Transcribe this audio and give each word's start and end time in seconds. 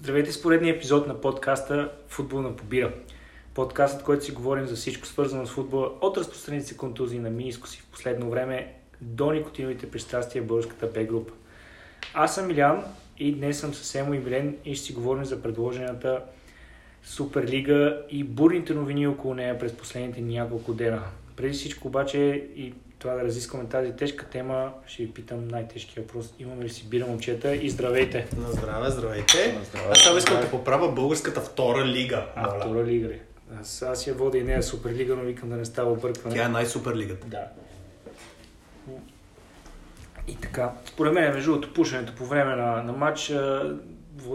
Здравейте 0.00 0.32
с 0.32 0.42
поредния 0.42 0.74
епизод 0.74 1.06
на 1.06 1.20
подкаста 1.20 1.92
Футбол 2.08 2.42
на 2.42 2.56
побира. 2.56 2.92
Подкастът, 3.54 4.02
който 4.02 4.24
си 4.24 4.32
говорим 4.32 4.66
за 4.66 4.76
всичко 4.76 5.06
свързано 5.06 5.46
с 5.46 5.50
футбола, 5.50 5.90
от 6.00 6.16
разпространените 6.16 6.76
контузии 6.76 7.18
на 7.18 7.30
минискоси 7.30 7.80
в 7.80 7.86
последно 7.86 8.30
време 8.30 8.74
до 9.00 9.32
никотиновите 9.32 9.90
пристрастия 9.90 10.42
в 10.42 10.46
българската 10.46 10.86
Б 10.86 11.04
група. 11.04 11.32
Аз 12.14 12.34
съм 12.34 12.50
Илян 12.50 12.84
и 13.18 13.34
днес 13.34 13.60
съм 13.60 13.74
съвсем 13.74 14.06
Емо 14.06 14.14
и 14.14 14.18
Милен 14.18 14.56
и 14.64 14.74
ще 14.74 14.86
си 14.86 14.92
говорим 14.92 15.24
за 15.24 15.42
предложената 15.42 16.22
Суперлига 17.04 18.02
и 18.10 18.24
бурните 18.24 18.74
новини 18.74 19.06
около 19.06 19.34
нея 19.34 19.58
през 19.58 19.76
последните 19.76 20.20
няколко 20.20 20.74
дена. 20.74 21.02
Преди 21.36 21.52
всичко 21.52 21.88
обаче 21.88 22.48
и 22.56 22.74
това 22.98 23.14
да 23.14 23.24
разискваме 23.24 23.68
тази 23.68 23.92
тежка 23.92 24.26
тема, 24.26 24.72
ще 24.86 25.02
ви 25.02 25.12
питам 25.12 25.48
най-тежкия 25.48 26.02
въпрос. 26.02 26.34
Имаме 26.38 26.64
ли 26.64 26.68
си 26.68 26.88
бира 26.88 27.06
момчета 27.06 27.56
и 27.56 27.70
здравейте? 27.70 28.26
На 28.36 28.52
здраве, 28.52 28.90
здравейте. 28.90 29.52
На 29.58 29.64
здраве, 29.64 29.88
Аз 29.90 30.02
само 30.02 30.18
искам 30.18 30.40
да 30.40 30.50
поправя 30.50 30.92
българската 30.92 31.40
втора 31.40 31.84
лига. 31.84 32.26
А, 32.36 32.46
моля. 32.46 32.60
втора 32.60 32.84
лига 32.84 33.08
ли? 33.08 33.20
Аз, 33.60 33.82
аз 33.82 34.06
я 34.06 34.14
водя 34.14 34.38
и 34.38 34.44
нея 34.44 34.62
Суперлига, 34.62 35.16
но 35.16 35.22
викам 35.22 35.48
да 35.48 35.56
не 35.56 35.64
става 35.64 35.92
объркване. 35.92 36.36
Тя 36.36 36.44
е 36.44 36.48
най-супер 36.48 36.96
лигата. 36.96 37.26
Да. 37.26 37.44
И 40.28 40.36
така, 40.36 40.72
според 40.86 41.12
мен, 41.12 41.32
между 41.34 41.50
другото, 41.50 41.74
пушенето 41.74 42.12
по 42.14 42.26
време 42.26 42.56
на, 42.56 42.82
на 42.82 42.92
матч 42.92 43.32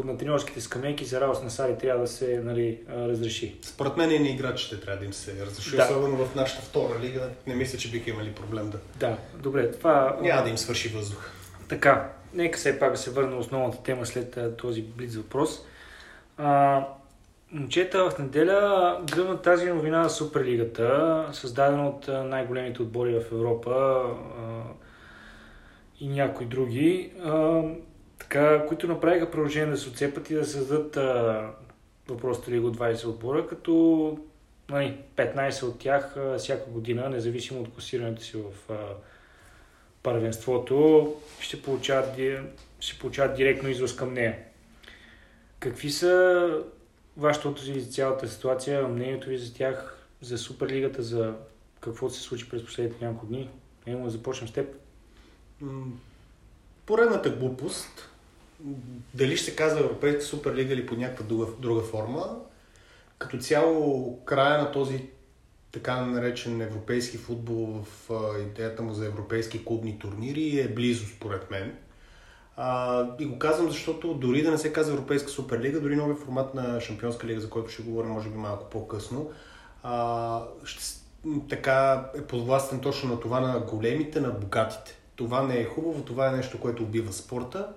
на 0.03 0.17
тренерските 0.17 0.61
скамейки 0.61 1.05
за 1.05 1.21
Раос 1.21 1.43
на 1.43 1.49
Сари 1.49 1.77
трябва 1.77 2.01
да 2.01 2.07
се 2.07 2.41
нали, 2.43 2.79
разреши. 2.89 3.55
Според 3.61 3.97
мен 3.97 4.11
и 4.11 4.19
на 4.19 4.27
играчите 4.27 4.79
трябва 4.79 4.99
да 4.99 5.05
им 5.05 5.13
се 5.13 5.45
разреши, 5.45 5.75
Да. 5.75 5.83
особено 5.83 6.25
в 6.25 6.35
нашата 6.35 6.61
втора 6.61 6.99
лига. 7.01 7.29
Не 7.47 7.55
мисля, 7.55 7.77
че 7.77 7.91
биха 7.91 8.09
имали 8.09 8.31
проблем 8.31 8.69
да. 8.69 8.79
Да, 8.95 9.17
добре, 9.35 9.71
това... 9.71 10.17
Няма 10.21 10.43
да 10.43 10.49
им 10.49 10.57
свърши 10.57 10.89
въздух. 10.89 11.31
Така, 11.67 12.09
нека 12.33 12.57
все 12.57 12.79
пак 12.79 12.91
да 12.91 12.97
се 12.97 13.11
върна 13.11 13.29
на 13.29 13.37
основната 13.37 13.83
тема 13.83 14.05
след 14.05 14.57
този 14.57 14.81
блиц 14.81 15.15
въпрос. 15.15 15.65
А, 16.37 16.83
момчета, 17.51 18.09
в 18.09 18.19
неделя 18.19 18.99
гръмна 19.11 19.41
тази 19.41 19.69
новина 19.69 19.99
на 19.99 20.09
Суперлигата, 20.09 21.25
създадена 21.33 21.87
от 21.87 22.07
най-големите 22.07 22.81
отбори 22.81 23.13
в 23.13 23.31
Европа 23.31 23.71
а, 23.71 24.61
и 25.99 26.07
някои 26.07 26.45
други, 26.45 27.11
а, 27.23 27.61
така, 28.21 28.65
които 28.67 28.87
направиха 28.87 29.31
предложение 29.31 29.71
да 29.71 29.77
се 29.77 29.89
отцепат 29.89 30.29
и 30.29 30.33
да 30.33 30.45
създадат 30.45 30.97
лига 32.49 32.67
от 32.67 32.77
20 32.77 33.05
отбора, 33.05 33.47
като 33.47 34.17
нали, 34.69 34.97
15 35.15 35.63
от 35.63 35.79
тях 35.79 36.15
всяка 36.37 36.71
година, 36.71 37.09
независимо 37.09 37.61
от 37.61 37.73
класирането 37.73 38.23
си 38.23 38.37
в 38.37 38.71
а, 38.71 38.75
първенството, 40.03 41.13
ще 41.39 41.61
получават, 41.61 42.19
ще 42.79 42.99
получават 42.99 43.35
директно 43.35 43.69
излъз 43.69 43.95
към 43.95 44.13
нея. 44.13 44.37
Какви 45.59 45.89
са 45.89 46.47
вашето 47.17 47.49
отзиви 47.49 47.79
за 47.79 47.91
цялата 47.91 48.27
ситуация, 48.27 48.87
мнението 48.87 49.29
ви 49.29 49.37
за 49.37 49.53
тях, 49.53 50.07
за 50.21 50.37
Суперлигата, 50.37 51.03
за 51.03 51.33
какво 51.79 52.09
се 52.09 52.21
случи 52.21 52.49
през 52.49 52.65
последните 52.65 53.05
няколко 53.05 53.25
дни? 53.25 53.49
Да 53.87 54.09
започнем 54.09 54.47
с 54.47 54.53
теб. 54.53 54.75
Поредната 56.85 57.29
глупост, 57.29 58.10
дали 59.13 59.37
ще 59.37 59.51
се 59.51 59.55
казва 59.55 59.79
Европейска 59.79 60.21
суперлига 60.21 60.73
или 60.73 60.85
по 60.85 60.95
някаква 60.95 61.25
друга, 61.25 61.45
друга 61.59 61.81
форма, 61.81 62.39
като 63.17 63.37
цяло 63.37 64.19
края 64.25 64.61
на 64.61 64.71
този 64.71 65.09
така 65.71 66.05
наречен 66.05 66.61
европейски 66.61 67.17
футбол 67.17 67.83
в 67.83 68.09
идеята 68.41 68.83
му 68.83 68.93
за 68.93 69.05
европейски 69.05 69.65
клубни 69.65 69.99
турнири 69.99 70.59
е 70.59 70.73
близо 70.73 71.05
според 71.05 71.51
мен. 71.51 71.77
А, 72.57 73.05
и 73.19 73.25
го 73.25 73.39
казвам, 73.39 73.69
защото 73.69 74.13
дори 74.13 74.43
да 74.43 74.51
не 74.51 74.57
се 74.57 74.73
казва 74.73 74.93
Европейска 74.93 75.29
суперлига, 75.29 75.81
дори 75.81 75.95
новия 75.95 76.15
формат 76.15 76.53
на 76.53 76.81
Шампионска 76.81 77.27
лига, 77.27 77.41
за 77.41 77.49
който 77.49 77.71
ще 77.71 77.83
говорим 77.83 78.11
може 78.11 78.29
би 78.29 78.37
малко 78.37 78.69
по-късно, 78.69 79.31
а, 79.83 80.41
ще, 80.63 80.83
така 81.49 82.09
е 82.15 82.21
подвластен 82.21 82.79
точно 82.79 83.09
на 83.09 83.19
това 83.19 83.39
на 83.39 83.59
големите, 83.59 84.21
на 84.21 84.29
богатите. 84.29 84.97
Това 85.15 85.43
не 85.43 85.57
е 85.59 85.65
хубаво, 85.65 86.01
това 86.01 86.27
е 86.27 86.35
нещо, 86.35 86.59
което 86.59 86.83
убива 86.83 87.13
спорта. 87.13 87.67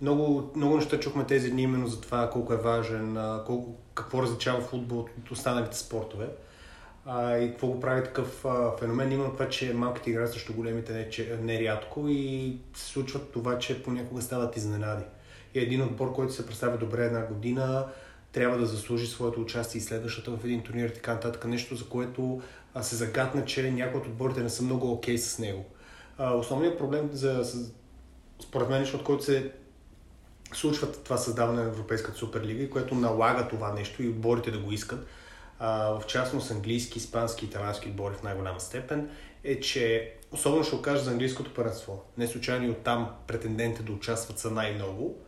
Много, 0.00 0.52
много 0.56 0.76
неща 0.76 1.00
чухме 1.00 1.26
тези 1.26 1.50
дни 1.50 1.62
именно 1.62 1.86
за 1.86 2.00
това 2.00 2.30
колко 2.30 2.52
е 2.52 2.56
важен, 2.56 3.18
колко, 3.46 3.74
какво 3.94 4.22
различава 4.22 4.60
футбол 4.60 4.98
от 4.98 5.30
останалите 5.30 5.76
спортове. 5.76 6.26
А, 7.06 7.36
и 7.36 7.50
какво 7.50 7.66
го 7.66 7.80
прави 7.80 8.04
такъв 8.04 8.44
а, 8.44 8.76
феномен. 8.76 9.12
Има 9.12 9.32
това, 9.32 9.48
че 9.48 9.74
малките 9.74 10.10
играят 10.10 10.32
срещу 10.32 10.54
големите 10.54 10.92
не, 10.92 11.10
че, 11.10 11.38
не 11.42 11.60
рядко 11.60 12.08
и 12.08 12.56
се 12.74 12.86
случва 12.86 13.20
това, 13.20 13.58
че 13.58 13.82
понякога 13.82 14.22
стават 14.22 14.56
изненади. 14.56 15.04
И 15.54 15.58
един 15.58 15.82
отбор, 15.82 16.12
който 16.12 16.32
се 16.32 16.46
представя 16.46 16.78
добре 16.78 17.04
една 17.04 17.26
година, 17.26 17.86
трябва 18.32 18.58
да 18.58 18.66
заслужи 18.66 19.06
своето 19.06 19.40
участие 19.40 19.78
и 19.78 19.82
следващата 19.82 20.30
в 20.30 20.44
един 20.44 20.62
турнир 20.62 20.88
и 20.88 20.94
така 20.94 21.14
нататък. 21.14 21.44
Нещо, 21.44 21.74
за 21.76 21.84
което 21.84 22.42
а, 22.74 22.82
се 22.82 22.96
загадна, 22.96 23.44
че 23.44 23.70
някои 23.70 24.00
от 24.00 24.06
отборите 24.06 24.42
не 24.42 24.50
са 24.50 24.62
много 24.62 24.92
окей 24.92 25.18
с 25.18 25.38
него. 25.38 25.64
А, 26.18 26.34
основният 26.34 26.78
проблем 26.78 27.10
за, 27.12 27.44
според 28.42 28.68
мен, 28.68 28.86
от 28.94 29.04
който 29.04 29.24
се 29.24 29.52
случва 30.52 30.92
това 30.92 31.16
създаване 31.16 31.62
на 31.62 31.68
Европейската 31.68 32.18
суперлига 32.18 32.70
което 32.70 32.94
налага 32.94 33.48
това 33.48 33.72
нещо 33.72 34.02
и 34.02 34.08
отборите 34.08 34.50
да 34.50 34.58
го 34.58 34.72
искат, 34.72 35.06
в 35.60 36.02
частност 36.06 36.50
английски, 36.50 36.98
испански 36.98 37.44
и 37.44 37.48
италиански 37.48 37.88
отбори 37.88 38.14
в 38.14 38.22
най-голяма 38.22 38.60
степен, 38.60 39.10
е, 39.44 39.60
че 39.60 40.14
особено 40.32 40.64
ще 40.64 40.76
го 40.76 40.82
кажа 40.82 41.04
за 41.04 41.10
английското 41.10 41.54
първенство. 41.54 42.04
Не 42.18 42.26
случайно 42.26 42.66
и 42.66 42.70
оттам 42.70 43.10
претендентите 43.26 43.82
да 43.82 43.92
участват 43.92 44.38
са 44.38 44.50
най-много. 44.50 45.18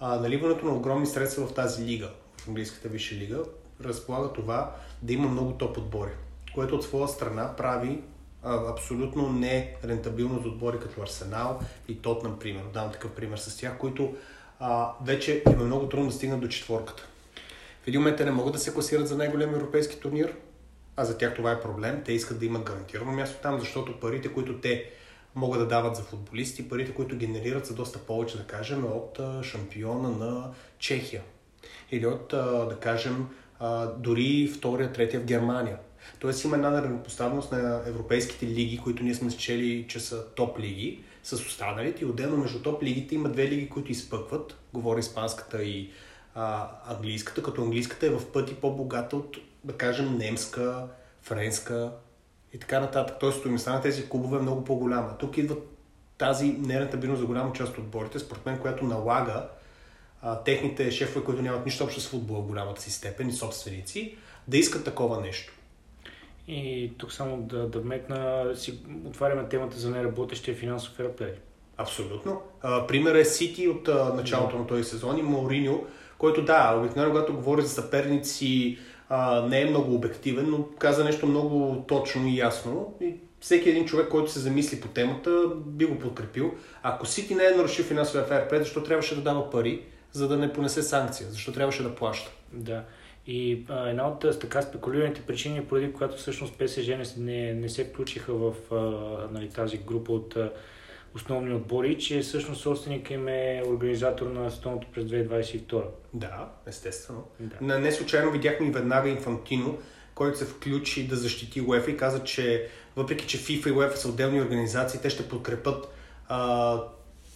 А, 0.00 0.16
наливането 0.16 0.66
на 0.66 0.74
огромни 0.74 1.06
средства 1.06 1.46
в 1.46 1.54
тази 1.54 1.84
лига, 1.84 2.10
в 2.36 2.48
английската 2.48 2.88
висша 2.88 3.14
лига, 3.14 3.38
разполага 3.84 4.32
това 4.32 4.76
да 5.02 5.12
има 5.12 5.28
много 5.28 5.52
топ 5.52 5.78
отбори, 5.78 6.10
което 6.54 6.74
от 6.74 6.84
своя 6.84 7.08
страна 7.08 7.56
прави 7.56 8.02
а, 8.42 8.70
абсолютно 8.72 9.32
не 9.32 9.76
рентабилно 9.84 10.42
за 10.42 10.48
отбори 10.48 10.78
като 10.78 11.02
Арсенал 11.02 11.60
и 11.88 12.02
Тот, 12.02 12.22
например. 12.22 12.62
Давам 12.74 12.92
такъв 12.92 13.10
пример 13.10 13.36
с 13.36 13.56
тях, 13.56 13.78
които 13.78 14.14
а, 14.66 14.92
вече 15.04 15.42
им 15.52 15.60
е 15.60 15.64
много 15.64 15.88
трудно 15.88 16.06
да 16.06 16.12
стигнат 16.12 16.40
до 16.40 16.48
четворката. 16.48 17.06
В 17.84 17.88
един 17.88 18.00
момент 18.00 18.16
те 18.16 18.24
не 18.24 18.30
могат 18.30 18.52
да 18.52 18.58
се 18.58 18.74
класират 18.74 19.08
за 19.08 19.16
най-голям 19.16 19.54
европейски 19.54 20.00
турнир, 20.00 20.34
а 20.96 21.04
за 21.04 21.18
тях 21.18 21.34
това 21.34 21.52
е 21.52 21.60
проблем. 21.60 22.02
Те 22.04 22.12
искат 22.12 22.38
да 22.38 22.46
имат 22.46 22.62
гарантирано 22.62 23.12
място 23.12 23.38
там, 23.42 23.60
защото 23.60 24.00
парите, 24.00 24.32
които 24.32 24.60
те 24.60 24.90
могат 25.34 25.60
да 25.60 25.66
дават 25.66 25.96
за 25.96 26.02
футболисти, 26.02 26.68
парите, 26.68 26.94
които 26.94 27.16
генерират 27.16 27.66
са 27.66 27.74
доста 27.74 27.98
повече, 27.98 28.36
да 28.36 28.44
кажем, 28.44 28.84
от 28.84 29.20
шампиона 29.42 30.08
на 30.08 30.50
Чехия. 30.78 31.22
Или 31.90 32.06
от, 32.06 32.28
да 32.68 32.76
кажем, 32.80 33.26
дори 33.98 34.52
втория, 34.56 34.92
третия 34.92 35.20
в 35.20 35.24
Германия. 35.24 35.78
Тоест 36.18 36.44
има 36.44 36.56
една 36.56 36.70
неравнопоставеност 36.70 37.52
на 37.52 37.82
европейските 37.86 38.46
лиги, 38.46 38.80
които 38.84 39.02
ние 39.02 39.14
сме 39.14 39.30
счели, 39.30 39.86
че 39.88 40.00
са 40.00 40.26
топ 40.34 40.58
лиги, 40.58 41.04
с 41.24 41.32
останалите. 41.32 42.04
И 42.04 42.06
отделно 42.06 42.36
между 42.36 42.62
топ 42.62 42.82
лигите 42.82 43.14
има 43.14 43.28
две 43.28 43.48
лиги, 43.48 43.68
които 43.68 43.92
изпъкват. 43.92 44.56
Говоря 44.72 45.00
испанската 45.00 45.62
и 45.62 45.90
а, 46.34 46.68
английската, 46.86 47.42
като 47.42 47.62
английската 47.62 48.06
е 48.06 48.10
в 48.10 48.32
пъти 48.32 48.54
по-богата 48.54 49.16
от, 49.16 49.36
да 49.64 49.76
кажем, 49.76 50.18
немска, 50.18 50.86
френска 51.22 51.92
и 52.52 52.58
така 52.58 52.80
нататък. 52.80 53.16
Тоест 53.20 53.38
стоимостта 53.38 53.72
на 53.72 53.80
тези 53.80 54.08
клубове 54.08 54.36
е 54.36 54.42
много 54.42 54.64
по-голяма. 54.64 55.18
Тук 55.18 55.38
идва 55.38 55.56
тази 56.18 56.52
нерентабилност 56.52 57.20
за 57.20 57.26
голяма 57.26 57.52
част 57.52 57.72
от 57.72 57.78
отборите, 57.78 58.18
според 58.18 58.46
мен, 58.46 58.58
която 58.58 58.84
налага 58.84 59.48
а, 60.22 60.42
техните 60.42 60.90
шефове, 60.90 61.24
които 61.24 61.42
нямат 61.42 61.66
нищо 61.66 61.84
общо 61.84 62.00
с 62.00 62.08
футбола 62.08 62.40
в 62.40 62.46
голямата 62.46 62.82
си 62.82 62.90
степен 62.90 63.28
и 63.28 63.32
собственици, 63.32 64.16
да 64.48 64.58
искат 64.58 64.84
такова 64.84 65.20
нещо. 65.20 65.52
И 66.48 66.92
тук 66.98 67.12
само 67.12 67.42
да, 67.42 67.68
да 67.68 67.80
вметна, 67.80 68.50
си 68.54 68.78
отваряме 69.04 69.48
темата 69.48 69.78
за 69.78 69.90
неработещия 69.90 70.56
финансов 70.56 70.94
ферплей. 70.94 71.32
Абсолютно. 71.76 72.42
А, 72.62 72.86
пример 72.86 73.14
е 73.14 73.24
Сити 73.24 73.68
от 73.68 73.88
а, 73.88 74.14
началото 74.14 74.58
на 74.58 74.66
този 74.66 74.84
сезон 74.84 75.18
и 75.18 75.22
Мауриньо, 75.22 75.84
който 76.18 76.44
да, 76.44 76.76
обикновено 76.78 77.14
когато 77.14 77.34
говори 77.34 77.62
за 77.62 77.68
съперници, 77.68 78.78
а, 79.08 79.46
не 79.46 79.60
е 79.60 79.70
много 79.70 79.94
обективен, 79.94 80.50
но 80.50 80.64
каза 80.78 81.04
нещо 81.04 81.26
много 81.26 81.84
точно 81.88 82.26
и 82.26 82.36
ясно. 82.36 82.94
И 83.00 83.14
всеки 83.40 83.70
един 83.70 83.86
човек, 83.86 84.08
който 84.08 84.30
се 84.30 84.38
замисли 84.38 84.80
по 84.80 84.88
темата, 84.88 85.48
би 85.66 85.84
го 85.84 85.98
подкрепил. 85.98 86.54
Ако 86.82 87.06
Сити 87.06 87.34
не 87.34 87.44
е 87.44 87.50
нарушил 87.50 87.84
финансовия 87.84 88.26
ферплей, 88.26 88.58
защо 88.58 88.82
трябваше 88.82 89.14
да 89.14 89.20
дава 89.20 89.50
пари, 89.50 89.82
за 90.12 90.28
да 90.28 90.36
не 90.36 90.52
понесе 90.52 90.82
санкция? 90.82 91.28
Защо 91.30 91.52
трябваше 91.52 91.82
да 91.82 91.94
плаща? 91.94 92.30
Да. 92.52 92.84
И 93.26 93.64
а, 93.68 93.88
една 93.88 94.08
от 94.08 94.40
така 94.40 94.62
спекулираните 94.62 95.20
причини, 95.20 95.64
поради 95.64 95.92
която 95.92 96.16
всъщност 96.16 96.58
ПСЖ 96.58 96.88
не, 97.16 97.54
не, 97.54 97.68
се 97.68 97.84
включиха 97.84 98.34
в 98.34 98.54
а, 98.72 98.76
нали, 99.32 99.48
тази 99.48 99.78
група 99.78 100.12
от 100.12 100.36
а, 100.36 100.52
основни 101.14 101.54
отбори, 101.54 101.98
че 101.98 102.20
всъщност 102.20 102.60
собственик 102.60 103.10
им 103.10 103.28
е 103.28 103.62
организатор 103.66 104.26
на 104.26 104.50
световното 104.50 104.88
през 104.94 105.04
2022. 105.04 105.84
Да, 106.14 106.48
естествено. 106.66 107.24
Да. 107.40 107.56
Не, 107.60 107.78
не 107.78 107.92
случайно 107.92 108.30
видяхме 108.30 108.66
и 108.66 108.70
веднага 108.70 109.08
Инфантино, 109.08 109.78
който 110.14 110.38
се 110.38 110.44
включи 110.44 111.08
да 111.08 111.16
защити 111.16 111.60
УЕФА 111.60 111.90
и 111.90 111.96
каза, 111.96 112.24
че 112.24 112.68
въпреки, 112.96 113.26
че 113.26 113.38
FIFA 113.38 113.68
и 113.68 113.72
УЕФА 113.72 113.96
са 113.96 114.08
отделни 114.08 114.40
организации, 114.40 115.00
те 115.00 115.10
ще 115.10 115.28
подкрепят 115.28 115.88
а, 116.28 116.80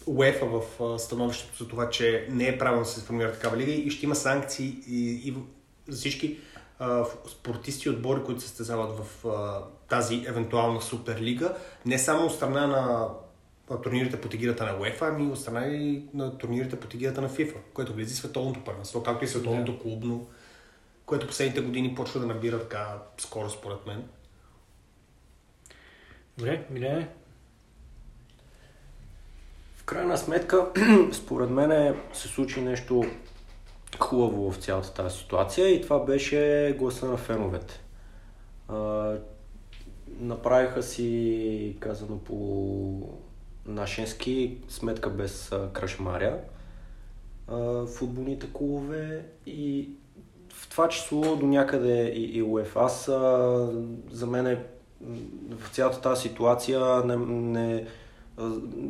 УЕФА 0.07 0.47
в 0.47 0.63
становището 0.99 1.65
за 1.65 1.69
това, 1.69 1.91
че 1.91 2.27
не 2.31 2.49
е 2.49 2.59
правилно 2.59 2.85
да 2.85 2.91
се 2.91 3.01
формира 3.01 3.33
такава 3.33 3.57
лига 3.57 3.73
и 3.73 3.91
ще 3.91 4.07
има 4.07 4.15
санкции 4.15 4.77
и, 4.89 5.29
и 5.29 5.35
за 5.89 5.97
всички 5.97 6.39
а, 6.79 7.05
спортисти 7.29 7.89
и 7.89 7.91
отбори, 7.91 8.25
които 8.25 8.41
се 8.41 8.49
състезават 8.49 8.99
в 8.99 9.29
а, 9.29 9.63
тази 9.89 10.25
евентуална 10.29 10.83
суперлига, 10.83 11.57
не 11.87 11.99
само 11.99 12.27
от 12.27 12.35
страна 12.35 12.67
на 12.67 13.09
турнирите 13.83 14.21
по 14.21 14.29
тегирата 14.29 14.65
на 14.65 14.81
УЕФА, 14.81 15.07
ами 15.07 15.33
от 15.33 15.41
страна 15.41 15.67
и 15.67 16.03
на 16.15 16.39
турнирите 16.39 16.81
по 16.81 16.87
тегирата 16.87 17.21
на 17.21 17.29
ФИФА, 17.29 17.59
което 17.75 17.93
влиза 17.93 18.17
световното 18.17 18.65
първенство, 18.65 19.03
както 19.03 19.25
и 19.25 19.29
световното 19.29 19.73
yeah. 19.73 19.83
клубно, 19.83 20.27
което 21.07 21.27
последните 21.27 21.61
години 21.61 21.95
почва 21.95 22.21
да 22.21 22.27
набира 22.27 22.61
така 22.61 22.99
скоро 23.19 23.51
според 23.51 23.87
мен. 23.87 24.09
Добре, 26.39 26.67
Милене? 26.71 27.09
В 29.77 29.85
крайна 29.85 30.19
сметка, 30.19 30.67
според 31.13 31.51
мен 31.51 31.97
се 32.13 32.29
случи 32.29 32.61
нещо 32.61 33.05
хубаво 33.99 34.53
в 34.53 34.57
цялата 34.57 34.95
тази 34.95 35.19
ситуация 35.19 35.69
и 35.69 35.81
това 35.81 36.05
беше 36.05 36.75
гласа 36.79 37.07
на 37.07 37.17
феновете. 37.17 37.81
А, 38.69 39.13
направиха 40.21 40.83
си, 40.83 41.77
казано 41.81 42.19
по 42.19 43.09
нашенски, 43.67 44.57
сметка 44.69 45.11
без 45.11 45.53
а, 45.53 45.69
крашмаря, 45.73 46.39
футболните 47.99 48.47
клубове 48.53 49.25
и 49.47 49.89
в 50.53 50.69
това 50.69 50.89
число 50.89 51.37
до 51.37 51.47
някъде 51.47 52.09
и, 52.09 52.39
и 52.39 52.43
УЕФА. 52.43 52.81
Аз 52.81 53.09
а, 53.09 53.71
за 54.11 54.27
мен 54.27 54.47
е 54.47 54.65
в 55.51 55.71
цялата 55.71 56.01
тази 56.01 56.23
ситуация 56.23 56.81
не, 57.05 57.17
не, 57.17 57.87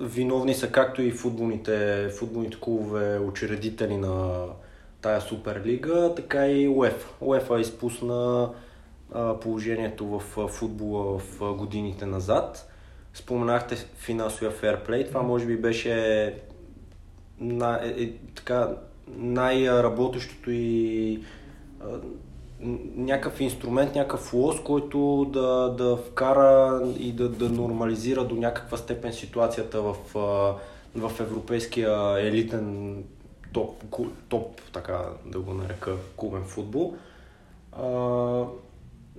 виновни 0.01 0.55
са 0.55 0.73
както 0.73 1.03
и 1.03 1.11
футболните, 1.11 2.09
футболните 2.19 2.61
клубове, 2.61 3.19
учредители 3.19 3.97
на 3.97 4.45
тая 5.01 5.21
Суперлига, 5.21 6.15
така 6.17 6.47
и 6.47 6.69
УЕФА. 6.69 7.09
УЕФА 7.21 7.61
изпусна 7.61 8.51
положението 9.41 10.07
в 10.07 10.49
футбола 10.49 11.19
в 11.19 11.55
годините 11.55 12.07
назад. 12.07 12.69
Споменахте 13.15 13.77
финансовия 13.77 14.51
ферплей. 14.51 15.07
Това 15.07 15.23
може 15.23 15.47
би 15.47 15.57
беше 15.57 16.35
най- 17.41 17.89
е, 17.89 18.03
е, 18.03 18.13
така, 18.35 18.69
най-работещото 19.09 20.51
и 20.51 21.23
някакъв 22.97 23.41
инструмент, 23.41 23.95
някакъв 23.95 24.35
лос, 24.35 24.63
който 24.65 25.31
да, 25.33 25.75
да 25.79 25.97
вкара 25.97 26.83
и 26.99 27.13
да, 27.13 27.29
да 27.29 27.49
нормализира 27.49 28.25
до 28.25 28.35
някаква 28.35 28.79
степен 28.79 29.13
ситуацията 29.13 29.83
в, 29.83 29.97
в 30.95 31.21
европейския 31.21 32.21
елитен 32.21 32.97
топ, 33.53 33.85
топ, 34.29 34.61
така 34.73 35.05
да 35.27 35.41
го 35.41 35.55
нарека, 35.55 35.97
клубен 36.17 36.45
футбол. 36.45 36.97
А, 37.73 37.87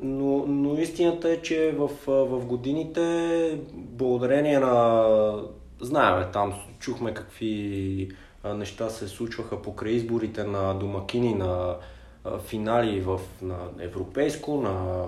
но, 0.01 0.45
но 0.47 0.77
истината 0.79 1.29
е, 1.29 1.41
че 1.41 1.75
в, 1.77 1.89
в 2.07 2.45
годините, 2.45 3.59
благодарение 3.73 4.59
на... 4.59 5.43
Знаем, 5.81 6.25
там 6.33 6.53
чухме 6.79 7.13
какви 7.13 8.11
неща 8.55 8.89
се 8.89 9.07
случваха 9.07 9.61
покрай 9.61 9.91
изборите 9.91 10.43
на 10.43 10.73
домакини 10.73 11.33
на 11.33 11.75
финали 12.45 13.01
в, 13.01 13.19
на 13.41 13.57
Европейско, 13.79 14.61
на 14.61 15.05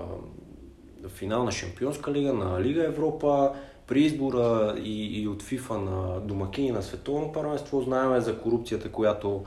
финал 1.09 1.43
на 1.43 1.51
Шампионска 1.51 2.11
лига, 2.11 2.33
на 2.33 2.61
Лига 2.61 2.85
Европа, 2.85 3.53
при 3.91 4.01
избора 4.01 4.75
и, 4.83 5.21
и 5.21 5.27
от 5.27 5.43
ФИФА 5.43 5.77
на 5.77 6.19
домакини 6.19 6.71
на 6.71 6.81
световно 6.81 7.31
първенство, 7.31 7.81
знаем 7.81 8.21
за 8.21 8.39
корупцията, 8.39 8.91
която, 8.91 9.43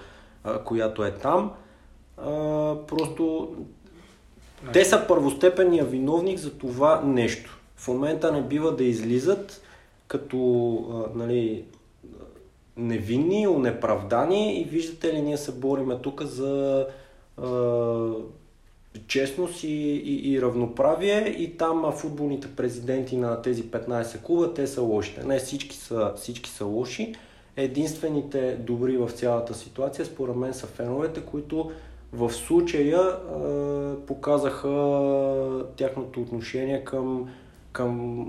която 0.64 1.04
е 1.04 1.14
там. 1.14 1.52
А, 2.16 2.30
просто 2.86 3.54
те 4.72 4.84
са 4.84 5.04
първостепенния 5.08 5.84
виновник 5.84 6.38
за 6.38 6.58
това 6.58 7.02
нещо. 7.04 7.58
В 7.76 7.88
момента 7.88 8.32
не 8.32 8.42
бива 8.42 8.76
да 8.76 8.84
излизат 8.84 9.62
като 10.06 10.36
а, 10.90 11.18
нали, 11.18 11.64
невинни, 12.76 13.48
унеправдани 13.48 14.60
и 14.60 14.64
виждате 14.64 15.12
ли, 15.12 15.22
ние 15.22 15.36
се 15.36 15.52
бориме 15.52 15.98
тук 15.98 16.22
за 16.22 16.86
честност 19.06 19.62
и, 19.62 19.68
и, 19.68 20.32
и 20.32 20.42
равноправие 20.42 21.34
и 21.38 21.56
там 21.56 21.92
футболните 21.92 22.56
президенти 22.56 23.16
на 23.16 23.42
тези 23.42 23.64
15 23.64 24.22
клуба, 24.22 24.54
те 24.54 24.66
са 24.66 24.82
лошите. 24.82 25.24
Не 25.24 25.38
всички 25.38 25.76
са, 25.76 26.12
всички 26.16 26.50
са 26.50 26.64
лоши. 26.64 27.14
Единствените 27.56 28.56
добри 28.56 28.96
в 28.96 29.10
цялата 29.10 29.54
ситуация, 29.54 30.04
според 30.04 30.36
мен, 30.36 30.54
са 30.54 30.66
феновете, 30.66 31.20
които 31.20 31.70
в 32.12 32.32
случая 32.32 33.00
е, 33.00 34.06
показаха 34.06 35.64
тяхното 35.76 36.20
отношение 36.20 36.84
към, 36.84 37.30
към 37.72 38.24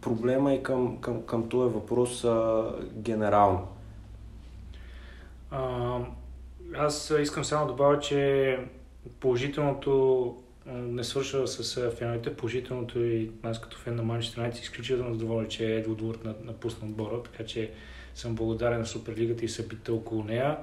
проблема 0.00 0.54
и 0.54 0.62
към, 0.62 0.98
към, 1.00 1.22
към 1.22 1.48
този 1.48 1.74
въпрос 1.74 2.24
е, 2.24 2.28
генерално. 2.94 3.66
А, 5.50 5.98
аз 6.74 7.12
искам 7.20 7.44
само 7.44 7.66
да 7.66 7.72
добавя, 7.72 7.98
че 7.98 8.58
положителното 9.22 10.36
не 10.66 11.04
свършва 11.04 11.48
с 11.48 11.90
феновете. 11.90 12.36
Положителното 12.36 13.04
и 13.04 13.30
аз 13.42 13.60
като 13.60 13.76
фен 13.76 13.96
на 13.96 14.02
Манчестър 14.02 14.38
Юнайтед 14.38 14.62
изключително 14.62 15.16
доволен, 15.16 15.48
че 15.48 15.74
Едвард 15.74 16.02
Уорд 16.02 16.44
напусна 16.44 16.88
отбора, 16.88 17.22
така 17.22 17.44
че 17.44 17.70
съм 18.14 18.34
благодарен 18.34 18.78
на 18.78 18.86
Суперлигата 18.86 19.44
и 19.44 19.48
събита 19.48 19.94
около 19.94 20.24
нея. 20.24 20.58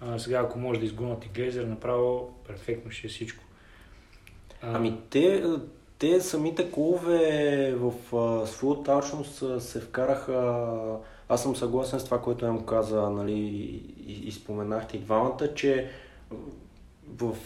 А, 0.00 0.18
сега, 0.18 0.38
ако 0.38 0.58
може 0.58 0.80
да 0.80 0.86
изгонят 0.86 1.24
и 1.24 1.28
Глезер, 1.28 1.64
направо 1.64 2.34
перфектно 2.46 2.90
ще 2.90 3.06
е 3.06 3.10
всичко. 3.10 3.44
А... 4.62 4.76
Ами 4.76 4.98
те, 5.10 5.44
те 5.98 6.20
самите 6.20 6.70
клубове 6.70 7.74
в 7.76 7.92
своята 8.46 9.00
точност 9.00 9.62
се 9.62 9.80
вкараха 9.80 10.68
аз 11.28 11.42
съм 11.42 11.56
съгласен 11.56 12.00
с 12.00 12.04
това, 12.04 12.20
което 12.20 12.46
им 12.46 12.66
каза, 12.66 13.10
нали, 13.10 13.32
и, 14.06 14.28
и 14.28 14.32
споменахте 14.32 14.96
и 14.96 15.00
двамата, 15.00 15.54
че 15.54 15.90
в, 17.08 17.36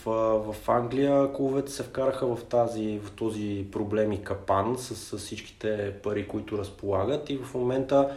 в 0.53 0.69
Англия 0.69 1.33
клубовете 1.33 1.73
се 1.73 1.83
вкараха 1.83 2.27
в, 2.27 2.45
тази, 2.45 2.99
в 2.99 3.11
този 3.11 3.67
проблем 3.73 4.13
и 4.13 4.23
капан 4.23 4.79
с, 4.79 4.97
с 4.97 5.19
всичките 5.19 5.93
пари, 6.03 6.29
които 6.29 6.59
разполагат 6.59 7.31
и 7.31 7.37
в 7.37 7.55
момента 7.55 8.17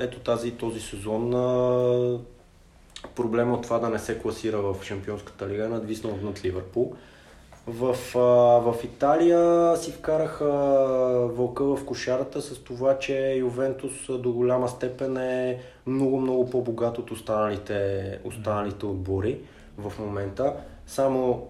ето 0.00 0.18
тази, 0.18 0.50
този 0.50 0.80
сезон 0.80 1.30
проблема 3.16 3.54
от 3.54 3.62
това 3.62 3.78
да 3.78 3.88
не 3.88 3.98
се 3.98 4.18
класира 4.18 4.58
в 4.58 4.76
Шампионската 4.82 5.48
лига 5.48 5.64
е 5.64 5.68
надвиснал 5.68 6.18
над 6.22 6.44
Ливърпул. 6.44 6.94
В, 7.66 7.96
в 8.60 8.74
Италия 8.84 9.76
си 9.76 9.92
вкараха 9.92 10.44
вълка 11.32 11.64
в 11.64 11.84
кошарата 11.84 12.42
с 12.42 12.58
това, 12.58 12.98
че 12.98 13.34
Ювентус 13.34 13.92
до 14.08 14.32
голяма 14.32 14.68
степен 14.68 15.16
е 15.16 15.60
много-много 15.86 16.50
по-богат 16.50 16.98
от 16.98 17.10
останалите, 17.10 18.18
останалите 18.24 18.86
отбори 18.86 19.38
в 19.78 19.92
момента. 19.98 20.56
Само 20.86 21.48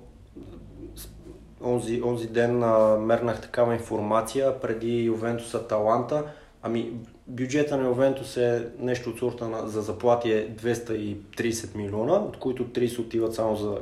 онзи, 1.65 2.03
онзи 2.03 2.27
ден 2.27 2.63
а, 2.63 2.97
мернах 2.99 3.41
такава 3.41 3.75
информация 3.75 4.61
преди 4.61 5.03
Ювентус 5.03 5.55
Аталанта. 5.55 6.25
Ами, 6.63 6.93
бюджета 7.27 7.77
на 7.77 7.89
Ювентус 7.89 8.37
е 8.37 8.69
нещо 8.79 9.11
от 9.11 9.19
сорта 9.19 9.49
на, 9.49 9.69
за 9.69 9.83
заплати 9.83 10.33
е 10.33 10.51
230 10.51 11.77
милиона, 11.77 12.13
от 12.13 12.37
които 12.37 12.65
30 12.65 12.99
отиват 12.99 13.35
само 13.35 13.57
за 13.57 13.79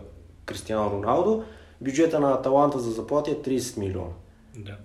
Кристиано 0.47 0.91
Роналдо 0.91 1.45
бюджета 1.81 2.21
на 2.21 2.33
Аталанта 2.33 2.79
за 2.79 2.91
заплати 2.91 3.31
е 3.31 3.35
30 3.35 3.79
милиона. 3.79 4.13
Да. 4.57 4.77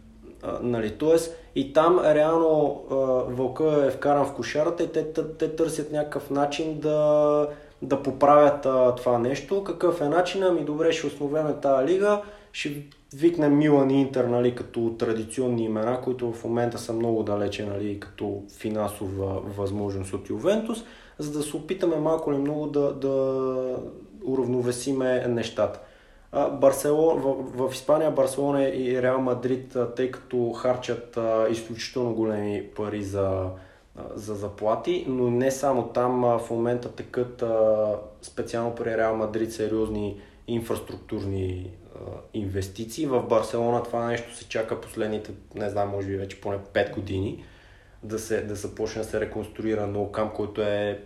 А, 0.43 0.59
нали, 0.61 0.91
тоест, 0.91 1.35
и 1.55 1.73
там 1.73 1.99
реално 2.05 2.83
а, 2.91 2.95
вълка 3.33 3.85
е 3.87 3.91
вкаран 3.91 4.25
в 4.25 4.33
кошарата 4.33 4.83
и 4.83 4.91
те, 4.91 5.13
те 5.13 5.55
търсят 5.55 5.91
някакъв 5.91 6.29
начин 6.29 6.79
да, 6.79 7.47
да 7.81 8.03
поправят 8.03 8.65
а, 8.65 8.95
това 8.95 9.17
нещо. 9.17 9.63
Какъв 9.63 10.01
е 10.01 10.09
начин? 10.09 10.43
Ами 10.43 10.63
добре, 10.63 10.91
ще 10.91 11.07
основеме 11.07 11.53
тази 11.53 11.87
лига, 11.87 12.21
ще 12.51 12.83
викнем 13.13 13.57
Милан 13.57 13.89
и 13.91 14.01
Интер 14.01 14.25
нали, 14.25 14.55
като 14.55 14.95
традиционни 14.99 15.63
имена, 15.63 16.01
които 16.01 16.31
в 16.31 16.43
момента 16.43 16.77
са 16.77 16.93
много 16.93 17.23
далече 17.23 17.65
нали, 17.65 17.99
като 17.99 18.43
финансова 18.57 19.41
възможност 19.57 20.13
от 20.13 20.29
Ювентус, 20.29 20.83
за 21.17 21.31
да 21.31 21.43
се 21.43 21.57
опитаме 21.57 21.95
малко 21.95 22.31
или 22.31 22.39
много 22.39 22.67
да, 22.67 22.93
да 22.93 23.75
уравновесиме 24.25 25.27
нещата. 25.27 25.79
Барселон, 26.51 27.19
в, 27.19 27.35
в 27.69 27.73
Испания 27.73 28.11
Барселона 28.11 28.63
и 28.63 29.01
Реал 29.01 29.21
Мадрид, 29.21 29.77
тъй 29.95 30.11
като 30.11 30.51
харчат 30.51 31.17
а, 31.17 31.47
изключително 31.49 32.13
големи 32.13 32.63
пари 32.75 33.03
за, 33.03 33.49
за 34.15 34.35
заплати, 34.35 35.05
но 35.07 35.29
не 35.29 35.51
само 35.51 35.87
там 35.87 36.21
в 36.21 36.49
момента 36.49 36.91
текат 36.91 37.41
а, 37.41 37.95
специално 38.21 38.75
при 38.75 38.97
Реал 38.97 39.15
Мадрид 39.15 39.53
сериозни 39.53 40.21
инфраструктурни 40.47 41.71
инвестиции. 42.33 43.05
В 43.05 43.23
Барселона 43.23 43.83
това 43.83 44.05
нещо 44.05 44.35
се 44.35 44.47
чака 44.49 44.81
последните, 44.81 45.31
не 45.55 45.69
знам, 45.69 45.89
може 45.89 46.07
би 46.07 46.17
вече 46.17 46.41
поне 46.41 46.57
5 46.73 46.93
години. 46.93 47.43
да 48.03 48.19
се, 48.19 48.41
да 48.41 48.55
започне 48.55 49.01
да 49.01 49.07
се 49.07 49.19
реконструира 49.19 49.87
нов 49.87 50.11
камп, 50.11 50.33
който 50.33 50.61
е 50.61 51.03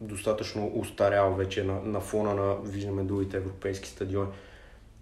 достатъчно 0.00 0.72
устарял 0.74 1.34
вече 1.34 1.64
на, 1.64 1.80
на 1.80 2.00
фона 2.00 2.34
на, 2.34 2.54
виждаме, 2.64 3.02
другите 3.02 3.36
европейски 3.36 3.88
стадиони. 3.88 4.28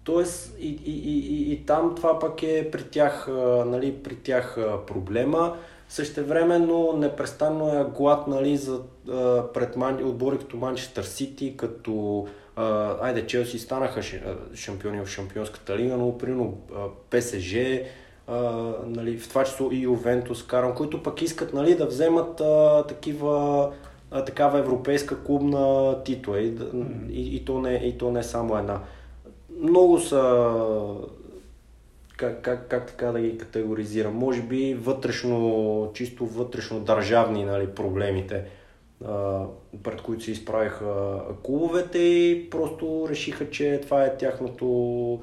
Тоест 0.03 0.55
и, 0.59 0.67
и, 0.67 0.91
и, 0.91 1.19
и, 1.19 1.53
и 1.53 1.65
там 1.65 1.95
това 1.95 2.19
пък 2.19 2.43
е 2.43 2.69
при 2.71 2.83
тях, 2.83 3.27
нали, 3.65 4.03
при 4.03 4.15
тях 4.15 4.57
проблема. 4.87 5.57
Същевременно 5.91 6.93
непрестанно 6.93 7.79
е 7.79 7.83
глад 7.83 8.27
нали, 8.27 8.57
за, 8.57 8.81
а, 9.09 9.43
пред 9.53 9.75
ман... 9.75 10.03
отбори 10.03 10.37
като 10.37 10.57
Манчестър 10.57 11.03
Сити, 11.03 11.57
като 11.57 12.27
а, 12.55 12.95
айде 13.01 13.27
Челси 13.27 13.59
станаха 13.59 14.01
шампиони 14.55 15.05
в 15.05 15.07
Шампионската 15.07 15.77
лига, 15.77 15.97
но 15.97 16.17
примерно 16.17 16.57
ПСЖ, 17.09 17.55
а, 18.27 18.41
нали, 18.85 19.17
в 19.17 19.29
това 19.29 19.43
число 19.43 19.69
и 19.71 19.81
Ювентус, 19.81 20.43
Карам, 20.43 20.75
които 20.75 21.03
пък 21.03 21.21
искат 21.21 21.53
нали, 21.53 21.75
да 21.75 21.85
вземат 21.85 22.41
а, 22.41 22.83
такива 22.87 23.71
а, 24.11 24.25
такава 24.25 24.59
европейска 24.59 25.23
клубна 25.23 25.95
титла 26.03 26.39
и, 26.39 26.57
и, 27.09 27.35
и, 27.35 27.45
то 27.45 27.59
не, 27.59 27.73
и 27.73 27.97
то 27.97 28.11
не 28.11 28.23
само 28.23 28.57
една. 28.57 28.79
Много 29.59 29.99
са 29.99 30.47
как, 32.21 32.41
как, 32.41 32.67
как 32.67 32.87
така 32.87 33.11
да 33.11 33.19
ги 33.19 33.37
категоризирам, 33.37 34.15
може 34.15 34.41
би 34.41 34.73
вътрешно, 34.73 35.91
чисто 35.93 36.25
вътрешно 36.25 36.79
държавни 36.79 37.45
нали, 37.45 37.67
проблемите, 37.67 38.43
а, 39.05 39.45
пред 39.83 40.01
които 40.01 40.23
се 40.23 40.31
изправиха 40.31 41.19
клубовете 41.43 41.97
и 41.97 42.49
просто 42.49 43.05
решиха, 43.09 43.49
че 43.49 43.81
това 43.83 44.05
е 44.05 44.17
тяхното, 44.17 45.19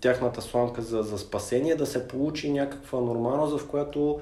тяхната 0.00 0.42
сламка 0.42 0.82
за, 0.82 1.02
за 1.02 1.18
спасение, 1.18 1.74
да 1.74 1.86
се 1.86 2.08
получи 2.08 2.52
някаква 2.52 3.00
нормалност, 3.00 3.58
в 3.58 3.68
която, 3.68 4.20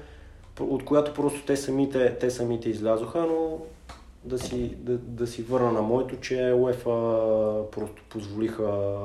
от 0.59 0.85
която 0.85 1.13
просто 1.13 1.45
те 1.45 1.57
самите, 1.57 2.17
те 2.19 2.29
самите 2.29 2.69
излязоха, 2.69 3.19
но 3.19 3.59
да 4.23 4.39
си, 4.39 4.75
да, 4.79 4.97
да 4.97 5.27
си 5.27 5.43
върна 5.43 5.71
на 5.71 5.81
моето, 5.81 6.15
че 6.15 6.53
УЕФА 6.55 6.89
просто 7.71 8.03
позволиха 8.09 8.97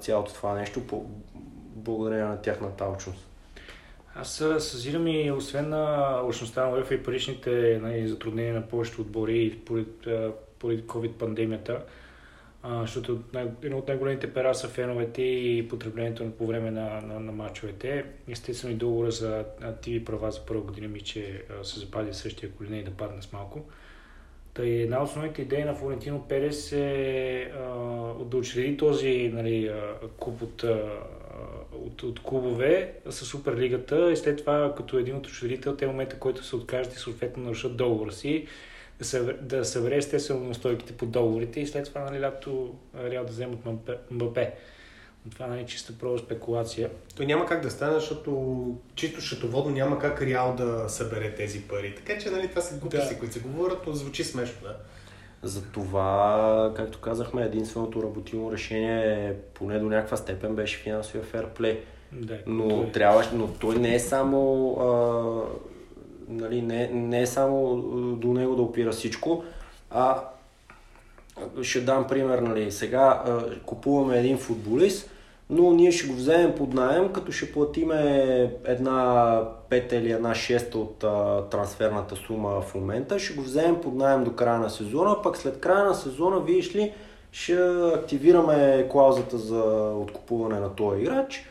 цялото 0.00 0.34
това 0.34 0.54
нещо. 0.54 0.86
По, 0.86 1.04
благодарение 1.76 2.24
на 2.24 2.42
тяхната 2.42 2.84
алчност. 2.84 3.28
Аз 4.14 4.44
съзирам 4.58 5.06
и 5.06 5.30
освен 5.30 5.68
на 5.68 6.16
лъчността 6.24 6.66
на 6.66 6.72
УЕФА 6.72 6.94
и 6.94 7.02
паричните 7.02 7.80
нали, 7.82 8.08
затруднения 8.08 8.54
на 8.54 8.68
повечето 8.68 9.00
отбори 9.00 9.60
поради, 9.66 9.86
поради 10.58 10.82
COVID-пандемията, 10.82 11.78
защото 12.80 13.20
едно 13.62 13.78
от 13.78 13.88
най-големите 13.88 14.32
пера 14.32 14.54
са 14.54 14.68
феновете 14.68 15.22
и 15.22 15.68
потреблението 15.68 16.30
по 16.30 16.46
време 16.46 16.70
на, 16.70 17.00
на, 17.00 17.20
на 17.20 17.32
матчовете. 17.32 18.04
Естествено 18.28 18.74
и 18.74 18.76
договора 18.76 19.10
за 19.10 19.44
ТВ 19.82 20.04
права 20.04 20.30
за 20.30 20.46
първа 20.46 20.62
година 20.62 20.88
ми, 20.88 21.00
че 21.00 21.42
се 21.62 21.80
запази 21.80 22.12
същия, 22.12 22.50
не 22.60 22.78
и 22.78 22.84
да 22.84 22.90
падне 22.90 23.22
с 23.22 23.32
малко. 23.32 23.64
Та 24.54 24.64
и 24.64 24.82
една 24.82 25.02
от 25.02 25.08
основните 25.08 25.42
идеи 25.42 25.64
на 25.64 25.74
Флорентино 25.74 26.24
Перес 26.28 26.72
е 26.72 27.52
а, 27.54 27.68
да 28.24 28.36
учреди 28.36 28.76
този 28.76 29.30
нали, 29.34 29.72
куп 30.18 30.42
от, 30.42 30.64
от, 31.72 32.02
от 32.02 32.22
клубове 32.22 32.92
с 33.10 33.24
Суперлигата 33.24 34.12
и 34.12 34.16
след 34.16 34.38
това 34.38 34.74
като 34.76 34.98
един 34.98 35.16
от 35.16 35.26
учредител, 35.26 35.76
те 35.76 35.86
момента, 35.86 36.18
който 36.18 36.44
се 36.44 36.56
откажат 36.56 36.94
и 36.94 36.98
съответно 36.98 37.42
нарушат 37.42 37.76
договора 37.76 38.12
си, 38.12 38.46
да, 38.98 39.04
събере, 39.04 39.36
да 39.40 39.64
събере 39.64 39.96
естествено 39.96 40.48
настойките 40.48 40.96
по 40.96 41.06
договорите 41.06 41.60
и 41.60 41.66
след 41.66 41.86
това 41.86 42.00
нали, 42.00 42.20
лято 42.20 42.74
Реал 43.04 43.24
да 43.24 43.32
вземат 43.32 43.58
Мбапе. 44.10 44.52
Това 45.30 45.46
не 45.46 45.60
е 45.60 45.66
чиста 45.66 45.98
проба 45.98 46.18
спекулация. 46.18 46.90
То 47.16 47.22
няма 47.22 47.46
как 47.46 47.62
да 47.62 47.70
стане, 47.70 47.94
защото 47.94 48.76
чисто 48.94 49.20
счетоводно 49.20 49.72
няма 49.72 49.98
как 49.98 50.22
Реал 50.22 50.54
да 50.56 50.88
събере 50.88 51.34
тези 51.34 51.62
пари. 51.62 51.94
Така 51.94 52.18
че 52.18 52.30
нали, 52.30 52.48
това 52.48 52.62
са 52.62 52.78
глупости, 52.78 53.14
да. 53.14 53.18
които 53.18 53.34
се 53.34 53.40
говорят, 53.40 53.86
но 53.86 53.92
звучи 53.92 54.24
смешно, 54.24 54.60
да. 54.62 54.76
Затова, 55.42 56.72
както 56.76 56.98
казахме, 56.98 57.42
единственото 57.42 58.02
работимо 58.02 58.52
решение, 58.52 59.34
поне 59.54 59.78
до 59.78 59.88
някаква 59.88 60.16
степен, 60.16 60.54
беше 60.54 60.78
финансовия 60.78 61.24
ферплей. 61.24 61.80
Да, 62.12 62.38
но, 62.46 62.82
е. 62.82 62.92
трябва, 62.92 63.24
но 63.32 63.46
той 63.46 63.76
не 63.76 63.94
е 63.94 64.00
само 64.00 64.72
а, 64.80 65.66
нали, 66.28 66.62
не, 66.62 66.88
не 66.88 67.20
е 67.20 67.26
само 67.26 67.76
до 68.16 68.32
него 68.32 68.56
да 68.56 68.62
опира 68.62 68.92
всичко, 68.92 69.44
а 69.90 70.22
ще 71.62 71.80
дам 71.80 72.06
пример, 72.06 72.38
нали, 72.38 72.72
сега 72.72 73.22
а, 73.26 73.60
купуваме 73.60 74.18
един 74.18 74.38
футболист, 74.38 75.10
но 75.50 75.72
ние 75.72 75.92
ще 75.92 76.06
го 76.08 76.14
вземем 76.14 76.54
под 76.54 76.74
найем, 76.74 77.12
като 77.12 77.32
ще 77.32 77.52
платиме 77.52 78.00
една 78.64 79.42
пета 79.70 79.96
или 79.96 80.12
една 80.12 80.34
шеста 80.34 80.78
от 80.78 81.04
а, 81.04 81.44
трансферната 81.50 82.16
сума 82.16 82.60
в 82.60 82.74
момента. 82.74 83.18
Ще 83.18 83.34
го 83.34 83.42
вземем 83.42 83.80
под 83.80 83.94
найем 83.94 84.24
до 84.24 84.32
края 84.32 84.58
на 84.58 84.70
сезона, 84.70 85.22
пък 85.22 85.36
след 85.36 85.60
края 85.60 85.84
на 85.84 85.94
сезона, 85.94 86.40
видиш 86.40 86.74
ли, 86.74 86.92
ще 87.32 87.54
активираме 87.94 88.86
клаузата 88.90 89.38
за 89.38 89.62
откупуване 89.96 90.60
на 90.60 90.74
този 90.74 91.00
играч. 91.00 91.44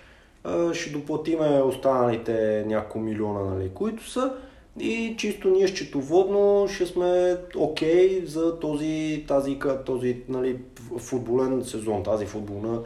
А, 0.44 0.74
ще 0.74 0.90
доплатиме 0.90 1.62
останалите 1.62 2.64
няколко 2.68 3.00
милиона, 3.00 3.44
нали, 3.44 3.70
които 3.70 4.10
са. 4.10 4.34
И 4.80 5.16
чисто 5.18 5.50
ние 5.50 5.68
счетоводно 5.68 6.68
ще 6.68 6.86
сме 6.86 7.38
окей 7.58 8.22
okay 8.22 8.26
за 8.26 8.60
този, 8.60 9.26
тази, 9.28 9.60
този 9.86 10.18
нали, 10.30 10.60
футболен 10.98 11.64
сезон, 11.64 12.04
тази 12.04 12.26
футболна 12.26 12.80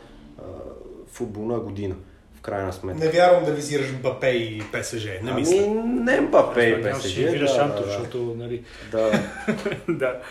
футболна 1.19 1.59
година 1.59 1.95
в 2.35 2.41
крайна 2.41 2.73
сметка. 2.73 3.05
Не 3.05 3.11
вярвам 3.11 3.45
да 3.45 3.51
визираш 3.51 3.93
Бапе 3.93 4.29
и 4.29 4.63
ПСЖ, 4.71 5.05
не 5.05 5.31
ами, 5.31 5.41
мисля. 5.41 5.67
не 5.85 6.21
Бапе 6.21 6.69
и 6.69 6.83
ПСЖ. 6.83 7.09
Ще 7.09 7.39
да, 7.39 7.47
Шанто, 7.47 7.83
да, 7.83 7.87
защото, 7.87 8.35
нали... 8.37 8.63
Да. 8.91 9.11
да. 9.89 10.21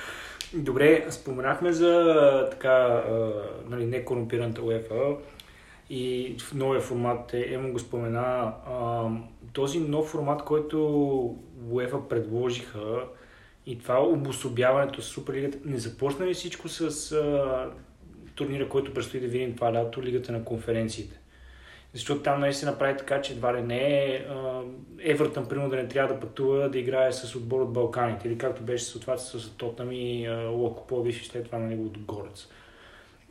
Добре, 0.55 1.07
споменахме 1.11 1.73
за 1.73 2.49
така, 2.51 3.05
нали, 3.69 3.87
некорумпираната 3.87 4.63
УЕФА 4.63 5.17
и 5.91 6.37
в 6.41 6.55
новия 6.55 6.81
формат, 6.81 7.35
Емо 7.35 7.73
го 7.73 7.79
спомена, 7.79 8.53
този 9.53 9.81
нов 9.81 10.07
формат, 10.07 10.43
който 10.43 11.37
УЕФА 11.71 12.09
предложиха 12.09 13.05
и 13.67 13.79
това 13.79 14.03
обособяването 14.03 15.03
с 15.03 15.05
Суперлигата, 15.05 15.59
не 15.65 15.79
започна 15.79 16.27
ли 16.27 16.35
всичко 16.35 16.69
с 16.69 17.15
турнира, 18.39 18.69
който 18.69 18.95
предстои 18.95 19.21
да 19.21 19.27
видим 19.27 19.55
това 19.55 19.73
лято, 19.73 20.03
Лигата 20.03 20.33
на 20.33 20.45
конференциите. 20.45 21.19
Защото 21.95 22.23
там 22.23 22.41
нали 22.41 22.55
се 22.55 22.67
направи 22.67 22.97
така, 22.97 23.21
че 23.21 23.33
едва 23.33 23.55
ли 23.55 23.63
не 23.63 24.05
е 24.05 24.27
Евертън, 24.99 25.49
примерно, 25.49 25.71
да 25.71 25.77
не 25.77 25.89
трябва 25.89 26.15
да 26.15 26.21
пътува 26.21 26.69
да 26.69 26.79
играе 26.79 27.13
с 27.13 27.35
отбор 27.35 27.61
от 27.61 27.73
Балканите. 27.73 28.29
Или 28.29 28.39
както 28.39 28.63
беше 28.63 28.85
с 28.85 29.01
това 29.01 29.19
с 29.19 29.51
Тотнам 29.51 29.93
и 29.93 30.29
Локо 30.49 30.87
Пловдив 30.87 31.23
и 31.23 31.25
след 31.25 31.45
това 31.45 31.59
на 31.59 31.67
него 31.67 31.85
от 31.85 31.99
Горец. 31.99 32.47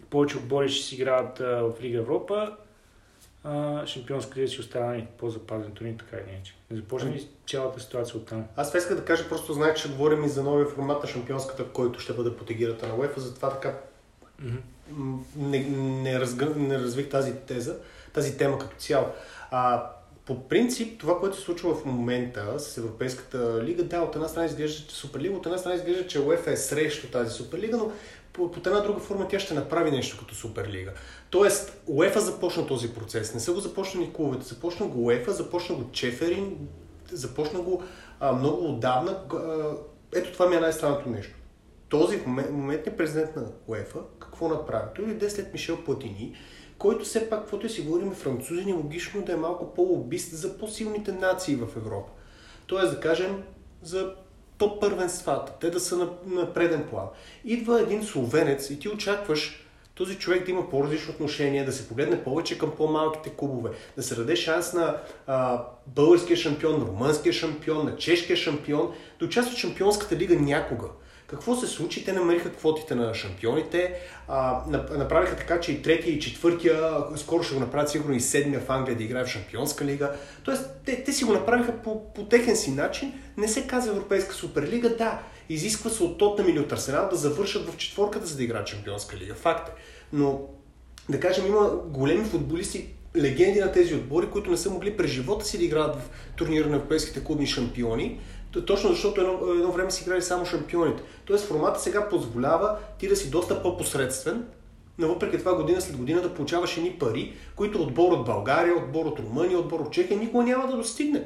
Повече 0.09 0.37
отбори 0.37 0.69
ще 0.69 0.85
си 0.85 0.95
играят 0.95 1.39
в 1.39 1.73
Лига 1.81 1.97
Европа, 1.97 2.57
шампионска 3.85 4.39
лига 4.39 4.47
си 4.47 4.59
остава 4.59 4.85
нали, 4.85 5.07
по-запазен 5.17 5.71
турнир, 5.71 5.95
така 5.99 6.17
и 6.17 6.33
иначе. 6.33 6.55
Не 6.71 6.77
започна 6.77 7.09
ли 7.09 7.27
цялата 7.47 7.79
ситуация 7.79 8.17
от 8.17 8.25
там? 8.25 8.45
Аз 8.55 8.69
това 8.69 8.77
исках 8.77 8.97
да 8.97 9.05
кажа, 9.05 9.29
просто 9.29 9.53
знаех, 9.53 9.75
че 9.75 9.89
говорим 9.89 10.23
и 10.23 10.29
за 10.29 10.43
новия 10.43 10.67
формат 10.67 11.03
на 11.03 11.09
шампионската, 11.09 11.65
който 11.73 11.99
ще 11.99 12.13
бъде 12.13 12.35
под 12.35 12.49
егирата 12.49 12.87
на 12.87 12.93
UEFA, 12.93 13.17
затова 13.17 13.49
така 13.49 13.79
mm-hmm 14.41 14.61
не, 15.35 15.59
не, 16.03 16.19
разгър... 16.19 16.55
не 16.55 16.79
развих 16.79 17.09
тази 17.09 17.33
теза, 17.33 17.75
тази 18.13 18.37
тема 18.37 18.59
като 18.59 18.75
цяло. 18.77 19.05
А, 19.51 19.91
по 20.25 20.47
принцип, 20.47 20.99
това, 20.99 21.19
което 21.19 21.37
се 21.37 21.43
случва 21.43 21.75
в 21.75 21.85
момента 21.85 22.59
с 22.59 22.77
Европейската 22.77 23.63
лига, 23.63 23.83
да, 23.83 24.01
от 24.01 24.15
една 24.15 24.27
страна 24.27 24.45
изглежда, 24.45 24.87
че 24.87 24.95
Суперлига, 24.95 25.35
от 25.35 25.45
една 25.45 25.57
страна 25.57 25.75
изглежда, 25.75 26.07
че 26.07 26.19
УЕФА 26.19 26.51
е 26.51 26.57
срещу 26.57 27.07
тази 27.07 27.33
Суперлига, 27.33 27.77
но 27.77 27.91
по, 28.33 28.51
една 28.65 28.79
друга 28.79 28.99
форма 28.99 29.27
тя 29.27 29.39
ще 29.39 29.53
направи 29.53 29.91
нещо 29.91 30.17
като 30.19 30.35
Суперлига. 30.35 30.91
Тоест, 31.29 31.81
УЕФА 31.87 32.19
започна 32.19 32.67
този 32.67 32.93
процес. 32.93 33.33
Не 33.33 33.39
са 33.39 33.53
го 33.53 33.59
започнали 33.59 34.13
клубовете. 34.13 34.45
Започна 34.45 34.87
го 34.87 35.05
УЕФА, 35.05 35.31
започна 35.31 35.75
го 35.75 35.91
Чеферин, 35.91 36.67
започна 37.11 37.59
го 37.59 37.83
а, 38.19 38.33
много 38.33 38.65
отдавна. 38.65 39.19
Ето 40.15 40.33
това 40.33 40.49
ми 40.49 40.55
е 40.55 40.59
най-странното 40.59 41.09
нещо. 41.09 41.35
Този 41.89 42.17
момент, 42.25 42.51
моментният 42.51 42.97
президент 42.97 43.35
на 43.35 43.43
УЕФА 43.67 43.99
какво 44.37 44.55
направи? 44.55 44.85
Той 44.95 45.05
дойде 45.05 45.29
след 45.29 45.53
Мишел 45.53 45.77
Платини, 45.83 46.35
който 46.77 47.05
все 47.05 47.29
пак, 47.29 47.39
каквото 47.39 47.65
и 47.65 47.69
си 47.69 47.81
говорим 47.81 48.11
французин, 48.11 48.69
е 48.69 48.73
логично 48.73 49.21
да 49.21 49.33
е 49.33 49.35
малко 49.35 49.73
по-лобист 49.73 50.31
за 50.31 50.57
по-силните 50.57 51.11
нации 51.11 51.55
в 51.55 51.67
Европа. 51.77 52.11
Тоест, 52.67 52.91
да 52.91 52.99
кажем, 52.99 53.43
за 53.83 54.13
топ-първенствата, 54.57 55.53
те 55.59 55.69
да 55.69 55.79
са 55.79 55.97
на, 55.97 56.09
на 56.25 56.53
преден 56.53 56.87
план. 56.89 57.05
Идва 57.45 57.81
един 57.81 58.03
словенец 58.03 58.69
и 58.69 58.79
ти 58.79 58.89
очакваш 58.89 59.63
този 59.93 60.15
човек 60.15 60.45
да 60.45 60.51
има 60.51 60.69
по-различно 60.69 61.13
отношение, 61.13 61.65
да 61.65 61.71
се 61.71 61.87
погледне 61.87 62.23
повече 62.23 62.57
към 62.57 62.71
по-малките 62.71 63.29
клубове, 63.29 63.69
да 63.95 64.03
се 64.03 64.15
даде 64.15 64.35
шанс 64.35 64.73
на 64.73 64.97
а, 65.27 65.63
българския 65.87 66.37
шампион, 66.37 66.79
на 66.79 66.85
румънския 66.85 67.33
шампион, 67.33 67.85
на 67.85 67.95
чешкия 67.95 68.37
шампион, 68.37 68.93
да 69.19 69.25
участва 69.25 69.55
в 69.55 69.59
шампионската 69.59 70.15
лига 70.15 70.35
някога. 70.35 70.87
Какво 71.27 71.55
се 71.55 71.67
случи? 71.67 72.05
Те 72.05 72.13
намериха 72.13 72.53
квотите 72.53 72.95
на 72.95 73.13
шампионите, 73.13 73.93
а, 74.27 74.63
направиха 74.97 75.35
така, 75.35 75.59
че 75.59 75.71
и 75.71 75.81
третия 75.81 76.13
и 76.13 76.19
четвъртия, 76.19 76.93
скоро 77.15 77.43
ще 77.43 77.53
го 77.53 77.59
направят 77.59 77.89
сигурно 77.89 78.15
и 78.15 78.19
седмия 78.19 78.59
в 78.59 78.69
Англия 78.69 78.97
да 78.97 79.03
играе 79.03 79.25
в 79.25 79.27
Шампионска 79.27 79.85
лига. 79.85 80.11
Тоест, 80.43 80.69
те, 80.85 81.03
те 81.03 81.13
си 81.13 81.23
го 81.23 81.33
направиха 81.33 81.71
по, 81.83 82.13
по 82.13 82.25
техен 82.25 82.55
си 82.55 82.71
начин. 82.71 83.13
Не 83.37 83.47
се 83.47 83.67
казва 83.67 83.91
Европейска 83.91 84.35
суперлига, 84.35 84.95
да, 84.97 85.19
изисква 85.49 85.89
се 85.89 86.03
от 86.03 86.17
Тотнам 86.17 86.49
или 86.49 86.59
от 86.59 86.71
Арсенал 86.71 87.09
да 87.09 87.15
завършат 87.15 87.69
в 87.69 87.77
четворката, 87.77 88.25
за 88.25 88.37
да 88.37 88.43
играят 88.43 88.67
Шампионска 88.67 89.17
лига. 89.17 89.35
Факт 89.35 89.69
е. 89.69 89.71
Но, 90.13 90.41
да 91.09 91.19
кажем, 91.19 91.45
има 91.45 91.69
големи 91.85 92.25
футболисти, 92.25 92.87
легенди 93.17 93.59
на 93.59 93.71
тези 93.71 93.95
отбори, 93.95 94.29
които 94.29 94.51
не 94.51 94.57
са 94.57 94.69
могли 94.69 94.97
през 94.97 95.11
живота 95.11 95.45
си 95.45 95.57
да 95.57 95.63
играят 95.63 95.95
в 95.95 96.09
турнира 96.35 96.69
на 96.69 96.75
европейските 96.75 97.23
клубни 97.23 97.47
шампиони, 97.47 98.19
точно 98.51 98.89
защото 98.89 99.21
едно, 99.21 99.53
едно 99.53 99.71
време 99.71 99.91
си 99.91 100.03
играли 100.03 100.21
само 100.21 100.45
шампионите. 100.45 101.03
Тоест 101.25 101.45
формата 101.45 101.79
сега 101.79 102.09
позволява 102.09 102.77
ти 102.99 103.07
да 103.07 103.15
си 103.15 103.29
доста 103.29 103.61
по-посредствен, 103.61 104.45
но 104.97 105.07
въпреки 105.07 105.37
това 105.37 105.55
година 105.55 105.81
след 105.81 105.97
година 105.97 106.21
да 106.21 106.33
получаваш 106.33 106.77
едни 106.77 106.91
пари, 106.91 107.33
които 107.55 107.81
отбор 107.81 108.11
от 108.11 108.25
България, 108.25 108.77
отбор 108.77 109.05
от 109.05 109.19
Румъния, 109.19 109.59
отбор 109.59 109.79
от 109.79 109.91
Чехия 109.91 110.19
никога 110.19 110.43
няма 110.43 110.67
да 110.67 110.77
достигне. 110.77 111.23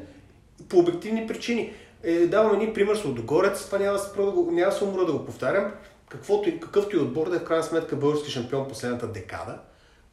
По 0.69 0.79
обективни 0.79 1.27
причини. 1.27 1.73
Е, 2.03 2.27
давам 2.27 2.55
един 2.55 2.73
пример 2.73 2.95
с 2.95 3.05
Лодогорец, 3.05 3.65
това 3.65 3.77
няма, 3.77 3.99
да, 4.17 4.51
няма 4.51 4.71
се 4.71 4.83
умра 4.83 5.05
да 5.05 5.11
го 5.11 5.25
повтарям. 5.25 5.71
Каквото, 6.09 6.59
какъвто 6.59 6.95
и 6.95 6.99
отбор 6.99 7.29
да 7.29 7.35
е 7.35 7.39
в 7.39 7.43
крайна 7.43 7.63
сметка 7.63 7.95
български 7.95 8.31
шампион 8.31 8.67
последната 8.67 9.07
декада, 9.07 9.57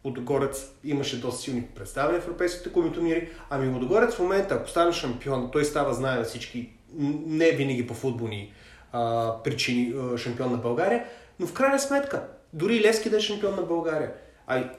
Лодогорец 0.04 0.72
имаше 0.84 1.20
доста 1.20 1.42
силни 1.42 1.62
представи 1.62 2.20
в 2.20 2.24
европейските 2.24 2.72
клубни 2.72 2.92
турнири. 2.92 3.28
Ами 3.50 3.74
Лодогорец 3.74 4.14
в 4.14 4.18
момента, 4.18 4.54
ако 4.54 4.68
стане 4.68 4.92
шампион, 4.92 5.48
той 5.52 5.64
става, 5.64 5.94
знае 5.94 6.18
на 6.18 6.24
всички, 6.24 6.70
не 6.94 7.50
винаги 7.50 7.86
по 7.86 7.94
футболни 7.94 8.52
а, 8.92 9.32
причини 9.44 9.94
а, 9.94 10.18
шампион 10.18 10.52
на 10.52 10.58
България, 10.58 11.04
но 11.40 11.46
в 11.46 11.52
крайна 11.52 11.78
сметка, 11.78 12.28
дори 12.52 12.80
Лески 12.80 13.10
да 13.10 13.16
е 13.16 13.20
шампион 13.20 13.56
на 13.56 13.62
България. 13.62 14.12
Ай, 14.46 14.70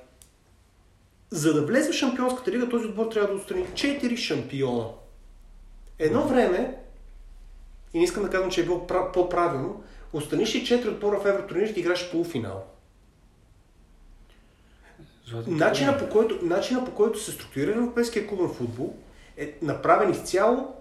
за 1.32 1.54
да 1.54 1.66
влезе 1.66 1.92
в 1.92 1.96
шампионската 1.96 2.51
лига, 2.51 2.70
този 2.70 2.86
отбор 2.86 3.06
трябва 3.06 3.28
да 3.28 3.36
отстрани 3.36 3.66
4 3.66 4.16
шампиона. 4.16 4.86
Едно 6.00 6.28
време, 6.28 6.78
и 7.94 7.98
не 7.98 8.04
искам 8.04 8.24
да 8.24 8.30
казвам, 8.30 8.51
че 8.51 8.62
е 8.62 8.66
било 8.66 8.88
по-правилно, 8.88 9.84
останиш 10.13 10.56
и 10.56 10.63
4 10.63 10.88
отбора 10.88 11.20
в 11.20 11.25
евротурнирите 11.25 11.80
и 11.80 11.84
играш 11.84 12.12
полуфинал. 12.12 12.63
Начина 15.48 15.98
по, 15.98 16.10
който, 16.10 16.46
начина 16.46 16.86
по 16.86 16.92
който 16.92 17.20
се 17.20 17.32
структурира 17.32 17.72
европейския 17.72 18.28
клубен 18.28 18.50
футбол 18.50 18.94
е 19.38 19.54
направен 19.62 20.12
изцяло 20.12 20.75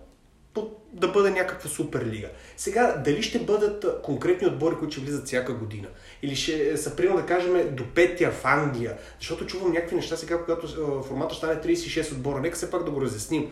да 0.93 1.09
бъде 1.09 1.31
някаква 1.31 1.71
суперлига. 1.71 2.29
Сега, 2.57 3.03
дали 3.05 3.23
ще 3.23 3.39
бъдат 3.39 4.03
конкретни 4.03 4.49
отбори, 4.49 4.75
които 4.79 4.93
ще 4.93 5.01
влизат 5.01 5.27
всяка 5.27 5.53
година? 5.53 5.89
Или 6.23 6.37
ще 6.37 6.77
са, 6.77 6.97
примерно 6.97 7.21
да 7.21 7.27
кажем, 7.27 7.77
до 7.77 7.85
петия 7.95 8.31
в 8.31 8.45
Англия? 8.45 8.97
Защото 9.21 9.47
чувам 9.47 9.73
някакви 9.73 9.97
неща 9.97 10.17
сега, 10.17 10.39
когато 10.39 10.67
формата 11.03 11.35
стане 11.35 11.61
36 11.61 12.13
отбора. 12.13 12.41
Нека 12.41 12.57
все 12.57 12.71
пак 12.71 12.85
да 12.85 12.91
го 12.91 13.01
разясним. 13.01 13.51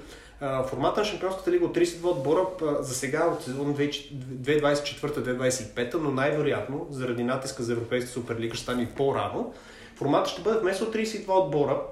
Формата 0.68 1.00
на 1.00 1.06
Шампионската 1.06 1.50
лига 1.50 1.64
от 1.64 1.76
32 1.76 2.04
отбора 2.04 2.46
за 2.80 2.94
сега 2.94 3.26
от 3.26 3.42
сезон 3.42 3.76
2024-2025, 3.76 5.94
но 5.94 6.10
най-вероятно, 6.10 6.86
заради 6.90 7.25
натиска 7.25 7.62
за 7.62 7.72
Европейска 7.72 8.10
суперлига, 8.10 8.54
ще 8.54 8.62
стане 8.62 8.88
по-рано 8.96 9.54
Формата 9.96 10.30
ще 10.30 10.42
бъде 10.42 10.58
вместо 10.58 10.92
32 10.92 11.44
отбора, 11.44 11.82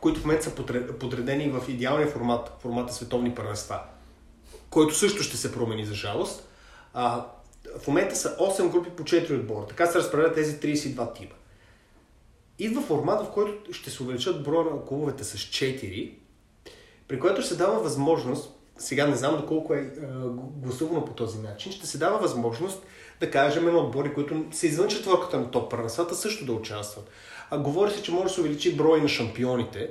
които 0.00 0.20
в 0.20 0.24
момента 0.24 0.44
са 0.44 0.54
подредени 0.98 1.50
в 1.50 1.68
идеалния 1.68 2.08
формат, 2.08 2.52
формата 2.58 2.94
световни 2.94 3.34
първенства, 3.34 3.80
който 4.74 4.94
също 4.94 5.22
ще 5.22 5.36
се 5.36 5.52
промени 5.52 5.86
за 5.86 5.94
жалост. 5.94 6.48
А, 6.94 7.26
в 7.78 7.86
момента 7.86 8.16
са 8.16 8.36
8 8.36 8.70
групи 8.70 8.90
по 8.90 9.02
4 9.02 9.40
отбора. 9.40 9.66
Така 9.66 9.86
се 9.86 9.98
разпределят 9.98 10.34
тези 10.34 10.60
32 10.60 11.14
тима. 11.14 11.30
Идва 12.58 12.82
формат, 12.82 13.26
в 13.26 13.30
който 13.30 13.72
ще 13.72 13.90
се 13.90 14.02
увеличат 14.02 14.42
броя 14.42 14.64
на 14.64 14.84
клубовете 14.84 15.24
с 15.24 15.38
4, 15.38 16.14
при 17.08 17.20
което 17.20 17.40
ще 17.40 17.50
се 17.50 17.56
дава 17.56 17.80
възможност, 17.80 18.54
сега 18.78 19.06
не 19.06 19.16
знам 19.16 19.36
доколко 19.36 19.74
е, 19.74 19.78
е 19.78 19.90
гласувано 20.56 21.04
по 21.04 21.12
този 21.12 21.38
начин, 21.38 21.72
ще 21.72 21.86
се 21.86 21.98
дава 21.98 22.18
възможност 22.18 22.82
да 23.20 23.30
кажем 23.30 23.64
на 23.64 23.78
отбори, 23.78 24.14
които 24.14 24.44
са 24.52 24.66
извън 24.66 24.88
четвърката 24.88 25.40
на 25.40 25.50
топ 25.50 25.70
първенствата, 25.70 26.14
също 26.14 26.46
да 26.46 26.52
участват. 26.52 27.10
А, 27.50 27.58
говори 27.58 27.90
се, 27.90 28.02
че 28.02 28.12
може 28.12 28.24
да 28.24 28.30
се 28.30 28.40
увеличи 28.40 28.76
брой 28.76 29.00
на 29.00 29.08
шампионите, 29.08 29.90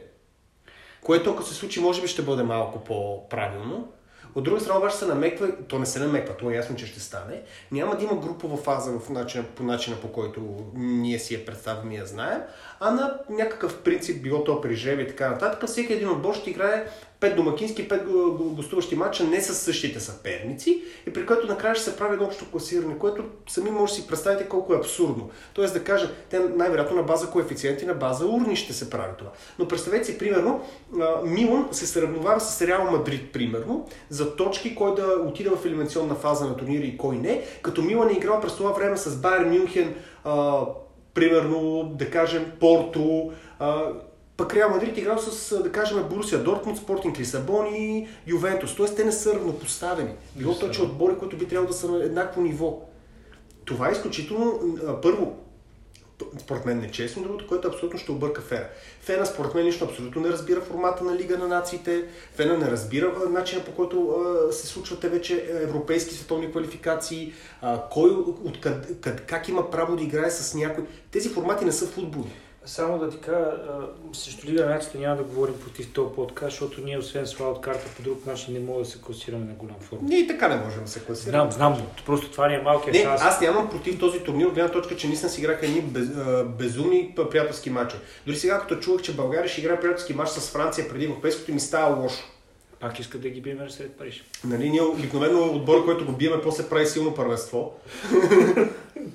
което 1.03 1.31
ако 1.31 1.43
се 1.43 1.53
случи, 1.53 1.79
може 1.79 2.01
би 2.01 2.07
ще 2.07 2.21
бъде 2.21 2.43
малко 2.43 2.83
по-правилно. 2.83 3.93
От 4.35 4.43
друга 4.43 4.59
страна 4.59 4.79
обаче 4.79 4.95
се 4.95 5.05
намеква, 5.05 5.51
то 5.67 5.79
не 5.79 5.85
се 5.85 5.99
намеква, 5.99 6.37
то 6.37 6.51
е 6.51 6.55
ясно, 6.55 6.75
че 6.75 6.87
ще 6.87 6.99
стане. 6.99 7.41
Няма 7.71 7.97
да 7.97 8.03
има 8.03 8.15
групова 8.15 8.57
фаза 8.57 8.99
в 8.99 9.09
начина, 9.09 9.43
по 9.43 9.63
начина 9.63 9.97
по 9.97 10.11
който 10.11 10.41
ние 10.75 11.19
си 11.19 11.33
я 11.33 11.45
представяме 11.45 11.93
и 11.93 11.97
я 11.97 12.05
знаем, 12.05 12.41
а 12.79 12.91
на 12.91 13.19
някакъв 13.29 13.81
принцип, 13.81 14.23
било 14.23 14.43
то 14.43 14.61
при 14.61 14.75
жреби 14.75 15.03
и 15.03 15.07
така 15.07 15.29
нататък, 15.29 15.69
всеки 15.69 15.93
един 15.93 16.09
отбор 16.09 16.35
ще 16.35 16.49
играе 16.49 16.85
пет 17.23 17.35
домакински, 17.35 17.87
пет 17.87 18.07
гостуващи 18.39 18.95
матча 18.95 19.23
не 19.23 19.41
с 19.41 19.53
същите 19.53 19.99
съперници 19.99 20.81
и 21.07 21.13
при 21.13 21.25
което 21.25 21.47
накрая 21.47 21.75
ще 21.75 21.83
се 21.83 21.97
прави 21.97 22.13
едно 22.13 22.25
общо 22.25 22.51
класиране, 22.51 22.97
което 22.97 23.23
сами 23.49 23.71
може 23.71 23.93
да 23.93 23.95
си 23.95 24.07
представите 24.07 24.49
колко 24.49 24.73
е 24.73 24.77
абсурдно. 24.77 25.29
Тоест 25.53 25.73
да 25.73 25.83
кажа, 25.83 26.11
те 26.29 26.39
най-вероятно 26.39 26.97
на 26.97 27.03
база 27.03 27.29
коефициенти, 27.29 27.85
на 27.85 27.93
база 27.93 28.25
урни 28.25 28.55
ще 28.55 28.73
се 28.73 28.89
прави 28.89 29.13
това. 29.17 29.31
Но 29.59 29.67
представете 29.67 30.05
си, 30.05 30.17
примерно, 30.17 30.61
Милан 31.23 31.67
се 31.71 31.87
сравновава 31.87 32.39
с 32.39 32.61
Реал 32.61 32.91
Мадрид, 32.91 33.33
примерно, 33.33 33.87
за 34.09 34.35
точки, 34.35 34.75
кой 34.75 34.95
да 34.95 35.07
отиде 35.27 35.49
в 35.49 35.65
елиминационна 35.65 36.15
фаза 36.15 36.45
на 36.45 36.57
турнири 36.57 36.87
и 36.87 36.97
кой 36.97 37.15
не, 37.15 37.41
като 37.61 37.81
Милан 37.81 38.09
е 38.09 38.13
играл 38.13 38.41
през 38.41 38.55
това 38.55 38.71
време 38.71 38.97
с 38.97 39.15
Байер 39.15 39.45
Мюнхен, 39.45 39.95
примерно, 41.13 41.91
да 41.99 42.09
кажем, 42.09 42.51
Порто, 42.59 43.31
пък 44.37 44.55
Реал 44.55 44.69
Мадрид 44.69 44.97
играл 44.97 45.17
с, 45.17 45.63
да 45.63 45.71
кажем, 45.71 46.03
Борусия 46.09 46.43
Дортмунд, 46.43 46.77
Спортинг 46.77 47.19
Лисабон 47.19 47.75
и 47.75 48.07
Ювентус. 48.27 48.75
Тоест 48.75 48.95
те 48.95 49.03
не 49.03 49.11
са 49.11 49.33
равнопоставени. 49.33 50.13
Било 50.35 50.59
то, 50.59 50.69
че 50.69 50.81
отбори, 50.81 51.17
които 51.17 51.37
би 51.37 51.47
трябвало 51.47 51.71
да 51.71 51.77
са 51.77 51.91
на 51.91 52.03
еднакво 52.03 52.41
ниво. 52.41 52.81
Това 53.65 53.89
е 53.89 53.91
изключително, 53.91 54.59
първо, 55.01 55.37
според 56.39 56.65
мен 56.65 56.79
нечестно, 56.79 57.23
другото, 57.23 57.47
което 57.47 57.67
абсолютно 57.67 57.99
ще 57.99 58.11
обърка 58.11 58.41
Фена. 58.41 58.65
Фена, 59.01 59.25
според 59.25 59.55
мен, 59.55 59.65
лично 59.65 59.87
абсолютно 59.87 60.21
не 60.21 60.29
разбира 60.29 60.61
формата 60.61 61.03
на 61.03 61.15
Лига 61.15 61.37
на 61.37 61.47
нациите. 61.47 62.05
Фена 62.35 62.57
не 62.57 62.71
разбира 62.71 63.13
начина 63.29 63.63
по 63.63 63.71
който 63.71 64.09
а, 64.09 64.51
се 64.53 64.67
случват 64.67 64.99
те 64.99 65.09
вече 65.09 65.45
европейски 65.49 66.15
световни 66.15 66.51
квалификации, 66.51 67.33
а, 67.61 67.81
кой, 67.91 68.09
от, 68.43 68.61
къд, 68.61 69.01
къд, 69.01 69.21
как 69.21 69.49
има 69.49 69.71
право 69.71 69.95
да 69.95 70.03
играе 70.03 70.31
с 70.31 70.53
някой. 70.53 70.83
Тези 71.11 71.29
формати 71.29 71.65
не 71.65 71.71
са 71.71 71.87
футболи. 71.87 72.31
Само 72.65 72.99
да 72.99 73.09
ти 73.09 73.17
кажа, 73.17 73.45
срещу 74.13 74.47
Лига 74.47 74.65
на 74.65 74.99
няма 74.99 75.15
да 75.15 75.23
говорим 75.23 75.55
против 75.59 75.93
този 75.93 76.15
подкаст, 76.15 76.51
защото 76.51 76.81
ние 76.81 76.97
освен 76.97 77.27
с 77.27 77.39
от 77.39 77.61
карта 77.61 77.85
по 77.95 78.01
друг 78.01 78.25
начин 78.25 78.53
не 78.53 78.59
можем 78.59 78.83
да 78.83 78.89
се 78.89 79.01
класираме 79.01 79.45
на 79.45 79.53
голям 79.53 79.75
форма. 79.79 80.01
Ние 80.03 80.19
и 80.19 80.27
така 80.27 80.47
не 80.47 80.55
можем 80.55 80.83
да 80.83 80.89
се 80.89 80.99
класираме. 80.99 81.51
Знам, 81.51 81.73
знам, 81.73 81.87
просто 82.05 82.31
това 82.31 82.47
ни 82.47 82.55
е 82.55 82.61
малкият 82.61 82.97
шанс. 82.97 83.21
Аз 83.21 83.41
нямам 83.41 83.69
против 83.69 83.99
този 83.99 84.19
турнир, 84.19 84.45
от 84.45 84.53
гледна 84.53 84.71
точка, 84.71 84.95
че 84.95 85.07
наистина 85.07 85.29
си 85.29 85.41
играха 85.41 85.65
едни 85.65 85.81
без, 85.81 86.09
безумни 86.45 87.15
приятелски 87.31 87.69
матчи. 87.69 87.95
Дори 88.25 88.35
сега, 88.35 88.59
като 88.59 88.75
чувах, 88.75 89.01
че 89.01 89.15
България 89.15 89.49
ще 89.49 89.61
играе 89.61 89.79
приятелски 89.79 90.13
матч 90.13 90.29
с 90.29 90.51
Франция 90.51 90.89
преди 90.89 91.05
европейското, 91.05 91.53
ми 91.53 91.59
става 91.59 91.95
лошо. 91.95 92.23
Пак 92.79 92.99
искат 92.99 93.21
да 93.21 93.29
ги 93.29 93.41
биеме 93.41 93.69
сред 93.69 93.91
Париж. 93.91 94.23
Нали, 94.43 94.69
ние 94.69 94.81
обикновено 94.81 95.45
отбора, 95.45 95.83
който 95.85 96.05
го 96.05 96.11
биеме, 96.11 96.41
после 96.43 96.69
прави 96.69 96.85
силно 96.85 97.15
първенство. 97.15 97.73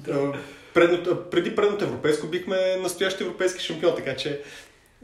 предното, 0.75 1.31
преди 1.31 1.57
предното 1.57 1.85
европейско 1.85 2.27
бихме 2.27 2.77
настоящи 2.77 3.25
европейски 3.25 3.65
шампион, 3.65 3.97
така 3.97 4.17
че... 4.17 4.43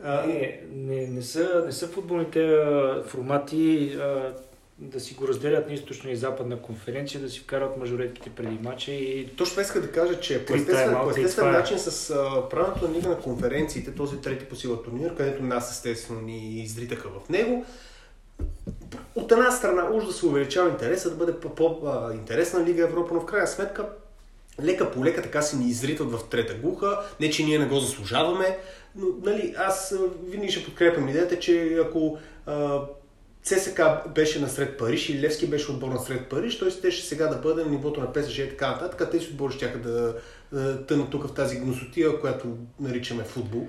А... 0.02 0.26
Не, 0.26 0.60
не, 0.72 1.06
не, 1.06 1.22
са, 1.22 1.62
не 1.66 1.72
са 1.72 1.88
футболните 1.88 2.44
а, 2.44 3.02
формати 3.06 3.96
а, 4.00 4.34
да 4.78 5.00
си 5.00 5.14
го 5.14 5.28
разделят 5.28 5.68
на 5.68 5.74
източна 5.74 6.10
и 6.10 6.16
западна 6.16 6.62
конференция, 6.62 7.20
да 7.20 7.30
си 7.30 7.40
вкарат 7.40 7.76
мажоретките 7.76 8.30
преди 8.30 8.58
матча 8.62 8.92
и... 8.92 9.28
Точно 9.36 9.62
иска 9.62 9.80
да 9.80 9.92
кажа, 9.92 10.20
че 10.20 10.46
по 10.46 10.54
естествен, 10.54 10.96
по 11.02 11.10
естествен 11.10 11.48
е. 11.48 11.52
начин 11.52 11.78
с 11.78 12.10
а, 12.10 12.48
правилното 12.48 12.92
лига 12.94 13.08
на 13.08 13.18
конференциите, 13.18 13.94
този 13.94 14.20
трети 14.20 14.44
по 14.44 14.56
сила 14.56 14.82
турнир, 14.82 15.16
където 15.16 15.42
нас 15.42 15.70
естествено 15.70 16.20
ни 16.20 16.62
изритаха 16.62 17.08
в 17.08 17.28
него, 17.28 17.64
от 19.14 19.32
една 19.32 19.50
страна 19.50 19.90
уж 19.92 20.06
да 20.06 20.12
се 20.12 20.26
увеличава 20.26 20.70
интереса, 20.70 21.10
да 21.10 21.16
бъде 21.16 21.40
по-интересна 21.40 22.64
Лига 22.64 22.82
Европа, 22.82 23.14
но 23.14 23.20
в 23.20 23.26
крайна 23.26 23.46
сметка 23.46 23.86
лека 24.62 24.90
по 24.90 25.04
лека 25.04 25.22
така 25.22 25.42
си 25.42 25.56
ни 25.56 25.68
изритат 25.68 26.12
в 26.12 26.28
трета 26.30 26.54
глуха. 26.54 27.00
Не, 27.20 27.30
че 27.30 27.44
ние 27.44 27.58
не 27.58 27.66
го 27.66 27.78
заслужаваме, 27.78 28.58
но 28.96 29.06
нали, 29.22 29.54
аз 29.58 29.94
винаги 30.26 30.52
ще 30.52 30.64
подкрепям 30.64 31.08
идеята, 31.08 31.38
че 31.38 31.78
ако 31.86 32.18
а, 32.46 32.80
ЦСК 33.42 33.80
беше 34.14 34.40
насред 34.40 34.78
Париж 34.78 35.08
или 35.08 35.20
Левски 35.20 35.46
беше 35.46 35.70
отбор 35.70 35.88
насред 35.88 36.28
Париж, 36.28 36.58
т.е. 36.58 36.70
те 36.70 36.90
ще 36.90 37.06
сега 37.06 37.26
да 37.26 37.36
бъде 37.36 37.64
на 37.64 37.70
нивото 37.70 38.00
на 38.00 38.12
ПСЖ 38.12 38.38
и 38.38 38.48
така 38.48 38.70
нататък, 38.70 39.10
тези 39.10 39.26
отбори 39.26 39.54
ще 39.54 39.68
да, 39.68 40.14
да 40.52 40.86
тънат 40.86 41.10
тук 41.10 41.28
в 41.28 41.34
тази 41.34 41.56
гносотия, 41.56 42.20
която 42.20 42.56
наричаме 42.80 43.24
футбол 43.24 43.68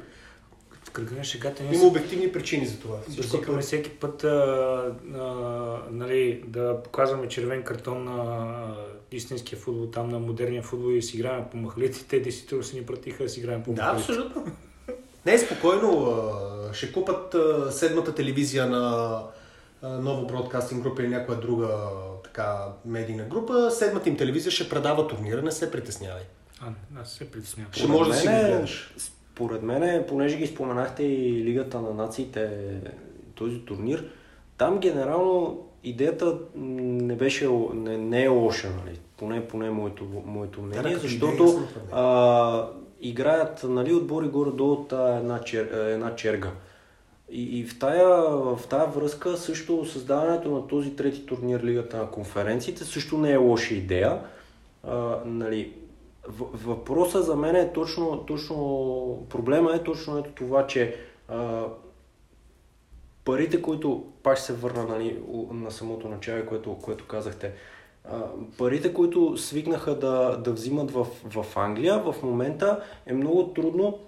кръга 0.96 1.16
на 1.16 1.24
шегата 1.24 1.64
Има 1.64 1.76
се 1.76 1.86
обективни 1.86 2.32
причини 2.32 2.66
за 2.66 2.80
това. 2.80 2.98
Всичко 3.02 3.22
базикаме 3.24 3.58
е- 3.58 3.62
всеки 3.62 3.90
път 3.90 4.24
а, 4.24 4.28
а, 5.14 5.20
нали, 5.92 6.44
да 6.48 6.82
показваме 6.84 7.28
червен 7.28 7.64
картон 7.64 8.04
на 8.04 8.56
истинския 9.12 9.60
футбол, 9.60 9.86
там 9.86 10.10
на 10.10 10.20
модерния 10.20 10.64
футбол 10.64 10.90
и 10.90 11.02
си 11.02 11.18
играем 11.18 11.44
по 11.52 11.58
махалите. 11.58 12.06
Те 12.06 12.20
действително 12.20 12.64
си 12.64 12.76
ни 12.76 12.86
пратиха 12.86 13.24
да 13.24 13.30
си 13.30 13.40
играем 13.40 13.64
по 13.64 13.74
Да, 13.74 13.82
махалите. 13.84 14.12
абсолютно. 14.12 14.46
Не, 15.26 15.38
спокойно. 15.38 16.06
а, 16.70 16.74
Ще 16.74 16.92
купат 16.92 17.36
а, 17.36 17.72
седмата 17.72 18.16
телевизия 18.16 18.68
на 18.68 19.22
а, 19.82 19.90
нова 19.90 20.26
бродкастинг 20.26 20.84
група 20.84 21.02
или 21.02 21.10
някоя 21.10 21.40
друга 21.40 21.78
така 22.24 22.56
медийна 22.86 23.24
група. 23.24 23.72
Седмата 23.72 24.10
им 24.10 24.18
телевизия 24.18 24.52
ще 24.52 24.70
предава 24.70 25.08
турнира, 25.08 25.42
не 25.42 25.52
се 25.52 25.72
притеснявай. 25.72 26.24
А, 26.60 26.68
аз 27.02 27.12
се 27.12 27.32
притеснявам. 27.32 27.74
Ще 27.74 27.88
може 27.88 28.10
да 28.10 28.16
си 28.16 28.28
го 28.28 28.34
гледаш. 28.34 28.94
Според 29.36 29.64
мен, 29.64 30.06
понеже 30.08 30.38
ги 30.38 30.48
споменахте 30.48 31.04
и 31.04 31.44
Лигата 31.44 31.82
на 31.82 31.94
нациите, 31.94 32.50
този 33.36 33.60
турнир, 33.60 34.06
там 34.58 34.80
генерално 34.80 35.66
идеята 35.84 36.38
не 36.56 37.16
беше, 37.16 37.50
не, 37.74 37.98
не 37.98 38.24
е 38.24 38.28
лоша, 38.28 38.68
нали? 38.86 39.00
поне, 39.18 39.48
поне 39.48 39.70
моето, 39.70 40.08
моето 40.26 40.62
да, 40.62 40.68
мнение, 40.68 40.98
защото 40.98 41.34
идея 41.34 41.50
съм 41.50 41.68
твърден. 41.68 41.90
а, 41.92 42.68
играят 43.02 43.66
нали, 43.70 43.94
отбори 43.94 44.28
горе-долу 44.28 44.72
от 44.72 44.92
една, 44.92 45.42
чер, 45.46 45.66
една 45.74 46.16
черга. 46.16 46.52
И, 47.30 47.60
и 47.60 47.66
в, 47.66 47.80
тая, 47.80 48.08
в 48.30 48.60
тая 48.70 48.88
връзка 48.88 49.38
също 49.38 49.86
създаването 49.86 50.52
на 50.52 50.68
този 50.68 50.96
трети 50.96 51.26
турнир 51.26 51.64
Лигата 51.64 51.98
на 51.98 52.12
конференциите 52.12 52.84
също 52.84 53.18
не 53.18 53.32
е 53.32 53.38
лоша 53.38 53.74
идея. 53.74 54.20
А, 54.84 55.18
нали, 55.26 55.74
в- 56.28 56.66
въпросът 56.66 57.26
за 57.26 57.36
мен 57.36 57.56
е 57.56 57.74
точно, 57.74 58.24
точно 58.28 59.28
проблема 59.30 59.76
е 59.76 59.84
точно 59.84 60.18
ето 60.18 60.32
това, 60.36 60.68
че 60.68 60.96
а, 61.28 61.66
парите, 63.26 63.62
които 63.62 64.06
пак 64.24 64.38
ще 64.38 64.46
се 64.46 64.54
върна 64.54 64.84
нали, 64.84 65.24
на 65.52 65.72
самото 65.72 66.10
начало, 66.10 66.46
което, 66.46 66.78
което 66.78 67.08
казахте, 67.08 67.54
парите, 68.58 68.94
които 68.94 69.38
свикнаха 69.38 70.00
да, 70.00 70.38
да 70.38 70.52
взимат 70.52 70.92
в, 70.92 71.06
в 71.30 71.58
Англия, 71.58 72.00
в 72.00 72.16
момента 72.24 72.84
е 73.06 73.14
много 73.14 73.48
трудно 73.48 74.00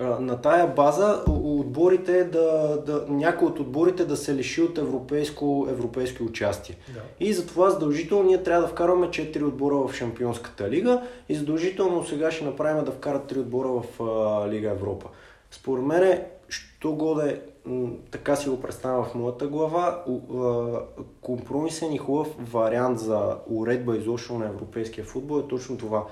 на 0.00 0.40
тая 0.40 0.66
база 0.66 1.22
отборите 1.28 2.24
да, 2.24 2.78
да, 2.86 3.04
някой 3.08 3.48
от 3.48 3.60
отборите 3.60 4.04
да 4.04 4.16
се 4.16 4.34
лиши 4.34 4.62
от 4.62 4.78
европейско, 4.78 5.66
европейско 5.70 6.24
участие. 6.24 6.76
Да. 6.94 7.00
И 7.20 7.32
затова 7.32 7.70
задължително 7.70 8.24
ние 8.24 8.42
трябва 8.42 8.62
да 8.62 8.68
вкараме 8.68 9.06
4 9.06 9.42
отбора 9.42 9.74
в 9.74 9.94
Шампионската 9.94 10.70
лига 10.70 11.02
и 11.28 11.34
задължително 11.34 12.06
сега 12.06 12.30
ще 12.30 12.44
направим 12.44 12.84
да 12.84 12.90
вкарат 12.90 13.32
3 13.32 13.38
отбора 13.38 13.68
в 13.68 14.02
а, 14.02 14.48
Лига 14.48 14.70
Европа. 14.70 15.08
Според 15.50 15.84
мен, 15.84 16.22
що 16.48 16.92
годе, 16.92 17.42
така 18.10 18.36
си 18.36 18.48
го 18.48 18.60
представям 18.60 19.04
в 19.04 19.14
моята 19.14 19.46
глава, 19.46 20.04
компромисен 21.20 21.92
и 21.92 21.98
хубав 21.98 22.28
вариант 22.52 22.98
за 22.98 23.36
уредба 23.50 23.96
изобщо 23.96 24.38
на 24.38 24.46
европейския 24.46 25.04
футбол 25.04 25.38
е 25.38 25.48
точно 25.48 25.78
това. 25.78 26.06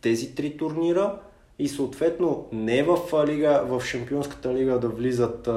Тези 0.00 0.34
три 0.34 0.56
турнира 0.56 1.18
и 1.58 1.68
съответно 1.68 2.46
не 2.52 2.82
в 2.82 2.98
лига, 3.26 3.62
в 3.66 3.84
Шампионската 3.84 4.54
лига 4.54 4.78
да 4.78 4.88
влизат 4.88 5.48
а, 5.48 5.52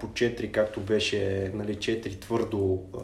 по 0.00 0.06
4, 0.06 0.50
както 0.50 0.80
беше 0.80 1.50
нали, 1.54 1.76
4 1.76 2.20
твърдо 2.20 2.78
а, 2.94 2.98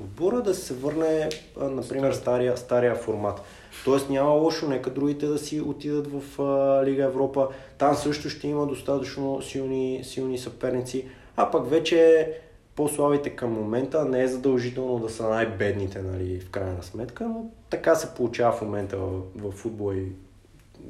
отбора, 0.00 0.42
да 0.42 0.54
се 0.54 0.74
върне, 0.74 1.28
а, 1.60 1.68
например, 1.68 2.12
стария, 2.12 2.56
стария 2.56 2.94
формат. 2.94 3.40
Тоест 3.84 4.10
няма 4.10 4.30
лошо, 4.30 4.68
нека 4.68 4.90
другите 4.90 5.26
да 5.26 5.38
си 5.38 5.60
отидат 5.60 6.06
в 6.12 6.42
а, 6.42 6.84
Лига 6.86 7.04
Европа. 7.04 7.48
Там 7.78 7.94
също 7.94 8.30
ще 8.30 8.48
има 8.48 8.66
достатъчно 8.66 9.42
силни, 9.42 10.00
силни 10.04 10.38
съперници. 10.38 11.06
А 11.36 11.50
пък 11.50 11.70
вече 11.70 12.32
по-слабите 12.76 13.30
към 13.30 13.52
момента 13.52 14.04
не 14.04 14.22
е 14.22 14.28
задължително 14.28 14.98
да 14.98 15.08
са 15.10 15.28
най-бедните, 15.28 16.02
нали, 16.02 16.40
в 16.40 16.50
крайна 16.50 16.82
сметка, 16.82 17.24
но 17.24 17.44
така 17.70 17.94
се 17.94 18.14
получава 18.14 18.52
в 18.52 18.62
момента 18.62 18.96
в, 18.96 19.22
в 19.36 19.50
футбол 19.50 19.94
и 19.94 20.12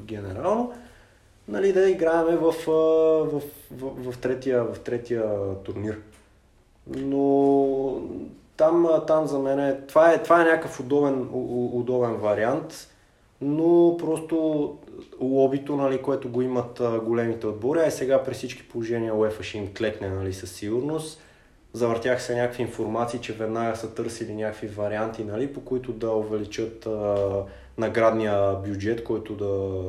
генерално. 0.02 0.72
Нали, 1.48 1.72
да 1.72 1.90
играеме 1.90 2.37
в, 2.37 2.52
в, 2.52 3.42
в, 3.70 4.12
в, 4.12 4.18
третия, 4.18 4.64
в 4.64 4.80
третия 4.80 5.24
турнир. 5.64 5.98
Но 6.96 8.00
там, 8.56 8.88
там 9.06 9.26
за 9.26 9.38
мен 9.38 9.59
е, 9.59 9.80
това 9.80 10.12
е, 10.12 10.22
това 10.22 10.40
е 10.40 10.44
някакъв 10.44 10.80
удобен, 10.80 11.28
удобен 11.72 12.14
вариант, 12.14 12.88
но 13.40 13.96
просто 13.96 14.76
лобито, 15.20 15.76
нали, 15.76 16.02
което 16.02 16.28
го 16.28 16.42
имат 16.42 16.82
големите 17.04 17.46
отбори, 17.46 17.80
а 17.87 17.90
сега 17.90 18.22
при 18.22 18.35
всички 18.35 18.68
положения 18.68 19.14
УЕФА 19.14 19.42
ще 19.42 19.59
им 19.59 19.74
клекне 19.74 20.09
нали, 20.09 20.32
със 20.32 20.52
сигурност. 20.52 21.20
Завъртях 21.72 22.22
се 22.22 22.37
някакви 22.37 22.62
информации, 22.62 23.20
че 23.20 23.32
веднага 23.32 23.76
са 23.76 23.94
търсили 23.94 24.35
някакви 24.35 24.66
варианти, 24.66 25.24
нали, 25.24 25.52
по 25.52 25.61
които 25.61 25.92
да 25.92 26.11
увеличат 26.11 26.87
а, 26.87 27.16
наградния 27.78 28.54
бюджет, 28.54 29.04
който 29.04 29.34
да 29.34 29.82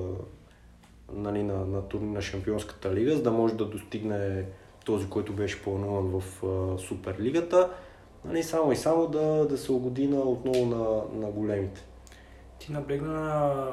нали, 1.14 1.44
на, 1.44 1.66
на 1.66 1.82
турни 1.82 2.12
на 2.12 2.22
Шампионската 2.22 2.94
лига, 2.94 3.16
за 3.16 3.24
да 3.24 3.32
може 3.32 3.54
да 3.54 3.66
достигне 3.66 4.46
този, 4.86 5.10
който 5.10 5.34
беше 5.34 5.64
плануван 5.64 6.20
в 6.20 6.44
а, 6.46 6.78
Суперлигата. 6.78 7.70
Нали, 8.26 8.44
само 8.44 8.72
и 8.72 8.76
само 8.76 9.08
да, 9.08 9.46
да 9.46 9.58
се 9.58 9.72
угоди 9.72 10.08
на, 10.08 10.20
отново 10.20 10.66
на, 10.66 11.20
на 11.26 11.32
големите. 11.32 11.86
Ти 12.60 12.72
наблегна 12.72 13.14
на 13.14 13.66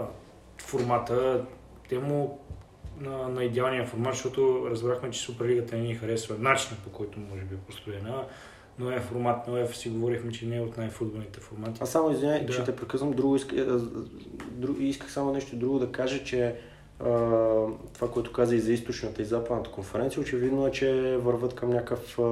формата, 0.58 1.44
те 1.88 1.98
на, 3.00 3.28
на 3.28 3.44
идеалния 3.44 3.86
формат, 3.86 4.14
защото 4.14 4.66
разбрахме, 4.70 5.10
че 5.10 5.20
Суперлигата 5.20 5.76
не 5.76 5.82
ни 5.82 5.94
харесва 5.94 6.36
начинът 6.38 6.82
по 6.82 6.90
който 6.90 7.18
може 7.20 7.42
би 7.42 7.54
е 7.54 7.58
построена. 7.58 8.24
Но 8.78 8.90
е 8.90 9.00
формат 9.00 9.46
на 9.46 9.52
УЕФ 9.52 9.76
си 9.76 9.88
говорихме, 9.88 10.32
че 10.32 10.46
не 10.46 10.56
е 10.56 10.60
от 10.60 10.76
най-футболните 10.76 11.40
формати. 11.40 11.80
Аз 11.82 11.90
само 11.90 12.10
извиняй, 12.10 12.44
Да. 12.44 12.52
че 12.52 12.64
те 12.64 12.76
прекъсвам. 12.76 13.12
Друго 13.12 13.36
иск, 13.36 13.52
е, 13.52 13.64
друг, 14.50 14.76
исках 14.80 15.12
само 15.12 15.32
нещо 15.32 15.56
друго 15.56 15.78
да 15.78 15.92
кажа, 15.92 16.24
че 16.24 16.54
а, 17.00 17.04
това, 17.94 18.10
което 18.12 18.32
каза 18.32 18.56
и 18.56 18.60
за 18.60 18.72
източната 18.72 19.22
и 19.22 19.24
западната 19.24 19.70
конференция, 19.70 20.22
очевидно 20.22 20.66
е, 20.66 20.70
че 20.70 21.16
върват 21.16 21.54
към 21.54 21.70
някакъв... 21.70 22.18
А, 22.18 22.22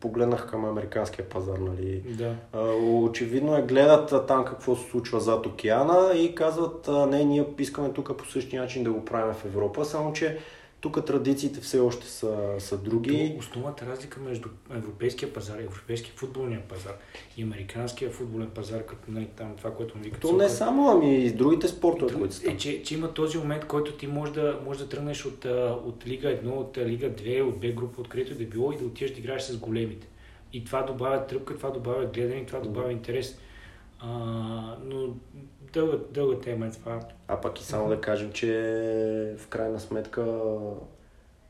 погледнах 0.00 0.50
към 0.50 0.64
американския 0.64 1.28
пазар, 1.28 1.58
нали? 1.58 2.02
Да. 2.08 2.34
А, 2.52 2.60
Очевидно 2.76 3.56
е, 3.56 3.62
гледат 3.62 4.12
а, 4.12 4.26
там 4.26 4.44
какво 4.44 4.76
се 4.76 4.90
случва 4.90 5.20
зад 5.20 5.46
океана 5.46 6.12
и 6.16 6.34
казват, 6.34 6.88
а, 6.88 7.06
не, 7.06 7.24
ние 7.24 7.44
искаме 7.58 7.92
тук 7.92 8.16
по 8.16 8.26
същия 8.26 8.62
начин 8.62 8.84
да 8.84 8.92
го 8.92 9.04
правим 9.04 9.34
в 9.34 9.44
Европа, 9.44 9.84
само 9.84 10.12
че 10.12 10.38
тук 10.80 11.04
традициите 11.06 11.60
все 11.60 11.78
още 11.78 12.06
са, 12.06 12.54
са 12.58 12.78
други. 12.78 13.32
То 13.32 13.38
Основната 13.38 13.86
разлика 13.86 14.20
между 14.20 14.48
европейския 14.70 15.32
пазар, 15.32 15.58
европейския 15.58 16.12
футболния 16.16 16.62
пазар 16.68 16.94
и 17.36 17.42
американския 17.42 18.10
футболен 18.10 18.50
пазар, 18.50 18.86
като 18.86 19.10
нали, 19.10 19.28
там 19.36 19.54
това, 19.56 19.74
което 19.74 19.98
му 19.98 20.04
викат 20.04 20.20
То 20.20 20.32
не 20.32 20.44
сокър, 20.44 20.48
само, 20.48 20.88
ами 20.90 21.24
и 21.24 21.32
другите 21.32 21.68
спортове, 21.68 22.14
които 22.14 22.34
са 22.34 22.50
е, 22.50 22.56
че, 22.56 22.82
че 22.82 22.94
има 22.94 23.14
този 23.14 23.38
момент, 23.38 23.66
който 23.66 23.92
ти 23.92 24.06
може 24.06 24.32
да, 24.32 24.60
може 24.64 24.78
да 24.78 24.88
тръгнеш 24.88 25.26
от, 25.26 25.44
от 25.84 26.06
Лига 26.06 26.28
1, 26.28 26.46
от 26.46 26.78
Лига 26.78 27.10
2, 27.10 27.42
от 27.42 27.60
Б 27.60 27.68
група, 27.68 28.18
и 28.18 28.24
да 28.24 28.44
било 28.44 28.72
и 28.72 28.78
да 28.78 28.84
отидеш 28.84 29.10
да 29.10 29.20
играеш 29.20 29.42
с 29.42 29.56
големите. 29.56 30.08
И 30.52 30.64
това 30.64 30.82
добавя 30.82 31.26
тръпка, 31.26 31.56
това 31.56 31.70
добавя 31.70 32.06
гледане, 32.06 32.46
това 32.46 32.60
добавя 32.60 32.92
интерес. 32.92 33.38
А, 34.00 34.08
но 34.84 35.14
дълга, 35.72 35.98
дълга 36.10 36.40
тема 36.40 36.66
е 36.66 36.70
това. 36.70 37.00
А 37.28 37.40
пък 37.40 37.60
и 37.60 37.64
само 37.64 37.88
да 37.88 38.00
кажем, 38.00 38.32
че 38.32 38.48
в 39.38 39.48
крайна 39.48 39.80
сметка 39.80 40.24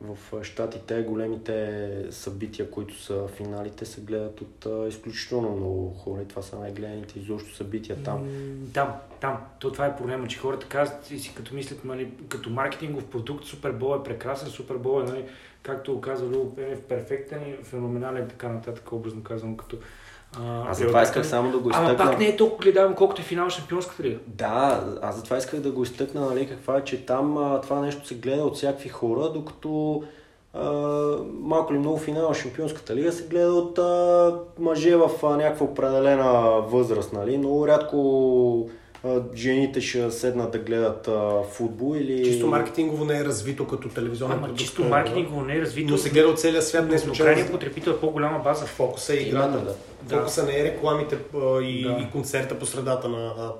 в 0.01 0.19
Штатите 0.43 1.03
големите 1.03 2.07
събития, 2.11 2.71
които 2.71 3.03
са 3.03 3.29
финалите, 3.29 3.87
се 3.87 4.01
гледат 4.01 4.41
от 4.41 4.67
а, 4.67 4.89
изключително 4.89 5.57
много 5.57 5.91
хора 5.91 6.23
и 6.23 6.29
това 6.29 6.43
са 6.43 6.59
най-гледаните 6.59 7.19
изобщо 7.19 7.55
събития 7.55 8.03
там. 8.03 8.23
М, 8.23 8.67
Там, 8.75 8.95
там. 9.21 9.39
То 9.59 9.73
това 9.73 9.87
е 9.87 9.97
проблема, 9.97 10.29
че 10.29 10.39
хората 10.39 10.67
казват 10.67 11.11
и 11.11 11.19
си 11.19 11.35
като 11.35 11.55
мислят, 11.55 11.85
нали, 11.85 12.13
като 12.29 12.51
маркетингов 12.51 13.05
продукт, 13.07 13.45
Супербол 13.45 13.99
е 14.01 14.05
прекрасен, 14.05 14.49
Супербол 14.49 15.01
е, 15.03 15.05
нали, 15.05 15.25
както 15.63 16.01
казва 16.01 16.29
Любо 16.29 16.55
Пенев, 16.55 16.83
перфектен 16.83 17.41
и 17.43 17.65
феноменален, 17.65 18.29
така 18.29 18.49
нататък, 18.49 18.93
образно 18.93 19.23
казвам, 19.23 19.57
като 19.57 19.77
а, 20.37 20.71
Аз 20.71 20.79
затова 20.79 21.03
исках 21.03 21.27
само 21.27 21.51
да 21.51 21.59
го 21.59 21.71
Ама 21.73 21.85
изтъкна. 21.93 22.11
пак 22.11 22.19
не 22.19 22.27
е 22.27 22.37
толкова 22.37 22.63
гледаем, 22.63 22.95
колкото 22.95 23.21
е 23.21 23.25
финал 23.25 23.45
на 23.45 23.51
Шампионската 23.51 24.03
лига. 24.03 24.19
Да, 24.27 24.85
аз 25.03 25.17
затова 25.17 25.37
исках 25.37 25.61
да 25.61 25.71
го 25.71 25.83
изтъкна, 25.83 26.21
нали, 26.21 26.49
каква 26.49 26.77
е, 26.77 26.85
че 26.85 27.07
там 27.07 27.39
а, 27.39 27.61
това 27.61 27.81
нещо 27.81 28.07
се 28.07 28.15
гледа 28.15 28.43
от 28.43 28.57
всякакви 28.57 28.89
хора, 28.89 29.31
докато 29.35 30.03
а, 30.55 30.71
малко 31.41 31.73
или 31.73 31.81
много 31.81 31.97
финал 31.99 32.29
на 32.29 32.35
Шампионската 32.35 32.95
лига 32.97 33.13
се 33.13 33.27
гледа 33.27 33.53
от 33.53 33.79
а, 33.79 34.35
мъже 34.59 34.97
в 34.97 35.11
а, 35.23 35.27
някаква 35.37 35.67
определена 35.67 36.61
възраст, 36.61 37.13
нали. 37.13 37.39
Много 37.39 37.69
рядко 37.69 38.69
а, 38.69 38.88
жените 39.35 39.81
ще 39.81 40.11
седнат 40.11 40.51
да 40.51 40.59
гледат 40.59 41.09
а, 41.09 41.43
футбол 41.45 41.97
или... 41.97 42.25
Чисто 42.25 42.47
маркетингово 42.47 43.05
не 43.05 43.19
е 43.19 43.25
развито 43.25 43.67
като 43.67 43.89
телевизионен 43.89 44.33
Ама 44.33 44.43
продукт. 44.43 44.61
чисто 44.61 44.83
но- 44.83 44.89
маркетингово 44.89 45.41
не 45.41 45.57
е 45.57 45.61
развито. 45.61 45.91
Но 45.91 45.99
се 45.99 46.11
гледа 46.11 46.29
от 46.29 46.41
целия 46.41 46.63
свят, 46.63 46.85
не 46.85 46.93
но 46.93 46.99
случайно. 46.99 47.27
крайният 47.27 47.53
потребител 47.53 47.91
е 47.91 47.97
по-голяма 47.97 48.39
база. 48.39 48.67
Фокуса 48.67 49.13
е 49.13 49.17
играта. 49.17 49.75
Да. 50.03 50.17
Фокуса 50.17 50.43
не 50.43 50.61
е 50.61 50.65
рекламите 50.65 51.19
а, 51.37 51.61
и, 51.61 51.83
Да. 51.83 51.91
и 52.01 52.11
концерта 52.13 52.59
по 52.59 52.67
средата 52.67 53.09
на... 53.09 53.33
А, 53.39 53.53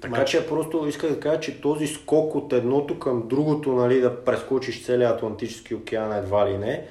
Така 0.00 0.16
матч. 0.16 0.30
че 0.30 0.46
просто 0.46 0.86
исках 0.88 1.10
да 1.10 1.20
кажа, 1.20 1.40
че 1.40 1.60
този 1.60 1.86
скок 1.86 2.34
от 2.34 2.52
едното 2.52 2.98
към 2.98 3.22
другото, 3.26 3.72
нали, 3.72 4.00
да 4.00 4.16
прескочиш 4.16 4.84
целият 4.84 5.14
Атлантически 5.16 5.74
океан 5.74 6.12
едва 6.12 6.50
ли 6.50 6.58
не, 6.58 6.84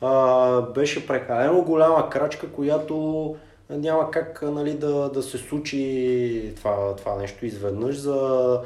а, 0.00 0.60
беше 0.62 1.06
прекалено 1.06 1.62
голяма 1.62 2.10
крачка, 2.10 2.48
която 2.48 3.36
няма 3.78 4.10
как 4.10 4.42
нали, 4.42 4.74
да, 4.74 5.10
да 5.10 5.22
се 5.22 5.38
случи 5.38 6.52
това, 6.56 6.96
това 6.96 7.16
нещо 7.16 7.46
изведнъж 7.46 7.96
за... 7.96 8.60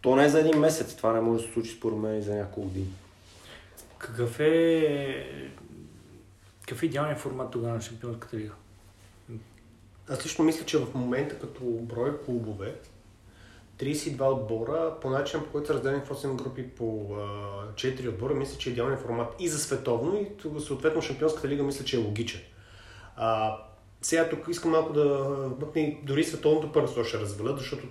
То 0.00 0.16
не 0.16 0.24
е 0.24 0.28
за 0.28 0.40
един 0.40 0.60
месец, 0.60 0.94
това 0.94 1.12
не 1.12 1.20
може 1.20 1.42
да 1.42 1.48
се 1.48 1.52
случи 1.52 1.70
според 1.70 1.98
мен 1.98 2.18
и 2.18 2.22
за 2.22 2.34
няколко 2.34 2.62
години. 2.62 2.88
Какъв 3.98 4.40
е... 4.40 5.26
Какъв 6.60 6.82
е 6.82 6.86
идеалният 6.86 7.20
формат 7.20 7.50
тогава 7.50 7.74
на 7.74 7.80
Шампионската 7.80 8.36
лига? 8.36 8.52
Аз 10.08 10.24
лично 10.24 10.44
мисля, 10.44 10.64
че 10.66 10.78
в 10.78 10.94
момента 10.94 11.38
като 11.38 11.64
брой 11.64 12.24
клубове, 12.24 12.74
32 13.78 14.32
отбора, 14.32 14.94
по 15.00 15.10
начин 15.10 15.40
по 15.40 15.50
който 15.50 15.66
са 15.66 15.74
разделени 15.74 16.00
в 16.00 16.10
8 16.10 16.36
групи 16.36 16.68
по 16.70 17.06
а, 17.14 17.74
4 17.74 18.08
отбора, 18.08 18.34
мисля, 18.34 18.58
че 18.58 18.68
е 18.68 18.72
идеалният 18.72 19.02
формат 19.02 19.34
и 19.38 19.48
за 19.48 19.58
световно, 19.58 20.20
и 20.20 20.60
съответно 20.60 21.02
Шампионската 21.02 21.48
лига 21.48 21.62
мисля, 21.62 21.84
че 21.84 21.96
е 21.96 22.04
логичен. 22.04 22.40
А, 23.16 23.56
сега 24.02 24.28
тук 24.28 24.46
искам 24.50 24.70
малко 24.70 24.92
да 24.92 25.04
бъкне 25.58 25.98
дори 26.02 26.24
световното 26.24 26.72
първенство 26.72 27.04
ще 27.04 27.18
развалят, 27.18 27.58
защото 27.58 27.86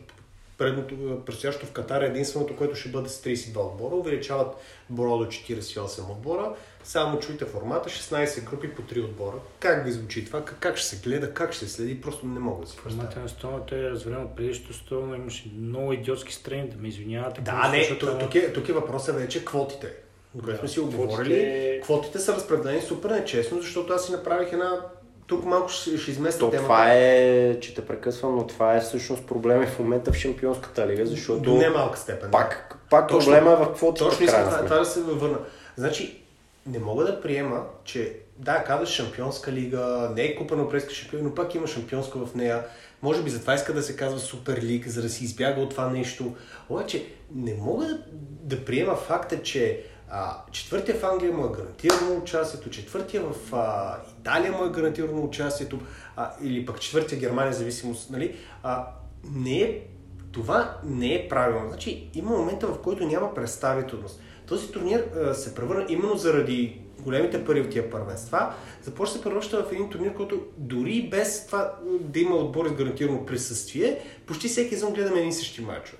предното, 0.57 0.95
предстоящото 1.25 1.67
в 1.67 1.71
Катар 1.71 2.01
е 2.01 2.05
единственото, 2.05 2.55
което 2.55 2.75
ще 2.75 2.89
бъде 2.89 3.09
с 3.09 3.21
32 3.21 3.57
отбора. 3.57 3.95
Увеличават 3.95 4.55
броя 4.89 5.17
до 5.17 5.25
48 5.25 6.11
отбора. 6.11 6.55
Само 6.83 7.19
чуйте 7.19 7.45
формата, 7.45 7.89
16 7.89 8.43
групи 8.43 8.69
по 8.69 8.81
3 8.81 9.03
отбора. 9.05 9.35
Как 9.59 9.85
ви 9.85 9.91
звучи 9.91 10.25
това? 10.25 10.45
Как, 10.45 10.77
ще 10.77 10.87
се 10.87 11.09
гледа? 11.09 11.33
Как 11.33 11.53
ще 11.53 11.65
се 11.65 11.71
следи? 11.71 12.01
Просто 12.01 12.25
не 12.25 12.39
мога 12.39 12.65
да 12.65 12.71
си. 12.71 12.77
Формата 12.77 13.19
на 13.19 13.29
столната 13.29 13.75
е 13.75 13.81
развален 13.81 14.21
от 14.21 14.35
предишното 14.35 14.73
стол, 14.73 15.13
имаше 15.15 15.51
много 15.57 15.93
идиотски 15.93 16.33
страни, 16.33 16.69
да 16.69 16.77
ме 16.77 16.87
извинявате. 16.87 17.41
Да, 17.41 17.69
не, 17.71 17.79
защото- 17.79 18.05
тук, 18.07 18.19
тук, 18.19 18.35
е, 18.35 18.53
тук 18.53 18.69
е 18.69 18.73
въпросът 18.73 19.15
вече 19.15 19.45
квотите. 19.45 19.93
Когато 20.31 20.59
сме 20.59 20.67
си 20.67 20.79
оговорили, 20.79 21.33
Квотите- 21.33 21.81
квотите 21.83 22.19
са 22.19 22.33
разпределени 22.33 22.81
супер 22.81 23.09
нечестно, 23.09 23.61
защото 23.61 23.93
аз 23.93 24.05
си 24.05 24.11
направих 24.11 24.53
една... 24.53 24.81
Тук 25.27 25.45
малко 25.45 25.69
ще, 25.69 25.97
ще 25.97 26.11
изместя 26.11 26.39
То 26.39 26.49
темата. 26.49 26.63
това 26.63 26.93
е, 26.93 27.59
че 27.59 27.75
те 27.75 27.85
прекъсвам, 27.85 28.35
но 28.35 28.47
това 28.47 28.75
е 28.75 28.81
всъщност 28.81 29.25
проблем 29.25 29.67
в 29.67 29.79
момента 29.79 30.11
в 30.11 30.15
Шампионската 30.15 30.87
лига, 30.87 31.05
защото 31.05 31.41
До 31.41 31.53
немалка 31.53 31.99
степен. 31.99 32.25
да. 32.27 32.31
пак, 32.31 32.77
пак 32.89 33.07
Точно- 33.07 33.31
проблема 33.33 33.51
е 33.51 33.55
в 33.55 33.73
квотите 33.73 34.03
в 34.03 34.09
Точно 34.09 34.25
искам 34.25 34.43
това, 34.43 34.63
това 34.65 34.77
да 34.77 34.85
се 34.85 35.01
върна. 35.01 35.37
Значи, 35.75 36.21
не 36.65 36.79
мога 36.79 37.03
да 37.05 37.21
приема, 37.21 37.63
че 37.83 38.13
да, 38.37 38.63
казваш 38.63 38.89
шампионска 38.89 39.51
лига, 39.51 40.11
не 40.15 40.21
е 40.21 40.35
купа 40.35 40.55
на 40.55 40.61
европейска 40.61 40.93
шампион, 40.93 41.23
но 41.23 41.35
пак 41.35 41.55
има 41.55 41.67
шампионска 41.67 42.19
в 42.19 42.35
нея. 42.35 42.63
Може 43.01 43.21
би 43.23 43.29
затова 43.29 43.53
иска 43.53 43.73
да 43.73 43.81
се 43.81 43.95
казва 43.95 44.19
Супер 44.19 44.61
Лиг, 44.61 44.87
за 44.87 45.01
да 45.01 45.09
си 45.09 45.23
избяга 45.23 45.61
от 45.61 45.69
това 45.69 45.89
нещо. 45.89 46.35
Обаче, 46.69 47.05
не 47.35 47.53
мога 47.53 47.85
да, 47.85 47.99
да 48.55 48.65
приема 48.65 48.95
факта, 48.95 49.41
че 49.43 49.81
а, 50.09 50.37
четвъртия 50.51 50.99
в 50.99 51.03
Англия 51.03 51.33
му 51.33 51.45
е 51.45 51.57
гарантирано 51.57 52.17
участието, 52.21 52.69
четвъртия 52.69 53.23
в 53.23 53.55
а, 53.55 53.97
Италия 54.19 54.51
му 54.51 54.65
е 54.65 54.69
гарантирано 54.69 55.23
участието, 55.23 55.79
а, 56.15 56.31
или 56.41 56.65
пък 56.65 56.79
четвъртия 56.79 57.19
Германия, 57.19 57.53
зависимост, 57.53 58.09
нали? 58.09 58.35
А, 58.63 58.87
не 59.31 59.61
е 59.61 59.81
това 60.31 60.77
не 60.83 61.15
е 61.15 61.29
правилно. 61.29 61.69
Значи 61.69 62.09
има 62.13 62.31
момента, 62.31 62.67
в 62.67 62.81
който 62.81 63.07
няма 63.07 63.33
представителност. 63.33 64.21
Този 64.47 64.71
турнир 64.71 64.99
а, 64.99 65.33
се 65.33 65.55
превърна 65.55 65.85
именно 65.89 66.17
заради 66.17 66.81
големите 66.99 67.45
пари 67.45 67.61
в 67.61 67.69
тия 67.69 67.89
първенства, 67.89 68.53
започва 68.83 69.15
се 69.15 69.21
превръща 69.23 69.63
в 69.63 69.71
един 69.71 69.89
турнир, 69.89 70.13
който 70.13 70.41
дори 70.57 71.07
без 71.11 71.45
това 71.47 71.75
да 71.99 72.19
има 72.19 72.35
отбор 72.35 72.67
с 72.67 72.73
гарантирано 72.73 73.25
присъствие, 73.25 74.01
почти 74.25 74.47
всеки 74.47 74.75
сезон 74.75 74.93
гледаме 74.93 75.19
едни 75.19 75.33
същи 75.33 75.61
мачове. 75.61 75.97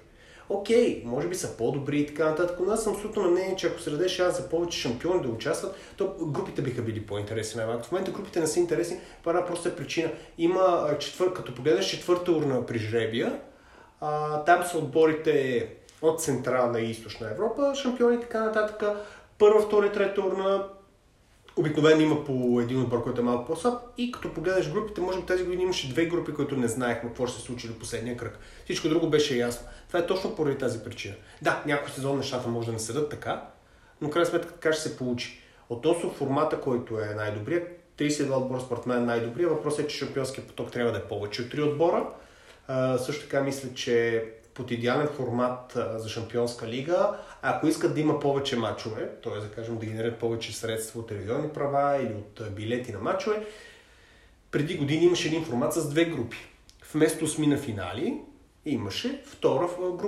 Окей, 0.50 1.04
може 1.06 1.28
би 1.28 1.36
са 1.36 1.58
по-добри 1.58 2.00
и 2.00 2.08
така 2.08 2.30
нататък, 2.30 2.58
но 2.66 2.74
аз 2.74 2.84
съм 2.84 2.94
абсолютно 2.94 3.22
на 3.22 3.30
мнение, 3.30 3.56
че 3.56 3.68
ако 3.68 3.80
се 3.80 3.90
даде 3.90 4.10
шанс 4.10 4.38
за 4.38 4.50
повече 4.50 4.80
шампиони 4.80 5.22
да 5.22 5.30
участват, 5.30 5.76
то 5.98 6.16
групите 6.20 6.62
биха 6.62 6.82
били 6.82 7.06
по-интересни. 7.06 7.62
В 7.62 7.92
момента 7.92 8.12
групите 8.12 8.40
не 8.40 8.48
са 8.48 8.60
интересни 8.60 9.00
по 9.24 9.30
една 9.30 9.46
проста 9.46 9.76
причина. 9.76 10.12
Има 10.38 10.90
четвър... 11.00 11.34
като 11.34 11.56
погледнеш 11.56 11.86
четвърта 11.86 12.32
урна 12.32 12.66
при 12.66 12.80
жребия, 12.80 13.40
а, 14.02 14.44
там 14.44 14.64
са 14.64 14.78
отборите 14.78 15.68
от 16.02 16.22
Централна 16.22 16.80
и 16.80 16.90
Източна 16.90 17.32
Европа, 17.32 17.74
шампиони 17.76 18.16
и 18.16 18.20
така 18.20 18.44
нататък. 18.44 18.84
Първа, 19.38 19.62
втора 19.62 19.86
и 19.86 19.92
трета 19.92 20.22
урна 20.22 20.68
обикновено 21.58 22.02
има 22.02 22.26
по 22.26 22.62
един 22.62 22.82
отбор, 22.82 23.04
който 23.04 23.22
е 23.22 23.24
малко 23.24 23.46
по-слаб. 23.46 23.82
И 23.98 24.12
като 24.12 24.34
погледнеш 24.34 24.70
групите, 24.70 25.02
може 25.02 25.20
би 25.20 25.26
тази 25.26 25.44
година 25.44 25.64
имаше 25.64 25.90
две 25.90 26.06
групи, 26.06 26.34
които 26.34 26.58
не 26.58 26.68
знаехме 26.68 27.10
какво 27.10 27.28
ще 27.28 27.40
се 27.40 27.46
случи 27.46 27.68
до 27.68 27.80
последния 27.80 28.18
кръг. 28.18 28.40
Всичко 28.66 28.90
друго 28.90 29.10
беше 29.10 29.38
ясно. 29.38 29.68
Това 29.96 30.04
е 30.04 30.08
точно 30.08 30.36
поради 30.36 30.58
тази 30.58 30.80
причина. 30.84 31.16
Да, 31.42 31.64
някой 31.66 31.90
сезон 31.90 32.18
нещата 32.18 32.48
може 32.48 32.68
да 32.68 32.74
не 32.74 32.80
седат 32.80 33.10
така, 33.10 33.44
но 34.02 34.10
крайна 34.10 34.26
сметка 34.26 34.54
така 34.54 34.74
ще 34.74 34.90
се 34.90 34.98
получи. 34.98 35.42
Относно 35.70 36.12
формата, 36.12 36.62
който 36.62 37.00
е 37.00 37.16
най-добрият, 37.16 37.68
32 37.98 38.38
отбора 38.38 38.62
според 38.62 38.86
мен 38.86 38.98
е 38.98 39.06
най-добрият. 39.06 39.52
Въпросът 39.52 39.86
е, 39.86 39.88
че 39.88 39.98
шампионския 39.98 40.48
поток 40.48 40.72
трябва 40.72 40.92
да 40.92 40.98
е 40.98 41.02
повече 41.02 41.42
от 41.42 41.48
3 41.48 41.72
отбора. 41.72 42.10
А, 42.68 42.98
също 42.98 43.24
така 43.24 43.42
мисля, 43.44 43.70
че 43.74 44.26
под 44.54 44.72
идеален 44.72 45.08
формат 45.08 45.78
за 45.96 46.10
шампионска 46.10 46.68
лига, 46.68 47.18
ако 47.42 47.68
искат 47.68 47.94
да 47.94 48.00
има 48.00 48.20
повече 48.20 48.58
мачове, 48.58 49.10
т.е. 49.24 49.40
да 49.40 49.52
кажем 49.52 49.78
да 49.78 49.86
генерират 49.86 50.20
повече 50.20 50.56
средства 50.56 51.00
от 51.00 51.08
телевизионни 51.08 51.50
права 51.50 51.98
или 51.98 52.14
от 52.14 52.56
билети 52.56 52.92
на 52.92 53.00
мачове, 53.00 53.46
преди 54.52 54.78
години 54.78 55.06
имаше 55.06 55.28
един 55.28 55.46
формат 55.46 55.74
с 55.74 55.90
две 55.90 56.06
групи. 56.06 56.38
Вместо 56.94 57.26
осмина 57.26 57.58
финали 57.58 58.22
имаше 58.66 59.22
втора 59.26 59.68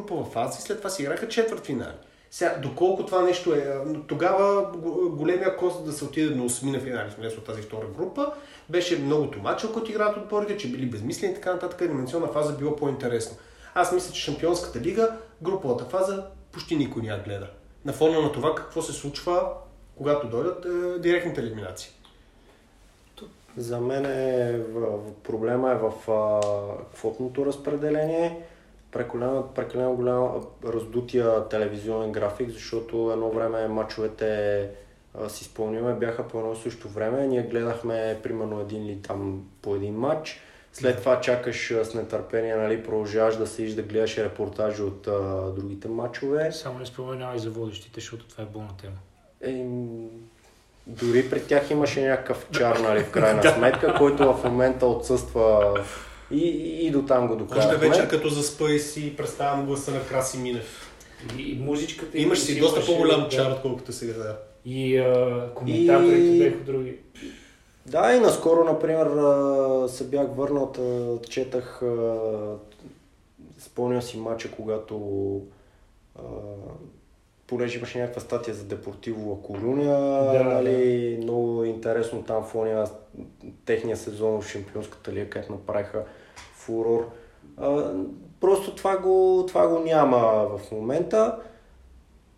в 0.09 0.25
фаза 0.33 0.57
и 0.59 0.61
след 0.61 0.77
това 0.77 0.89
си 0.89 1.01
играха 1.01 1.27
четвърт 1.27 1.65
финали. 1.65 1.93
Сега, 2.31 2.57
доколко 2.63 3.05
това 3.05 3.21
нещо 3.21 3.53
е... 3.53 3.77
Тогава 4.07 4.71
го- 4.71 5.09
големия 5.09 5.57
кост 5.57 5.85
да 5.85 5.91
се 5.91 6.05
отиде 6.05 6.35
на 6.35 6.43
осмина 6.43 6.79
финали 6.79 7.09
вместо 7.17 7.41
тази 7.41 7.61
втора 7.61 7.85
група 7.97 8.31
беше 8.69 8.99
много 8.99 9.31
тумача, 9.31 9.73
които 9.73 9.91
играят 9.91 10.17
отборите, 10.17 10.57
че 10.57 10.71
били 10.71 10.85
безмислени 10.85 11.31
и 11.31 11.35
така 11.35 11.53
нататък. 11.53 11.81
Анимационна 11.81 12.27
фаза 12.27 12.53
било 12.53 12.75
по-интересно. 12.75 13.37
Аз 13.73 13.91
мисля, 13.91 14.13
че 14.13 14.21
Шампионската 14.21 14.79
лига, 14.79 15.17
груповата 15.41 15.85
фаза, 15.85 16.25
почти 16.51 16.75
никой 16.75 17.01
няма 17.01 17.23
гледа. 17.23 17.47
На 17.85 17.93
фона 17.93 18.21
на 18.21 18.31
това 18.31 18.55
какво 18.55 18.81
се 18.81 18.93
случва, 18.93 19.49
когато 19.95 20.27
дойдат 20.27 20.65
е, 20.65 20.99
директните 20.99 21.41
елиминации. 21.41 21.91
За 23.57 23.79
мен 23.79 24.05
е, 24.05 24.59
проблема 25.23 25.71
е 25.71 25.75
в 25.75 26.11
а, 26.11 26.41
квотното 26.95 27.45
разпределение, 27.45 28.41
прекалено, 28.91 29.47
прекалено 29.55 29.95
голям 29.95 30.45
раздутия 30.65 31.47
телевизионен 31.47 32.11
график, 32.11 32.49
защото 32.49 33.11
едно 33.11 33.29
време 33.29 33.67
мачовете 33.67 34.69
а, 35.19 35.29
си 35.29 35.43
спомняме 35.43 35.93
бяха 35.93 36.27
по 36.27 36.39
едно 36.39 36.55
също 36.55 36.89
време. 36.89 37.27
Ние 37.27 37.43
гледахме 37.43 38.19
примерно 38.23 38.61
един 38.61 38.85
или 38.85 39.01
там 39.01 39.47
по 39.61 39.75
един 39.75 39.93
матч. 39.93 40.41
След 40.73 40.99
това 40.99 41.21
чакаш 41.21 41.73
с 41.83 41.93
нетърпение, 41.93 42.55
нали, 42.55 42.83
продължаваш 42.83 43.35
да 43.35 43.47
седиш 43.47 43.73
да 43.73 43.83
гледаш 43.83 44.17
репортажи 44.17 44.81
от 44.83 45.07
а, 45.07 45.51
другите 45.55 45.87
матчове. 45.87 46.51
Само 46.51 46.79
не 46.79 46.85
споменавай 46.85 47.39
за 47.39 47.49
водещите, 47.49 47.99
защото 47.99 48.27
това 48.27 48.43
е 48.43 48.47
болна 48.47 48.77
тема. 48.81 48.97
Е, 49.41 49.67
дори 50.87 51.29
при 51.29 51.43
тях 51.43 51.71
имаше 51.71 52.01
някакъв 52.01 52.47
чар, 52.51 52.77
нали, 52.83 53.03
в 53.03 53.11
крайна 53.11 53.53
сметка, 53.53 53.95
който 53.97 54.33
в 54.33 54.43
момента 54.43 54.85
отсъства 54.85 55.73
и, 56.31 56.37
и, 56.37 56.87
и 56.87 56.91
до 56.91 57.01
там 57.01 57.27
го 57.27 57.33
Още 57.33 57.43
докарахме. 57.43 57.89
вечер, 57.89 58.07
като 58.09 58.29
заспа 58.29 58.71
и 58.71 58.79
си 58.79 59.15
представям 59.17 59.65
гласа 59.65 59.91
на 59.91 60.05
Краси 60.05 60.37
Минев. 60.37 60.93
И, 61.37 61.51
и 61.51 61.59
музичката... 61.59 62.17
Имаш 62.17 62.39
и 62.39 62.41
си 62.41 62.59
доста 62.59 62.85
по-голям 62.85 63.21
да. 63.21 63.29
чар, 63.29 63.51
отколкото 63.51 63.93
сега. 63.93 64.13
Да. 64.13 64.37
И 64.65 64.97
а, 64.97 65.49
коментаторите 65.55 66.15
И- 66.15 66.39
бяха 66.39 66.63
други. 66.63 66.95
Да, 67.85 68.15
и 68.15 68.19
наскоро, 68.19 68.63
например, 68.63 69.07
се 69.87 70.03
бях 70.03 70.27
върнал, 70.35 70.71
та, 70.71 70.81
четах, 71.29 71.81
спомням 73.59 74.01
си 74.01 74.17
мача, 74.17 74.51
когато 74.51 74.97
а, 76.19 76.21
понеже 77.47 77.77
имаше 77.77 77.99
някаква 77.99 78.21
статия 78.21 78.53
за 78.53 78.63
Депортиво 78.63 79.29
Ла 79.29 79.41
Коруня, 79.41 79.93
Да, 80.33 80.43
нали, 80.43 81.19
много 81.23 81.63
интересно 81.63 82.23
там 82.23 82.43
в 82.43 82.55
ония 82.55 82.85
техния 83.65 83.97
сезон 83.97 84.41
в 84.41 84.47
Шампионската 84.47 85.11
лига, 85.11 85.29
където 85.29 85.51
направиха 85.51 86.03
фурор. 86.53 87.09
А, 87.57 87.93
просто 88.41 88.75
това 88.75 88.97
го, 88.97 89.45
това 89.47 89.67
го 89.67 89.79
няма 89.79 90.17
в 90.57 90.71
момента. 90.71 91.35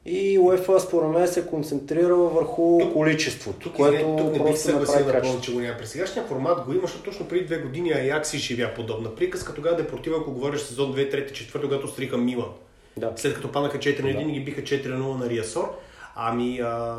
И 0.06 0.40
УЕФА 0.40 0.80
според 0.80 1.10
мен 1.10 1.28
се 1.28 1.48
концентрира 1.48 2.16
върху 2.16 2.78
Тук- 2.80 2.94
количеството, 2.94 3.60
Тук, 3.60 3.76
което 3.76 4.08
не, 4.08 4.18
тук 4.18 4.26
не 4.28 4.40
бих 4.44 4.66
да 4.66 4.86
качество. 4.86 5.22
помня, 5.22 5.42
че 5.42 5.54
го 5.54 5.60
няма. 5.60 5.78
При 5.78 5.86
сегашния 5.88 6.26
формат 6.26 6.66
го 6.66 6.72
има, 6.72 6.82
защото 6.82 7.04
точно 7.04 7.28
преди 7.28 7.46
две 7.46 7.58
години 7.58 7.92
Аякс 7.92 8.34
изживя 8.34 8.72
подобна 8.76 9.16
приказка. 9.16 9.54
Тогава 9.54 9.76
Депортива, 9.76 10.18
ако 10.22 10.32
говориш 10.32 10.62
сезон 10.62 10.94
2, 10.94 11.14
3, 11.16 11.32
4, 11.32 11.62
когато 11.62 11.88
стриха 11.88 12.18
Милан. 12.18 12.50
Да. 12.98 13.14
След 13.16 13.36
като 13.36 13.52
паднаха 13.52 13.78
4 13.78 14.02
на 14.02 14.10
1 14.10 14.26
Да. 14.26 14.32
ги 14.32 14.40
биха 14.40 14.62
4 14.62 14.88
на 14.88 14.98
0 14.98 15.18
на 15.18 15.30
Риасор. 15.30 15.76
Ами, 16.16 16.60
а, 16.60 16.98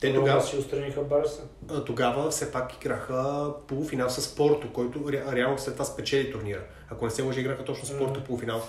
Те 0.00 0.06
Тогава 0.08 0.26
тогава, 0.26 0.42
си 0.42 0.56
устраниха 0.56 1.00
Барса. 1.00 1.42
тогава 1.86 2.30
все 2.30 2.52
пак 2.52 2.74
играха 2.74 3.34
полуфинал 3.68 4.10
с 4.10 4.36
Порто, 4.36 4.72
който 4.72 4.98
ре- 5.00 5.32
реално 5.32 5.58
след 5.58 5.74
това 5.74 5.84
спечели 5.84 6.32
турнира. 6.32 6.60
Ако 6.90 7.04
не 7.04 7.10
се 7.10 7.22
лъжи, 7.22 7.40
играха 7.40 7.64
точно 7.64 7.86
с 7.86 7.98
Порто 7.98 8.20
полуфинал. 8.20 8.62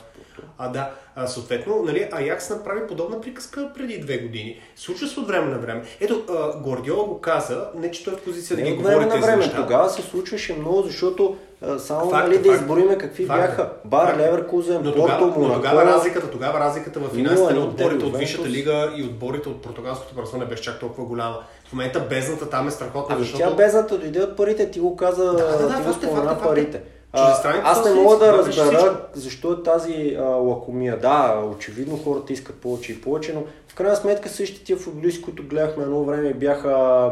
А 0.58 0.68
да, 0.68 0.92
а, 1.16 1.28
съответно, 1.28 1.84
нали, 1.84 2.10
Аякс 2.12 2.50
направи 2.50 2.88
подобна 2.88 3.22
приказка 3.22 3.72
преди 3.76 4.00
две 4.00 4.18
години. 4.18 4.62
Случва 4.76 5.08
се 5.08 5.20
от 5.20 5.28
време 5.28 5.48
на 5.48 5.60
време. 5.60 5.84
Ето, 6.00 6.26
а, 6.30 6.60
Гордиола 6.60 7.06
го 7.06 7.22
каза, 7.22 7.70
не 7.76 7.92
че 7.92 8.04
той 8.04 8.14
е 8.14 8.18
в 8.18 8.24
позиция 8.24 8.58
да 8.58 8.64
Не 8.64 8.68
ги 8.68 8.74
от 8.74 8.78
говори 8.78 8.96
време 8.96 9.06
на 9.06 9.12
тези 9.12 9.24
време. 9.24 9.38
неща. 9.38 9.58
Тогава 9.58 9.90
се 9.90 10.02
случваше 10.02 10.54
много, 10.54 10.82
защото 10.82 11.38
само 11.78 12.10
Факт 12.10 12.26
е, 12.26 12.30
нали, 12.30 12.38
да 12.38 12.50
факт. 12.50 12.62
избориме 12.62 12.98
какви 12.98 13.26
Факт 13.26 13.44
е. 13.44 13.48
бяха. 13.48 13.70
Бар, 13.86 14.06
Факт 14.06 14.20
е. 14.20 14.22
Леверкузен, 14.22 14.82
Но 14.84 14.84
Порто, 14.84 14.96
тогава, 15.02 15.28
но 15.28 15.38
Монако. 15.38 15.56
тогава, 15.56 15.86
разликата, 15.86 16.30
тогава 16.30 16.60
разликата 16.60 17.00
в 17.00 17.10
финансите 17.10 17.54
на 17.54 17.60
отборите 17.60 18.06
от 18.06 18.18
Висшата 18.18 18.50
лига 18.50 18.94
и 18.96 19.04
отборите 19.04 19.50
от 19.50 19.62
португалското 19.62 20.16
първенство 20.16 20.38
не 20.40 20.46
беше 20.46 20.64
чак 20.64 20.80
толкова 20.80 21.08
голяма. 21.08 21.38
В 21.70 21.74
момента 21.74 22.00
бездната 22.00 22.50
там 22.50 22.68
е 22.68 22.72
страхотна, 22.72 23.16
Ами 23.16 23.24
защото... 23.24 23.50
тя 23.50 23.56
бездната 23.56 23.98
дойде 23.98 24.24
от 24.24 24.38
парите, 24.38 24.72
ти 24.72 24.80
го 24.80 24.96
каза, 24.96 25.26
да, 25.26 25.34
да, 25.34 25.76
ти 25.76 25.84
го 25.84 25.90
е, 25.90 25.94
спомена 25.94 26.32
е, 26.32 26.36
е. 26.36 26.48
парите. 26.48 26.82
А, 27.14 27.62
аз 27.64 27.86
не 27.86 27.94
мога 27.94 28.18
да 28.18 28.38
разбера 28.38 28.98
защо 29.14 29.52
е 29.52 29.64
тази 29.64 30.18
а, 30.20 30.24
лакомия. 30.24 31.00
Да, 31.00 31.44
очевидно 31.58 31.98
хората 31.98 32.34
искат 32.34 32.56
повече 32.56 32.92
и 32.92 33.02
повече, 33.02 33.34
но 33.34 33.44
в 33.68 33.76
крайна 33.76 33.96
сметка 33.96 34.30
същите 34.30 34.64
тия 34.64 34.78
футболисти, 34.78 35.22
които 35.22 35.44
гледахме 35.44 35.84
едно 35.84 36.04
време, 36.04 36.34
бяха 36.34 37.12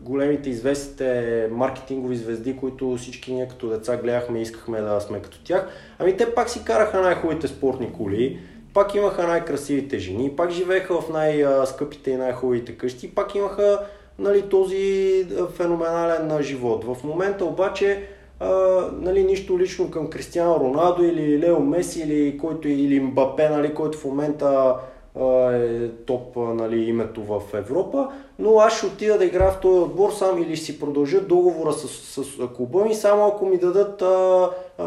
големите 0.00 0.50
известните 0.50 1.48
маркетингови 1.50 2.16
звезди, 2.16 2.56
които 2.56 2.96
всички 2.96 3.32
ние 3.32 3.48
като 3.48 3.68
деца 3.68 3.96
гледахме 3.96 4.38
и 4.38 4.42
искахме 4.42 4.80
да 4.80 5.00
сме 5.00 5.22
като 5.22 5.44
тях. 5.44 5.68
Ами 5.98 6.16
те 6.16 6.34
пак 6.34 6.50
си 6.50 6.64
караха 6.64 7.00
най-хубавите 7.00 7.48
спортни 7.48 7.92
коли, 7.92 8.40
пак 8.74 8.94
имаха 8.94 9.26
най-красивите 9.26 9.98
жени, 9.98 10.36
пак 10.36 10.50
живееха 10.50 11.00
в 11.00 11.08
най-скъпите 11.12 12.10
и 12.10 12.16
най-хубавите 12.16 12.72
къщи, 12.72 13.14
пак 13.14 13.34
имаха 13.34 13.80
нали, 14.18 14.42
този 14.42 15.26
феноменален 15.54 16.42
живот. 16.42 16.84
В 16.84 17.04
момента 17.04 17.44
обаче 17.44 18.02
а, 18.40 18.48
нали, 19.00 19.24
нищо 19.24 19.58
лично 19.58 19.90
към 19.90 20.10
Кристиано 20.10 20.60
Роналдо 20.60 21.04
или 21.04 21.38
Лео 21.38 21.60
Меси 21.60 22.00
или, 22.00 22.38
който, 22.38 22.68
или 22.68 23.00
Мбапе, 23.00 23.48
нали, 23.48 23.74
който 23.74 23.98
в 23.98 24.04
момента 24.04 24.74
е 25.52 25.88
топ 25.88 26.36
нали, 26.36 26.84
името 26.84 27.22
в 27.24 27.42
Европа, 27.54 28.08
но 28.38 28.58
аз 28.58 28.76
ще 28.76 28.86
отида 28.86 29.18
да 29.18 29.24
играя 29.24 29.50
в 29.50 29.60
този 29.60 29.80
отбор 29.80 30.10
сам 30.10 30.42
или 30.42 30.56
ще 30.56 30.64
си 30.64 30.80
продължа 30.80 31.20
договора 31.20 31.72
с, 31.72 31.88
с, 31.88 32.24
с 32.24 32.48
клуба 32.56 32.84
ми, 32.84 32.94
само 32.94 33.26
ако 33.26 33.46
ми 33.46 33.58
дадат 33.58 34.02
а, 34.02 34.50
а, 34.78 34.84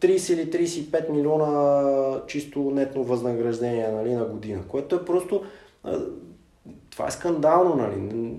30 0.00 0.32
или 0.32 0.68
35 0.68 1.10
милиона 1.10 2.20
чисто 2.26 2.58
нетно 2.60 3.04
възнаграждение 3.04 3.88
нали, 3.88 4.14
на 4.14 4.24
година, 4.24 4.60
което 4.68 4.96
е 4.96 5.04
просто 5.04 5.42
а, 5.84 5.98
това 6.90 7.06
е 7.06 7.10
скандално, 7.10 7.76
нали? 7.76 8.34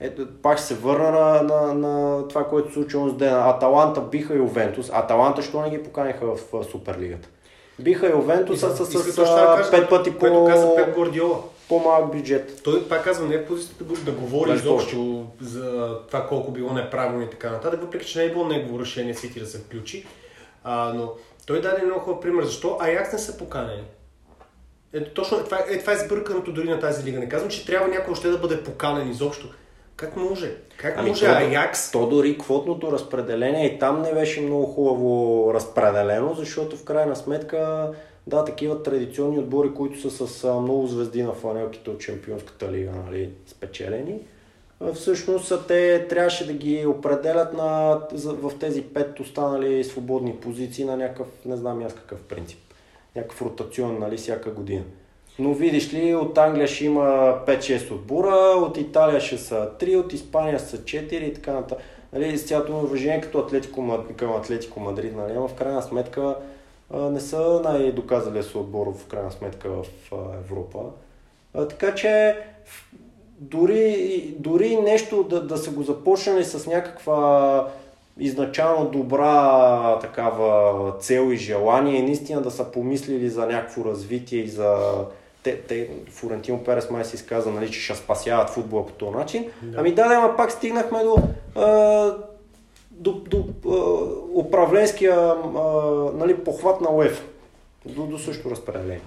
Ето, 0.00 0.28
пак 0.42 0.58
се 0.58 0.74
върна 0.74 1.10
на, 1.10 1.42
на, 1.42 1.74
на 1.74 2.28
това, 2.28 2.48
което 2.48 2.68
се 2.68 2.74
случи 2.74 2.96
онзи 2.96 3.16
ден. 3.16 3.34
Аталанта 3.34 4.00
биха 4.00 4.34
Ювентус. 4.34 4.90
Аталанта, 4.92 5.42
що 5.42 5.60
не 5.60 5.70
ги 5.70 5.82
поканиха 5.82 6.26
в 6.26 6.64
Суперлигата? 6.64 7.28
Биха 7.78 8.10
Ювентус 8.10 8.60
с, 8.60 8.76
с, 8.76 8.86
с, 9.12 9.16
кажа, 9.16 9.70
пет 9.70 9.88
пъти 9.88 10.16
което 10.16 10.44
каза 10.44 10.66
по, 10.66 10.76
Пеп 10.76 10.94
Гордиола. 10.94 11.42
по-малък 11.68 12.12
бюджет. 12.12 12.60
Той 12.64 12.88
пак 12.88 13.04
казва, 13.04 13.28
не 13.28 13.34
е 13.34 13.44
позицията 13.44 13.84
да, 13.84 13.94
го- 13.94 14.00
да 14.04 14.12
говори 14.12 14.52
изобщо 14.54 15.26
за 15.40 15.96
това 16.06 16.26
колко 16.26 16.50
било 16.50 16.72
неправилно 16.72 17.22
и 17.22 17.30
така 17.30 17.50
нататък, 17.50 17.80
въпреки 17.80 18.06
че 18.06 18.18
не 18.18 18.24
е 18.24 18.30
било 18.30 18.44
негово 18.44 18.80
решение 18.80 19.14
Сити 19.14 19.40
да 19.40 19.46
се 19.46 19.58
включи. 19.58 20.06
А, 20.64 20.92
но 20.94 21.12
той 21.46 21.60
даде 21.60 21.82
много 21.84 22.00
хубав 22.00 22.20
пример. 22.20 22.44
Защо 22.44 22.76
Аякс 22.80 23.12
не 23.12 23.18
са 23.18 23.38
поканени? 23.38 23.84
Ето 24.92 25.10
точно 25.10 25.44
това, 25.44 25.58
е, 25.68 25.78
това 25.78 25.92
е 25.92 25.96
сбърканото 25.96 26.52
дори 26.52 26.68
на 26.68 26.80
тази 26.80 27.04
лига. 27.04 27.18
Не 27.18 27.28
казвам, 27.28 27.50
че 27.50 27.66
трябва 27.66 27.88
някой 27.88 28.12
още 28.12 28.28
да 28.28 28.38
бъде 28.38 28.62
поканен 28.62 29.10
изобщо. 29.10 29.48
Как 29.96 30.16
може? 30.16 30.54
Как 30.76 30.94
Ами 30.98 31.08
може 31.08 31.26
то- 31.26 31.32
Аякс? 31.32 31.90
То 31.90 32.06
дори 32.06 32.38
квотното 32.38 32.92
разпределение 32.92 33.66
и 33.66 33.78
там 33.78 34.02
не 34.02 34.12
беше 34.14 34.40
много 34.40 34.66
хубаво 34.66 35.50
разпределено, 35.54 36.34
защото 36.34 36.76
в 36.76 36.84
крайна 36.84 37.16
сметка, 37.16 37.90
да, 38.26 38.44
такива 38.44 38.82
традиционни 38.82 39.38
отбори, 39.38 39.74
които 39.74 40.10
са 40.10 40.26
с 40.26 40.60
много 40.60 40.86
звезди 40.86 41.22
на 41.22 41.32
фланелките 41.32 41.90
от 41.90 42.00
Чемпионската 42.00 42.72
лига, 42.72 42.90
нали, 43.06 43.30
спечелени, 43.46 44.20
всъщност 44.94 45.52
те 45.68 46.06
трябваше 46.08 46.46
да 46.46 46.52
ги 46.52 46.86
определят 46.86 47.52
на, 47.52 48.00
в 48.12 48.52
тези 48.60 48.82
пет 48.82 49.20
останали 49.20 49.84
свободни 49.84 50.36
позиции 50.36 50.84
на 50.84 50.96
някакъв, 50.96 51.26
не 51.44 51.56
знам 51.56 51.84
аз 51.86 51.94
какъв 51.94 52.22
принцип, 52.22 52.58
някакъв 53.16 53.42
ротационен, 53.42 53.98
нали, 53.98 54.16
всяка 54.16 54.50
година. 54.50 54.84
Но 55.38 55.52
видиш 55.52 55.92
ли, 55.94 56.14
от 56.14 56.38
Англия 56.38 56.68
ще 56.68 56.84
има 56.84 57.38
5-6 57.46 57.90
отбора, 57.90 58.34
от 58.36 58.76
Италия 58.76 59.20
ще 59.20 59.38
са 59.38 59.70
3, 59.80 59.96
от 59.96 60.12
Испания 60.12 60.60
са 60.60 60.78
4 60.78 61.12
и 61.12 61.34
така 61.34 61.52
нататък. 61.52 61.78
Нали, 62.12 62.38
с 62.38 62.46
цялото 62.46 62.78
уважение 62.78 63.20
като 63.20 63.38
Атлетико, 63.38 64.04
към 64.16 64.32
Атлетико 64.32 64.80
Мадрид, 64.80 65.16
нали, 65.16 65.32
в 65.32 65.50
крайна 65.58 65.82
сметка 65.82 66.36
не 66.94 67.20
са 67.20 67.60
най-доказали 67.64 68.42
се 68.42 68.58
отбор 68.58 68.94
в 68.98 69.06
крайна 69.06 69.32
сметка 69.32 69.68
в 69.70 70.12
Европа. 70.44 70.78
Така 71.68 71.94
че 71.94 72.36
дори, 73.38 74.34
дори 74.38 74.76
нещо 74.76 75.22
да, 75.22 75.42
да 75.42 75.56
са 75.56 75.70
го 75.70 75.82
започнали 75.82 76.44
с 76.44 76.66
някаква 76.66 77.68
изначално 78.18 78.90
добра 78.90 79.98
такава 79.98 80.92
цел 80.98 81.32
и 81.32 81.36
желание 81.36 82.02
наистина 82.02 82.42
да 82.42 82.50
са 82.50 82.64
помислили 82.64 83.28
за 83.28 83.46
някакво 83.46 83.84
развитие 83.84 84.40
и 84.40 84.48
за... 84.48 84.76
Те, 85.46 85.60
те 85.60 85.90
Флорентино 86.10 86.64
Перес 86.64 86.90
май 86.90 87.04
се 87.04 87.16
изказа, 87.16 87.50
нали, 87.50 87.70
че 87.70 87.80
ще 87.80 87.94
спасяват 87.94 88.50
футбола 88.50 88.86
по 88.86 88.92
този 88.92 89.16
начин. 89.16 89.50
Да. 89.62 89.78
Ами 89.78 89.94
да, 89.94 90.08
да, 90.08 90.14
ама 90.14 90.36
пак 90.36 90.52
стигнахме 90.52 91.02
до, 91.02 91.16
а, 91.54 92.16
до, 92.90 93.12
до 93.12 93.48
а, 93.66 93.76
управленския 94.38 95.16
а, 95.16 95.62
нали, 96.14 96.36
похват 96.36 96.80
на 96.80 96.90
УЕФ. 96.90 97.24
До, 97.84 98.06
до 98.06 98.18
също 98.18 98.50
разпределение. 98.50 99.00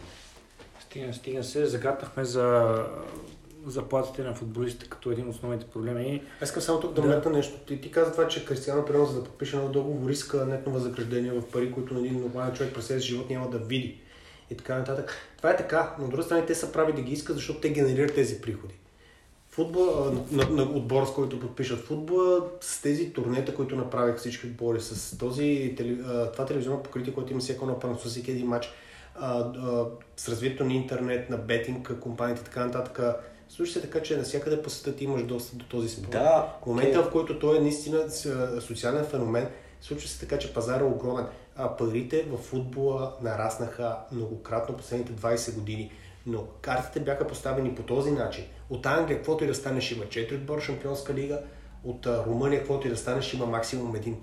Стигна, 0.80 1.14
стигна 1.14 1.44
се, 1.44 1.66
загатнахме 1.66 2.24
за 2.24 2.76
заплатите 3.66 4.22
на 4.24 4.34
футболистите 4.34 4.90
като 4.90 5.12
един 5.12 5.30
от 5.30 5.36
основните 5.36 5.66
проблеми. 5.66 6.24
Аз 6.42 6.50
искам 6.50 6.62
само 6.62 6.80
тук 6.80 6.94
да 6.94 7.02
Да. 7.02 7.08
вметна 7.08 7.32
нещо. 7.32 7.60
Ти, 7.68 7.82
ти 7.82 7.92
каза 7.92 8.12
това, 8.12 8.28
че 8.28 8.46
Кристиано 8.46 8.86
примерно 8.86 9.06
за 9.06 9.16
да 9.16 9.24
подпише 9.24 9.58
нов 9.58 9.72
договор 9.72 10.10
иска 10.10 10.46
нетно 10.46 10.74
възнаграждение 10.74 11.32
в 11.32 11.42
пари, 11.52 11.72
които 11.72 11.96
един 11.96 12.22
нормален 12.22 12.54
човек 12.54 12.74
през 12.74 12.98
живот 12.98 13.30
няма 13.30 13.50
да 13.50 13.58
види. 13.58 14.02
И 14.50 14.58
така 14.58 14.78
нататък. 14.78 15.14
Това 15.38 15.50
е 15.50 15.58
така, 15.58 15.96
но 16.00 16.06
от 16.06 16.12
друга 16.12 16.24
страна 16.24 16.46
те 16.46 16.56
са 16.56 16.72
прави 16.72 16.94
да 16.94 17.02
ги 17.02 17.14
искат, 17.14 17.36
защото 17.36 17.60
те 17.60 17.70
генерират 17.70 18.16
тези 18.16 18.42
приходи. 18.42 18.74
Футбол, 19.50 19.86
на, 20.32 20.44
на, 20.44 20.50
на 20.50 20.64
отбор, 20.64 21.06
с 21.06 21.14
който 21.14 21.40
подпишат 21.40 21.80
футбола, 21.80 22.42
с 22.62 22.82
тези 22.82 23.14
турнета, 23.14 23.56
които 23.56 23.76
направих 23.76 24.18
всички 24.18 24.48
отбори, 24.48 24.82
с 24.82 25.18
този, 25.18 25.76
това 26.34 26.46
телевизионно 26.46 26.84
покритие, 26.84 27.14
което 27.14 27.32
има 27.32 27.42
всяко 27.42 27.66
на 27.66 27.80
първо, 27.80 28.00
с 28.00 28.06
всеки 28.06 28.32
един 28.32 28.48
матч, 28.48 28.70
а, 29.16 29.40
а, 29.40 29.86
с 30.18 30.30
развитието 30.30 30.66
на 30.66 30.74
интернет, 30.74 31.30
на 31.30 31.38
бетинг, 31.38 31.92
компаниите 32.02 32.42
и 32.42 32.46
така 32.46 32.66
нататък. 32.66 33.00
Случи 33.50 33.72
се 33.72 33.82
така, 33.82 34.02
че 34.02 34.18
навсякъде 34.18 34.62
по 34.62 34.70
света 34.70 34.98
ти 34.98 35.04
имаш 35.04 35.24
достъп 35.24 35.58
до 35.58 35.66
този 35.66 35.90
спорт. 35.90 36.12
Да, 36.12 36.54
В 36.64 36.66
момента, 36.66 37.00
окей. 37.00 37.10
в 37.10 37.12
който 37.12 37.40
той 37.40 37.58
е 37.58 37.62
наистина 37.62 38.10
социален 38.62 39.06
феномен, 39.06 39.48
случва 39.82 40.10
се 40.10 40.20
така, 40.20 40.40
че 40.40 40.54
пазар 40.54 40.82
е 40.82 40.84
огромен. 40.84 41.26
А 41.62 41.78
парите 41.78 42.26
в 42.32 42.38
футбола 42.38 43.14
нараснаха 43.22 43.98
многократно 44.12 44.78
последните 44.78 45.14
20 45.14 45.56
години. 45.56 45.92
Но 46.26 46.44
картите 46.62 47.00
бяха 47.00 47.28
поставени 47.28 47.76
по 47.76 47.84
този 47.84 48.12
начин. 48.12 48.44
От 48.70 48.86
Англия, 48.86 49.18
каквото 49.18 49.44
и 49.44 49.48
да 49.48 49.56
стане, 49.56 49.82
ще 49.82 49.96
има 49.96 50.06
4 50.06 50.36
отбора 50.36 50.62
шампионска 50.62 51.14
лига. 51.14 51.40
От 51.84 52.08
Румъния, 52.08 52.60
каквото 52.60 52.88
и 52.88 52.90
да 52.90 52.98
стане, 52.98 53.22
ще 53.22 53.36
има 53.36 53.46
максимум 53.46 53.96
един. 53.96 54.18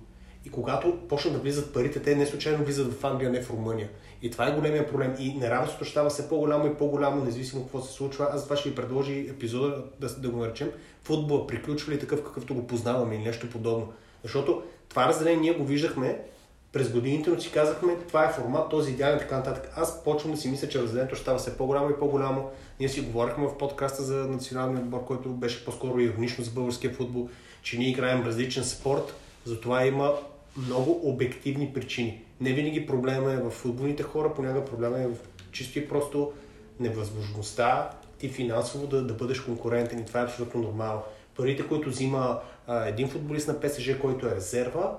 И 0.45 0.51
когато 0.51 0.99
почнат 1.09 1.35
да 1.35 1.41
влизат 1.41 1.73
парите, 1.73 2.03
те 2.03 2.15
не 2.15 2.27
случайно 2.27 2.65
влизат 2.65 2.93
в 2.93 3.05
Англия, 3.05 3.31
не 3.31 3.43
в 3.43 3.51
Румъния. 3.51 3.89
И 4.23 4.31
това 4.31 4.49
е 4.49 4.55
големия 4.55 4.89
проблем. 4.89 5.15
И 5.19 5.35
неравенството 5.35 5.85
става 5.85 6.11
все 6.11 6.29
по-голямо 6.29 6.67
и 6.67 6.75
по-голямо, 6.75 7.25
независимо 7.25 7.63
какво 7.63 7.81
се 7.81 7.93
случва. 7.93 8.29
Аз 8.33 8.45
това 8.45 8.57
ще 8.57 8.69
ви 8.69 8.75
предложи 8.75 9.29
епизода 9.31 9.85
да, 10.01 10.09
да 10.09 10.31
го 10.31 10.39
наречем 10.39 10.71
футбола 11.03 11.47
приключва 11.47 11.93
ли 11.93 11.99
такъв 11.99 12.25
какъвто 12.25 12.55
го 12.55 12.67
познаваме 12.67 13.15
или 13.15 13.23
нещо 13.23 13.51
подобно. 13.51 13.93
Защото 14.23 14.63
това 14.89 15.09
разделение 15.09 15.41
ние 15.41 15.53
го 15.53 15.65
виждахме 15.65 16.25
през 16.73 16.91
годините, 16.91 17.31
но 17.31 17.41
си 17.41 17.53
казахме, 17.53 17.97
това 18.09 18.25
е 18.25 18.33
формат, 18.33 18.71
този 18.71 18.93
идеален 18.93 19.17
и 19.17 19.21
така 19.21 19.37
нататък. 19.37 19.73
Аз 19.77 20.05
почвам 20.05 20.33
да 20.33 20.39
си 20.39 20.49
мисля, 20.49 20.69
че 20.69 20.83
разделението 20.83 21.15
ще 21.15 21.23
става 21.23 21.39
все 21.39 21.57
по-голямо 21.57 21.91
и 21.91 21.99
по-голямо. 21.99 22.51
Ние 22.81 22.89
си 22.89 23.01
говорихме 23.01 23.47
в 23.47 23.59
подкаста 23.59 24.03
за 24.03 24.15
националния 24.15 24.83
отбор, 24.83 25.05
който 25.05 25.29
беше 25.29 25.65
по-скоро 25.65 26.01
иронично 26.01 26.45
за 26.45 26.51
българския 26.51 26.93
футбол, 26.95 27.29
че 27.63 27.79
ние 27.79 27.89
играем 27.89 28.27
различен 28.27 28.65
спорт, 28.65 29.15
затова 29.45 29.85
има 29.85 30.15
много 30.57 31.01
обективни 31.09 31.73
причини. 31.75 32.23
Не 32.41 32.53
винаги 32.53 32.87
проблема 32.87 33.33
е 33.33 33.37
в 33.37 33.51
футболните 33.51 34.03
хора, 34.03 34.35
понякога 34.35 34.65
проблема 34.65 35.01
е 35.01 35.07
в 35.07 35.17
чисто 35.53 35.79
и 35.79 35.89
просто 35.89 36.33
невъзможността 36.81 37.91
ти 38.19 38.29
финансово 38.29 38.87
да, 38.87 39.03
да 39.03 39.15
бъдеш 39.15 39.41
конкурентен 39.41 39.99
и 39.99 40.05
това 40.05 40.21
е 40.21 40.25
абсолютно 40.25 40.61
нормално. 40.61 41.03
Парите, 41.37 41.69
които 41.69 41.89
взима 41.89 42.41
а, 42.67 42.87
един 42.87 43.09
футболист 43.09 43.49
на 43.49 43.61
ПСЖ, 43.61 43.99
който 44.01 44.27
е 44.27 44.35
резерва, 44.35 44.97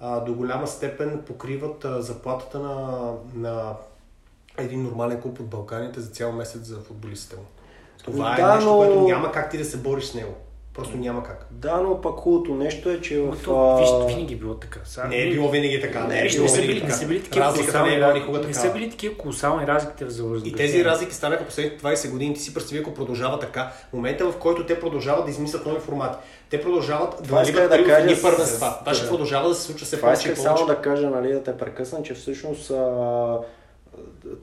а, 0.00 0.20
до 0.20 0.34
голяма 0.34 0.66
степен 0.66 1.22
покриват 1.26 1.84
а, 1.84 2.02
заплатата 2.02 2.58
на, 2.58 2.98
на 3.34 3.74
един 4.58 4.82
нормален 4.82 5.20
клуб 5.20 5.40
от 5.40 5.46
Балканите 5.46 6.00
за 6.00 6.10
цял 6.10 6.32
месец 6.32 6.62
за 6.62 6.80
футболистите 6.80 7.36
му. 7.36 7.42
Това 8.04 8.36
Да, 8.36 8.42
е 8.52 8.54
нещо, 8.54 8.70
но- 8.70 8.76
което 8.76 9.00
няма 9.00 9.32
как 9.32 9.50
ти 9.50 9.58
да 9.58 9.64
се 9.64 9.76
бориш 9.76 10.04
с 10.04 10.14
него. 10.14 10.34
Просто 10.74 10.96
няма 10.96 11.22
как. 11.22 11.46
Да, 11.50 11.76
но 11.76 12.00
пък 12.00 12.14
хубавото 12.14 12.54
нещо 12.54 12.90
е, 12.90 13.00
че 13.00 13.18
в... 13.18 13.36
то, 13.44 13.76
виж, 13.76 13.88
винаги 14.06 14.34
е 14.34 14.36
било 14.36 14.54
така. 14.54 14.80
Сега, 14.84 15.06
Не 15.06 15.16
е 15.16 15.30
било 15.30 15.48
винаги 15.48 15.80
така. 15.80 16.04
Не 16.04 16.18
е 16.18 16.22
Виж, 16.22 16.32
било 16.32 16.42
не 16.42 16.48
са 16.48 16.54
винаги 16.54 16.68
били, 16.68 16.80
не 16.80 16.86
така. 16.86 16.94
са 16.94 17.06
били 17.06 17.22
такива 17.22 17.44
Разликата 17.44 17.78
не 17.78 17.88
е 17.88 17.90
колосални, 17.90 17.96
била 17.96 18.14
никога 18.14 18.48
не 18.48 18.54
са 18.54 18.62
така. 18.62 18.74
били 18.74 18.90
такива 18.90 19.16
колосални 19.16 19.66
разликите 19.66 20.04
в 20.04 20.08
И 20.08 20.10
завързването. 20.10 20.56
тези 20.56 20.84
разлики 20.84 21.14
станаха 21.14 21.44
последните 21.44 21.78
20 21.78 22.10
години. 22.10 22.34
Ти 22.34 22.40
си 22.40 22.54
представи, 22.54 22.80
ако 22.80 22.94
продължава 22.94 23.38
така. 23.38 23.72
Момента, 23.92 24.24
в 24.26 24.36
който 24.36 24.66
те 24.66 24.80
продължават 24.80 25.24
да 25.24 25.30
измислят 25.30 25.66
нови 25.66 25.80
формати. 25.80 26.18
Те 26.50 26.60
продължават 26.60 27.14
да 27.22 27.34
наливат 27.34 27.68
да 27.68 27.74
едни 27.76 27.86
кажа 27.86 28.16
с- 28.16 28.22
първенства. 28.22 28.74
Това 28.80 28.94
ще 28.94 29.04
да. 29.04 29.10
продължава 29.10 29.48
да 29.48 29.54
се 29.54 29.62
случва 29.62 29.86
все 29.86 30.00
повече 30.00 30.20
и 30.20 30.32
исках 30.32 30.36
повече. 30.36 30.56
само 30.56 30.66
да 30.68 30.76
кажа, 30.76 31.10
нали, 31.10 31.32
да 31.32 31.42
те 31.42 31.56
прекъсна, 31.56 32.02
че 32.02 32.14
всъщност 32.14 32.70
а, 32.70 33.38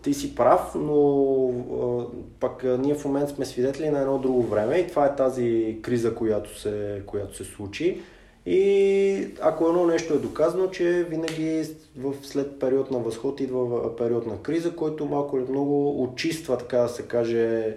ти 0.01 0.13
си 0.13 0.35
прав, 0.35 0.75
но 0.75 1.51
пък 2.39 2.63
ние 2.79 2.95
в 2.95 3.05
момента 3.05 3.33
сме 3.33 3.45
свидетели 3.45 3.89
на 3.89 3.99
едно 3.99 4.17
друго 4.17 4.43
време 4.43 4.75
и 4.77 4.87
това 4.87 5.05
е 5.05 5.15
тази 5.15 5.77
криза, 5.81 6.15
която 6.15 6.59
се, 6.59 7.01
която 7.05 7.35
се 7.35 7.43
случи. 7.43 8.01
И 8.45 9.27
ако 9.41 9.67
едно 9.67 9.85
нещо 9.85 10.13
е 10.13 10.17
доказано, 10.17 10.67
че 10.67 11.05
винаги 11.09 11.63
в, 11.97 12.13
след 12.23 12.59
период 12.59 12.91
на 12.91 12.99
възход 12.99 13.39
идва 13.39 13.95
период 13.95 14.27
на 14.27 14.41
криза, 14.41 14.75
който 14.75 15.05
малко 15.05 15.37
или 15.37 15.45
много 15.49 16.03
очиства, 16.03 16.57
така 16.57 16.77
да 16.77 16.89
се 16.89 17.03
каже, 17.03 17.75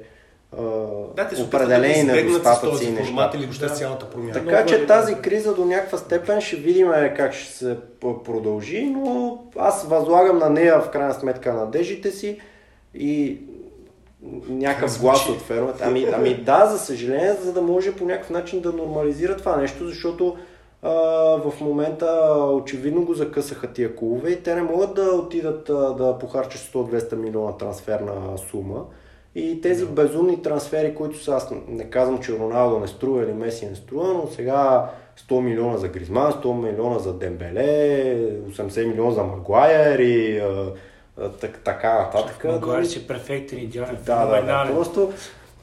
Да, 1.16 1.28
те 1.28 1.36
да 1.36 1.42
определени 1.42 1.94
с 1.94 2.04
недостатъци 2.04 2.84
и 2.84 2.90
неща. 2.90 3.30
или 3.34 3.42
въобще 3.42 3.66
Да. 3.66 3.74
цялата 3.74 4.10
промяна. 4.10 4.32
Така 4.32 4.50
Много 4.50 4.68
че 4.68 4.74
е- 4.74 4.86
тази 4.86 5.14
криза 5.14 5.54
до 5.54 5.64
някаква 5.64 5.98
степен 5.98 6.40
ще 6.40 6.56
видим 6.56 6.90
как 7.16 7.34
ще 7.34 7.52
се 7.52 7.76
продължи, 8.00 8.84
но 8.90 9.38
аз 9.58 9.84
възлагам 9.84 10.38
на 10.38 10.50
нея 10.50 10.80
в 10.80 10.90
крайна 10.90 11.14
сметка 11.14 11.52
надеждите 11.52 12.10
си 12.10 12.40
и 12.94 13.40
някакъв 14.48 14.92
Как 14.92 15.00
глас 15.00 15.28
от 15.28 15.40
фермата. 15.40 15.84
Ами, 15.86 16.06
ами 16.14 16.34
да, 16.34 16.66
за 16.66 16.78
съжаление, 16.78 17.32
за 17.32 17.52
да 17.52 17.62
може 17.62 17.96
по 17.96 18.04
някакъв 18.04 18.30
начин 18.30 18.60
да 18.60 18.72
нормализира 18.72 19.36
това 19.36 19.56
нещо, 19.56 19.86
защото 19.86 20.36
а, 20.82 20.90
в 21.36 21.52
момента 21.60 22.06
очевидно 22.52 23.04
го 23.04 23.14
закъсаха 23.14 23.72
тия 23.72 23.96
клубове 23.96 24.30
и 24.30 24.42
те 24.42 24.54
не 24.54 24.62
могат 24.62 24.94
да 24.94 25.02
отидат 25.02 25.70
а, 25.70 25.72
да 25.94 26.18
похарчат 26.18 26.60
100-200 26.60 27.14
милиона 27.14 27.56
трансферна 27.56 28.38
сума. 28.50 28.84
И 29.40 29.60
тези 29.60 29.86
безумни 29.86 30.42
трансфери, 30.42 30.94
които 30.94 31.22
са, 31.22 31.32
аз 31.32 31.52
не 31.68 31.90
казвам, 31.90 32.22
че 32.22 32.38
Роналдо 32.38 32.78
не 32.78 32.86
струва 32.86 33.22
или 33.22 33.32
Меси 33.32 33.66
не 33.66 33.76
струва, 33.76 34.14
но 34.14 34.26
сега 34.26 34.90
100 35.28 35.40
милиона 35.40 35.76
за 35.76 35.88
Гризман, 35.88 36.32
100 36.32 36.62
милиона 36.62 36.98
за 36.98 37.12
Дембеле, 37.12 38.16
80 38.48 38.86
милиона 38.86 39.10
за 39.10 39.22
Магуайер 39.22 39.98
и 39.98 40.38
а, 40.38 40.72
а, 41.20 41.28
так, 41.28 41.60
така 41.64 41.98
нататък. 41.98 42.44
Маглар 42.44 42.84
си 42.84 42.98
е 42.98 43.02
перфектен, 43.02 43.58
идеален, 43.58 43.98
Да, 44.06 44.26
да, 44.26 44.42
да. 44.42 44.74
Просто, 44.74 45.12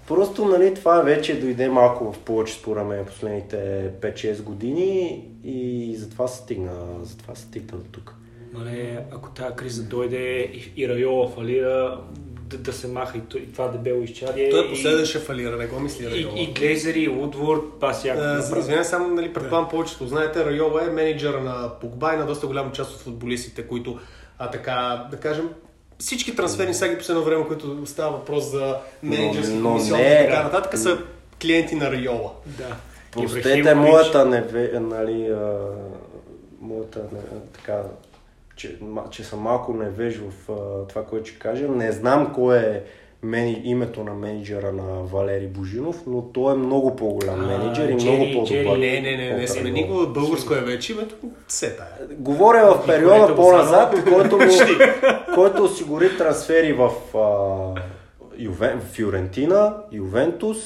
просто 0.07 0.45
нали, 0.45 0.73
това 0.73 1.01
вече 1.01 1.39
дойде 1.39 1.69
малко 1.69 2.13
в 2.13 2.19
повече 2.19 2.53
според 2.53 2.85
мен 2.85 3.05
последните 3.05 3.91
5-6 4.01 4.43
години 4.43 5.25
и 5.43 5.95
затова 5.97 6.27
се 6.27 6.37
стигна, 6.37 6.73
затова 7.03 7.35
се 7.35 7.41
стигна 7.41 7.77
до 7.77 7.89
тук. 7.91 8.15
Мале, 8.53 9.05
ако 9.11 9.29
тази 9.29 9.55
криза 9.55 9.83
дойде 9.83 10.39
и, 10.39 10.73
и 10.77 10.89
Райола 10.89 11.29
фалира, 11.29 12.01
да, 12.49 12.57
да 12.57 12.73
се 12.73 12.87
маха 12.87 13.17
и, 13.17 13.37
и 13.37 13.51
това 13.53 13.67
дебело 13.67 14.01
изчадие. 14.01 14.49
Той 14.49 14.65
е 14.65 14.69
последен 14.69 15.05
ще 15.05 15.19
фалира, 15.19 15.57
не 15.57 15.67
го 15.67 15.79
мисли 15.79 16.03
И, 16.05 16.09
Райола. 16.09 16.33
и, 16.37 16.43
и 16.43 16.53
Глейзери, 16.53 16.99
и 16.99 17.09
Удворд, 17.09 17.63
аз 17.81 18.05
яко 18.05 18.21
Е. 18.21 18.57
Извинявай, 18.59 18.85
само 18.85 19.07
нали, 19.07 19.33
предполагам 19.33 19.69
повечето. 19.69 20.07
Знаете, 20.07 20.45
Райола 20.45 20.83
е 20.83 20.89
менеджера 20.89 21.41
на 21.41 21.69
Погба 21.81 22.13
и 22.13 22.17
на 22.17 22.25
доста 22.25 22.47
голяма 22.47 22.71
част 22.71 22.91
от 22.95 23.01
футболистите, 23.01 23.63
които, 23.63 23.99
а 24.39 24.51
така, 24.51 25.07
да 25.11 25.17
кажем, 25.17 25.49
всички 25.99 26.35
трансферни 26.35 26.73
саги 26.73 26.97
последно 26.97 27.23
време, 27.23 27.47
които 27.47 27.85
става 27.85 28.11
въпрос 28.11 28.51
за 28.51 28.77
менеджерски 29.03 29.53
Но- 29.53 29.69
но 29.69 29.97
не, 29.97 30.01
и 30.01 30.25
така 30.25 30.35
да. 30.37 30.43
нататък, 30.43 30.77
са 30.79 30.97
клиенти 31.41 31.75
на 31.75 31.91
Райола. 31.91 32.31
Да. 32.45 32.75
Простете 33.11 33.75
моята 33.75 34.25
неве, 34.25 34.71
нали, 34.79 35.27
а, 35.27 35.57
моята, 36.61 36.99
не, 36.99 37.19
така, 37.53 37.81
че, 38.57 38.77
че 39.11 39.23
съм 39.23 39.39
малко 39.39 39.73
невеж 39.73 40.17
в 40.19 40.51
а, 40.51 40.55
това, 40.83 41.03
което 41.03 41.25
ще 41.25 41.39
кажа. 41.39 41.67
Не 41.67 41.91
знам 41.91 42.33
кое 42.33 42.57
е 42.59 42.81
мени, 43.23 43.61
името 43.63 44.03
на 44.03 44.13
менеджера 44.13 44.71
на 44.71 45.03
Валери 45.03 45.47
Божинов, 45.47 46.03
но 46.07 46.21
той 46.23 46.53
е 46.53 46.57
много 46.57 46.95
по-голям 46.95 47.39
А, 47.41 47.47
менеджер 47.47 47.89
и 47.89 47.93
Джери- 47.93 48.03
много 48.03 48.23
по-добър. 48.33 48.47
Джери- 48.47 49.01
Не, 49.01 49.11
не, 49.11 49.17
не, 49.19 49.33
не 49.33 49.47
смени 49.47 49.83
Райола. 49.83 50.05
го, 50.05 50.13
българско 50.13 50.53
е 50.53 50.61
вече 50.61 50.93
името, 50.93 51.15
се 51.47 51.75
тая. 51.75 51.89
Говоря 52.11 52.73
в 52.73 52.85
периода 52.85 53.35
по-назад, 53.35 53.93
Лозанова. 53.93 54.11
който, 54.13 54.37
му, 54.37 54.51
който 55.35 55.63
осигури 55.63 56.17
трансфери 56.17 56.73
в 56.73 56.91
а, 57.15 57.81
Ювен, 58.37 58.81
Фюрентина, 58.83 59.75
Ювентус, 59.91 60.57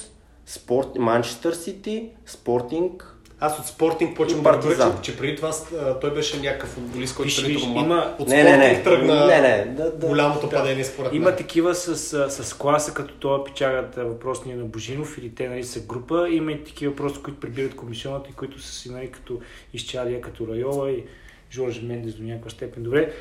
Спорт, 0.45 0.87
Манчестър 0.97 1.53
Сити, 1.53 2.09
Спортинг. 2.25 3.10
Аз 3.43 3.59
от 3.59 3.65
Спортинг 3.65 4.15
почвам 4.15 4.43
да 4.43 4.49
Партизан. 4.51 4.71
разбера, 4.79 5.01
че, 5.01 5.11
че 5.11 5.17
преди 5.17 5.35
това 5.35 5.51
а, 5.79 5.99
той 5.99 6.13
беше 6.13 6.39
някакъв 6.39 6.69
футболист, 6.69 7.15
който 7.15 7.27
Виж, 7.27 7.41
преди 7.41 7.53
виж, 7.53 7.61
това 7.61 7.81
има- 7.81 8.15
от 8.19 8.27
Не, 8.27 8.43
не, 8.43 8.57
не. 8.57 8.65
Спортинг 8.65 8.83
тръгна 8.83 9.25
Не, 9.27 9.41
не, 9.41 9.65
да, 9.67 9.91
да. 9.91 10.07
голямото 10.07 10.47
Да. 10.47 10.55
падение 10.55 10.83
според 10.83 11.13
Има 11.13 11.35
такива 11.35 11.75
с, 11.75 11.95
с, 12.29 12.53
класа, 12.53 12.93
като 12.93 13.13
това 13.13 13.43
печагат 13.43 13.97
а, 13.97 14.03
въпросния 14.03 14.57
на 14.57 14.63
Божинов 14.65 15.17
или 15.17 15.35
те 15.35 15.49
нали, 15.49 15.63
са 15.63 15.79
група. 15.79 16.27
Има 16.29 16.51
и 16.51 16.63
такива 16.63 16.95
просто, 16.95 17.23
които 17.23 17.39
прибират 17.39 17.75
комисионата 17.75 18.29
и 18.29 18.33
които 18.33 18.61
са 18.61 18.71
си 18.71 18.91
нали, 18.91 19.07
като 19.07 19.39
изчадия, 19.73 20.21
като 20.21 20.47
Райола 20.47 20.91
и 20.91 21.03
Жорж 21.51 21.81
Мендес 21.81 22.13
до 22.13 22.23
някаква 22.23 22.49
степен. 22.49 22.83
Добре, 22.83 23.11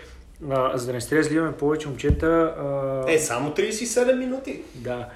а, 0.50 0.78
за 0.78 0.86
да 0.86 0.92
не 0.92 1.00
сте 1.00 1.16
разливаме 1.16 1.52
повече 1.52 1.88
момчета, 1.88 2.26
а, 2.26 3.04
Е, 3.08 3.18
само 3.18 3.50
37 3.50 4.14
минути. 4.14 4.62
Да. 4.74 5.08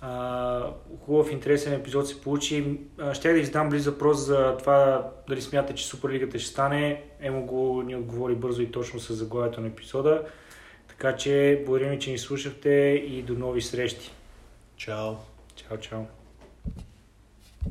А, 0.00 0.72
хубав, 1.04 1.32
интересен 1.32 1.72
епизод 1.72 2.08
се 2.08 2.20
получи. 2.20 2.78
Щях 3.12 3.32
да 3.32 3.38
ви 3.38 3.44
задам 3.44 3.68
близ 3.68 3.86
въпрос 3.86 4.18
за 4.18 4.56
това 4.56 5.10
дали 5.28 5.42
смятате, 5.42 5.74
че 5.74 5.86
Суперлигата 5.86 6.38
ще 6.38 6.50
стане. 6.50 7.02
Емо 7.20 7.46
го 7.46 7.82
ни 7.82 7.96
отговори 7.96 8.34
бързо 8.34 8.62
и 8.62 8.70
точно 8.70 9.00
с 9.00 9.14
заглавието 9.14 9.60
на 9.60 9.66
епизода. 9.66 10.22
Така 10.88 11.16
че, 11.16 11.62
благодарим 11.66 11.90
ви, 11.90 11.98
че 11.98 12.10
ни 12.10 12.18
слушахте 12.18 12.70
и 13.08 13.22
до 13.22 13.34
нови 13.34 13.62
срещи. 13.62 14.10
Чао. 14.76 15.14
Чао, 15.56 15.78
чао. 15.78 16.17